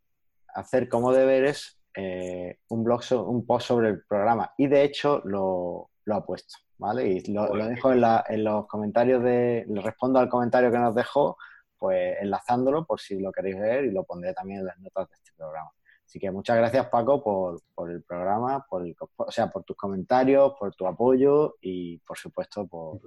hacer 0.54 0.88
como 0.88 1.12
deberes 1.12 1.78
eh, 1.94 2.58
un 2.68 2.82
blog, 2.82 3.02
un 3.26 3.44
post 3.46 3.68
sobre 3.68 3.88
el 3.88 4.02
programa 4.04 4.54
y 4.56 4.66
de 4.68 4.82
hecho 4.82 5.20
lo, 5.24 5.90
ha 6.10 6.24
puesto, 6.24 6.56
¿vale? 6.78 7.08
Y 7.08 7.32
lo, 7.32 7.48
dejo 7.68 7.92
en, 7.92 8.44
los 8.44 8.66
comentarios 8.66 9.22
de, 9.22 9.64
le 9.68 9.80
respondo 9.80 10.18
al 10.18 10.28
comentario 10.28 10.70
que 10.70 10.78
nos 10.78 10.94
dejó, 10.94 11.36
pues 11.78 12.16
enlazándolo 12.20 12.86
por 12.86 13.00
si 13.00 13.18
lo 13.18 13.32
queréis 13.32 13.58
ver 13.58 13.84
y 13.84 13.90
lo 13.90 14.04
pondré 14.04 14.32
también 14.34 14.60
en 14.60 14.66
las 14.66 14.78
notas 14.78 15.08
de 15.08 15.14
este 15.16 15.32
programa. 15.36 15.70
Así 16.04 16.20
que 16.20 16.30
muchas 16.30 16.56
gracias 16.56 16.86
Paco 16.86 17.22
por, 17.22 17.90
el 17.90 18.02
programa, 18.04 18.64
por 18.70 18.86
o 19.16 19.30
sea, 19.30 19.48
por 19.48 19.64
tus 19.64 19.76
comentarios, 19.76 20.54
por 20.58 20.74
tu 20.74 20.86
apoyo 20.86 21.56
y 21.60 21.98
por 21.98 22.16
supuesto 22.16 22.66
por, 22.66 23.00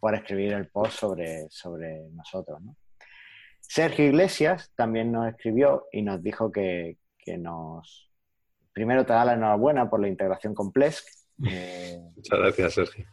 por 0.00 0.14
escribir 0.14 0.54
el 0.54 0.68
post 0.68 0.92
sobre, 0.98 1.48
sobre 1.48 2.08
nosotros. 2.10 2.60
¿no? 2.60 2.76
Sergio 3.60 4.06
Iglesias 4.06 4.72
también 4.74 5.12
nos 5.12 5.28
escribió 5.28 5.86
y 5.92 6.02
nos 6.02 6.20
dijo 6.20 6.50
que, 6.50 6.98
nos... 7.38 8.10
Primero 8.72 9.06
te 9.06 9.12
da 9.12 9.24
la 9.24 9.34
enhorabuena 9.34 9.88
por 9.88 10.00
la 10.00 10.08
integración 10.08 10.54
con 10.54 10.72
Plesk. 10.72 11.06
Muchas 11.40 12.38
gracias, 12.38 12.74
Sergio. 12.74 13.06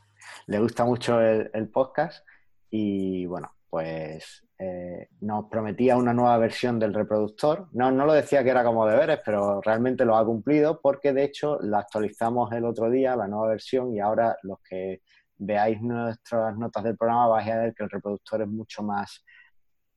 Le 0.47 0.59
gusta 0.59 0.85
mucho 0.85 1.19
el, 1.21 1.69
podcast 1.69 2.25
y 2.69 3.25
bueno, 3.25 3.51
pues 3.69 4.45
eh, 4.59 5.09
nos 5.21 5.45
prometía 5.45 5.97
una 5.97 6.13
nueva 6.13 6.37
versión 6.37 6.79
del 6.79 6.93
reproductor. 6.93 7.67
No, 7.71 7.91
no 7.91 8.05
lo 8.05 8.13
decía 8.13 8.43
que 8.43 8.49
era 8.49 8.63
como 8.63 8.85
deberes, 8.85 9.19
pero 9.25 9.61
realmente 9.61 10.05
lo 10.05 10.17
ha 10.17 10.25
cumplido 10.25 10.81
porque 10.81 11.13
de 11.13 11.23
hecho 11.23 11.57
la 11.61 11.79
actualizamos 11.79 12.51
el 12.51 12.65
otro 12.65 12.89
día, 12.89 13.15
la 13.15 13.27
nueva 13.27 13.49
versión, 13.49 13.93
y 13.93 13.99
ahora 13.99 14.37
los 14.43 14.59
que 14.61 15.01
veáis 15.37 15.81
nuestras 15.81 16.57
notas 16.57 16.83
del 16.83 16.97
programa 16.97 17.27
vais 17.27 17.49
a 17.49 17.57
ver 17.57 17.73
que 17.73 17.83
el 17.83 17.89
reproductor 17.89 18.41
es 18.41 18.47
mucho 18.47 18.83
más 18.83 19.23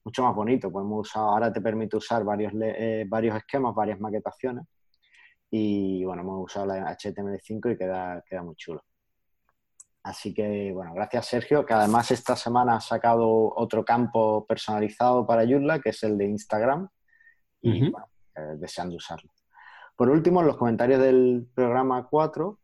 mucho 0.05 0.22
más 0.22 0.35
bonito. 0.35 0.70
Pues 0.70 0.85
hemos 0.85 1.09
usado, 1.09 1.31
ahora 1.31 1.53
te 1.53 1.61
permite 1.61 1.97
usar 1.97 2.24
varios, 2.24 2.53
eh, 2.61 3.05
varios 3.09 3.37
esquemas, 3.37 3.74
varias 3.74 4.01
maquetaciones. 4.01 4.64
Y 5.51 6.05
bueno, 6.05 6.22
hemos 6.22 6.44
usado 6.44 6.66
la 6.66 6.96
HTML5 6.96 7.72
y 7.72 7.76
queda, 7.76 8.22
queda 8.28 8.42
muy 8.42 8.55
chulo. 8.55 8.82
Así 10.03 10.32
que, 10.32 10.72
bueno, 10.72 10.94
gracias 10.94 11.26
Sergio, 11.26 11.66
que 11.66 11.74
además 11.74 12.11
esta 12.11 12.34
semana 12.36 12.76
ha 12.76 12.80
sacado 12.80 13.53
otro 13.55 13.84
campo 13.84 14.46
personalizado 14.46 15.26
para 15.26 15.46
Joomla, 15.46 15.80
que 15.80 15.90
es 15.90 16.03
el 16.03 16.16
de 16.16 16.26
Instagram. 16.26 16.88
Y 17.62 17.90
bueno, 17.90 18.07
eh, 18.36 18.57
deseando 18.57 18.96
usarlo. 18.96 19.30
Por 19.94 20.09
último, 20.09 20.40
en 20.40 20.46
los 20.46 20.57
comentarios 20.57 21.01
del 21.01 21.46
programa 21.55 22.07
4, 22.09 22.59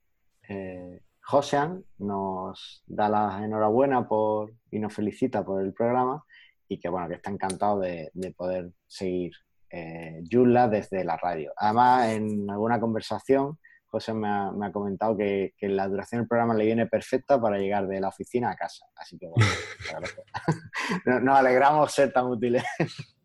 eh, 0.48 1.02
Josean 1.20 1.84
nos 1.98 2.82
da 2.86 3.08
la 3.08 3.44
enhorabuena 3.44 4.08
por, 4.08 4.54
y 4.70 4.78
nos 4.78 4.94
felicita 4.94 5.44
por 5.44 5.60
el 5.60 5.74
programa 5.74 6.24
y 6.68 6.78
que 6.78 6.88
bueno, 6.88 7.08
que 7.08 7.14
está 7.14 7.30
encantado 7.30 7.80
de, 7.80 8.10
poder 8.36 8.72
seguir 8.86 9.32
eh, 9.70 10.22
desde 10.70 11.04
la 11.04 11.16
radio. 11.16 11.52
Además, 11.56 12.10
en 12.10 12.50
alguna 12.50 12.80
conversación, 12.80 13.58
José 13.86 14.12
me 14.12 14.28
ha, 14.28 14.72
comentado 14.72 15.16
que, 15.16 15.54
la 15.60 15.88
duración 15.88 16.20
del 16.20 16.28
programa 16.28 16.54
le 16.54 16.66
viene 16.66 16.86
perfecta 16.86 17.40
para 17.40 17.58
llegar 17.58 17.86
de 17.86 18.00
la 18.00 18.08
oficina 18.08 18.50
a 18.50 18.56
casa. 18.56 18.86
Así 18.96 19.18
que 19.18 19.26
bueno, 19.28 19.46
nos 21.22 21.38
alegramos 21.38 21.92
ser 21.92 22.12
tan 22.12 22.26
útiles. 22.26 22.64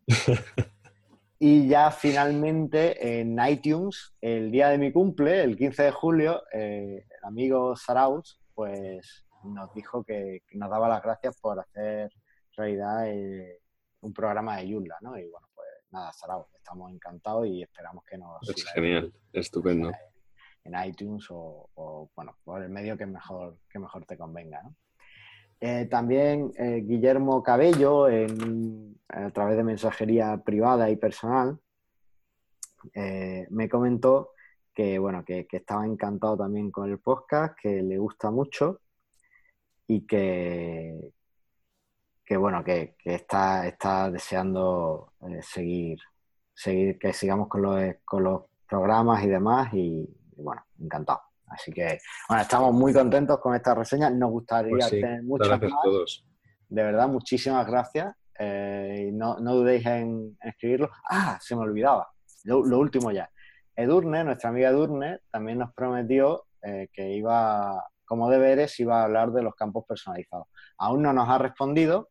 y 1.38 1.68
ya 1.68 1.90
finalmente 1.90 3.20
en 3.20 3.38
iTunes, 3.44 4.14
el 4.20 4.50
día 4.50 4.68
de 4.68 4.78
mi 4.78 4.92
cumple, 4.92 5.42
el 5.42 5.56
15 5.56 5.82
de 5.82 5.90
julio, 5.90 6.42
eh, 6.52 7.04
el 7.18 7.24
amigo 7.24 7.76
Saraus, 7.76 8.40
pues 8.54 9.24
nos 9.44 9.74
dijo 9.74 10.04
que 10.04 10.42
nos 10.52 10.70
daba 10.70 10.88
las 10.88 11.02
gracias 11.02 11.38
por 11.40 11.58
hacer 11.58 12.10
realidad 12.56 13.08
eh, 13.08 13.60
un 14.00 14.12
programa 14.12 14.56
de 14.56 14.72
Joomla, 14.72 14.96
¿no? 15.00 15.18
Y 15.18 15.28
bueno, 15.28 15.48
pues 15.54 15.68
nada, 15.92 16.12
Sarao, 16.12 16.48
estamos 16.54 16.90
encantados 16.92 17.46
y 17.46 17.62
esperamos 17.62 18.04
que 18.04 18.18
nos... 18.18 18.48
Es 18.48 18.64
genial, 18.72 19.12
estupendo. 19.32 19.92
En 20.64 20.74
iTunes 20.84 21.26
o, 21.30 22.10
bueno, 22.14 22.36
por 22.44 22.62
el 22.62 22.70
medio 22.70 22.96
que 22.96 23.06
mejor, 23.06 23.58
que 23.68 23.78
mejor 23.78 24.04
te 24.04 24.16
convenga, 24.16 24.62
¿no? 24.62 24.74
Eh, 25.60 25.86
también 25.86 26.52
eh, 26.58 26.82
Guillermo 26.84 27.40
Cabello, 27.40 28.06
a 28.06 29.30
través 29.30 29.56
de 29.56 29.62
mensajería 29.62 30.42
privada 30.44 30.90
y 30.90 30.96
personal, 30.96 31.60
me 32.94 33.68
comentó 33.68 34.32
que, 34.74 34.98
bueno, 34.98 35.24
que, 35.24 35.46
que, 35.46 35.58
estaba 35.58 35.86
encantado 35.86 36.36
también 36.36 36.72
con 36.72 36.90
el 36.90 36.98
podcast, 36.98 37.56
que 37.60 37.80
le 37.80 37.96
gusta 37.98 38.32
mucho 38.32 38.80
y 39.86 40.04
que, 40.04 41.12
que 42.24 42.36
bueno, 42.36 42.62
que, 42.64 42.96
está, 43.04 43.66
está 43.66 44.10
deseando 44.10 45.12
eh, 45.22 45.40
seguir, 45.42 45.98
seguir, 46.54 46.98
que 46.98 47.12
sigamos 47.12 47.48
con 47.48 47.62
los, 47.62 47.80
con 48.04 48.24
los 48.24 48.42
programas 48.68 49.22
y 49.24 49.28
demás, 49.28 49.72
y, 49.74 50.08
bueno, 50.36 50.64
encantado. 50.80 51.20
Así 51.46 51.72
que, 51.72 51.98
bueno, 52.28 52.42
estamos 52.42 52.72
muy 52.72 52.92
contentos 52.92 53.38
con 53.38 53.54
esta 53.54 53.74
reseña. 53.74 54.08
Nos 54.08 54.30
gustaría 54.30 54.70
pues 54.70 54.90
tener 54.90 55.22
muchas 55.22 55.60
más. 55.60 55.70
Todos. 55.84 56.26
De 56.68 56.82
verdad, 56.82 57.08
muchísimas 57.08 57.66
gracias. 57.66 58.14
Eh, 58.38 59.10
no, 59.12 59.38
no, 59.38 59.56
dudéis 59.56 59.84
en, 59.84 60.38
escribirlo. 60.42 60.90
Ah, 61.10 61.38
se 61.40 61.54
me 61.54 61.62
olvidaba. 61.62 62.08
Lo, 62.44 62.78
último 62.78 63.10
ya. 63.10 63.30
Edurne, 63.76 64.24
nuestra 64.24 64.50
amiga 64.50 64.70
Edurne, 64.70 65.20
también 65.30 65.58
nos 65.58 65.72
prometió 65.74 66.44
eh, 66.62 66.88
que 66.92 67.12
iba, 67.12 67.84
como 68.04 68.30
deberes, 68.30 68.78
iba 68.80 69.00
a 69.00 69.04
hablar 69.04 69.32
de 69.32 69.42
los 69.42 69.54
campos 69.54 69.84
personalizados. 69.86 70.48
Aún 70.78 71.02
no 71.02 71.12
nos 71.12 71.28
ha 71.28 71.38
respondido, 71.38 72.08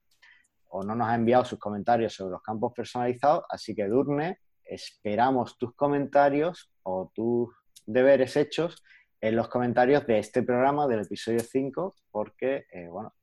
o 0.72 0.84
no 0.84 0.96
nos 0.96 1.08
ha 1.08 1.16
enviado 1.16 1.46
sus 1.46 1.60
comentarios 1.60 2.14
sobre 2.14 2.32
los 2.32 2.42
campos 2.42 2.74
personalizados, 2.74 3.44
así 3.50 3.76
que 3.76 3.86
Durne, 3.86 4.40
esperamos 4.64 5.58
tus 5.58 5.76
comentarios 5.76 6.72
o 6.84 7.12
tus 7.14 7.50
deberes 7.86 8.38
hechos 8.38 8.84
en 9.20 9.36
los 9.36 9.50
comentarios 9.50 10.08
de 10.08 10.20
este 10.20 10.44
programa 10.44 10.88
del 10.88 11.02
episodio 11.02 11.42
5, 11.42 11.96
porque, 12.10 12.66
eh, 12.72 12.88
bueno, 12.88 13.14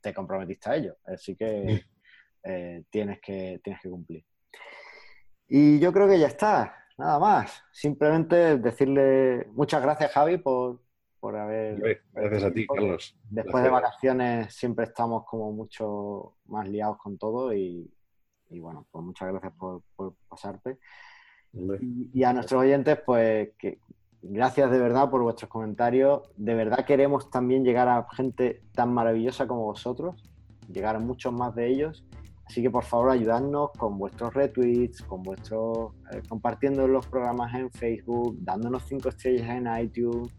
te 0.00 0.12
comprometiste 0.12 0.70
a 0.70 0.76
ello, 0.76 0.96
así 1.04 1.36
que 1.36 1.84
eh, 2.44 2.84
tienes, 2.90 3.20
que 3.20 3.60
tienes 3.62 3.82
que 3.82 3.90
cumplir. 3.90 4.24
Y 5.46 5.78
yo 5.78 5.92
creo 5.92 6.08
que 6.08 6.18
ya 6.18 6.26
está, 6.26 6.74
nada 6.96 7.18
más. 7.18 7.62
Simplemente 7.70 8.58
decirle 8.58 9.46
muchas 9.52 9.82
gracias, 9.82 10.10
Javi, 10.12 10.38
por, 10.38 10.80
por 11.24 11.38
haber... 11.38 12.02
Gracias 12.12 12.44
a 12.44 12.52
ti, 12.52 12.66
Carlos. 12.66 13.16
Después 13.30 13.64
de 13.64 13.70
vacaciones 13.70 14.54
siempre 14.54 14.84
estamos 14.84 15.24
como 15.24 15.52
mucho 15.52 16.34
más 16.48 16.68
liados 16.68 16.98
con 16.98 17.16
todo 17.16 17.54
y, 17.54 17.90
bueno, 18.50 18.86
pues 18.90 19.02
muchas 19.02 19.30
gracias 19.30 19.54
por, 19.54 19.80
pasarte. 20.28 20.76
Y, 22.12 22.22
a 22.24 22.34
nuestros 22.34 22.60
oyentes, 22.60 22.98
pues 23.06 23.52
que 23.56 23.78
gracias 24.20 24.70
de 24.70 24.78
verdad 24.78 25.08
por 25.08 25.22
vuestros 25.22 25.48
comentarios. 25.48 26.28
De 26.36 26.54
verdad 26.54 26.84
queremos 26.84 27.30
también 27.30 27.64
llegar 27.64 27.88
a 27.88 28.06
gente 28.14 28.62
tan 28.74 28.92
maravillosa 28.92 29.48
como 29.48 29.64
vosotros, 29.64 30.30
llegar 30.70 30.94
a 30.94 30.98
muchos 30.98 31.32
más 31.32 31.54
de 31.54 31.68
ellos. 31.68 32.04
Así 32.44 32.60
que 32.60 32.70
por 32.70 32.84
favor 32.84 33.08
ayudadnos 33.08 33.70
con 33.78 33.96
vuestros 33.96 34.34
retweets, 34.34 35.00
con 35.00 35.22
vuestros 35.22 35.94
eh, 36.12 36.20
compartiendo 36.28 36.86
los 36.86 37.06
programas 37.06 37.54
en 37.54 37.70
Facebook, 37.70 38.36
dándonos 38.40 38.82
cinco 38.82 39.08
estrellas 39.08 39.48
en 39.48 39.66
iTunes, 39.82 40.30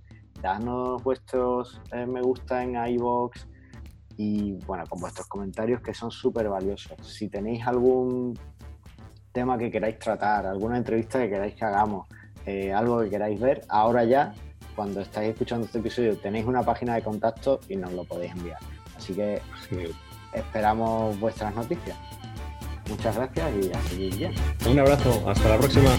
dadnos 0.46 1.04
vuestros 1.04 1.82
eh, 1.91 2.06
me 2.06 2.22
gusta 2.22 2.64
en 2.64 2.76
iBox 2.76 3.48
y 4.18 4.54
bueno, 4.66 4.84
con 4.88 5.02
vuestros 5.02 5.28
comentarios 5.28 5.82
que 5.82 5.93
son 5.93 6.12
súper 6.12 6.48
valiosos. 6.48 6.96
Si 7.02 7.28
tenéis 7.28 7.66
algún 7.68 8.38
tema 9.32 9.58
que 9.58 9.70
queráis 9.70 10.00
tratar, 10.00 10.46
alguna 10.46 10.78
entrevista 10.78 11.20
que 11.20 11.30
queráis 11.30 11.56
que 11.56 11.66
hagamos, 11.66 12.08
eh, 12.46 12.72
algo 12.72 13.02
que 13.02 13.10
queráis 13.10 13.39
ver, 13.39 13.64
ahora 13.68 14.06
ya, 14.06 14.34
cuando 14.76 15.02
estáis 15.02 15.32
escuchando 15.32 15.66
este 15.66 15.80
episodio, 15.80 16.16
tenéis 16.18 16.46
una 16.46 16.62
página 16.62 16.96
de 16.96 17.02
contacto 17.02 17.60
y 17.68 17.76
nos 17.76 17.91
lo 17.91 18.06
podéis 18.06 18.32
enviar. 18.32 18.60
Así 18.96 19.14
que 19.14 19.41
esperamos 20.34 21.20
vuestras 21.20 21.54
noticias. 21.56 21.98
Muchas 22.88 23.16
gracias 23.16 23.52
y 23.62 23.74
a 23.74 23.82
seguir 23.82 24.16
bien. 24.16 24.34
Un 24.70 24.80
abrazo, 24.80 25.28
hasta 25.28 25.50
la 25.50 25.58
próxima. 25.58 25.89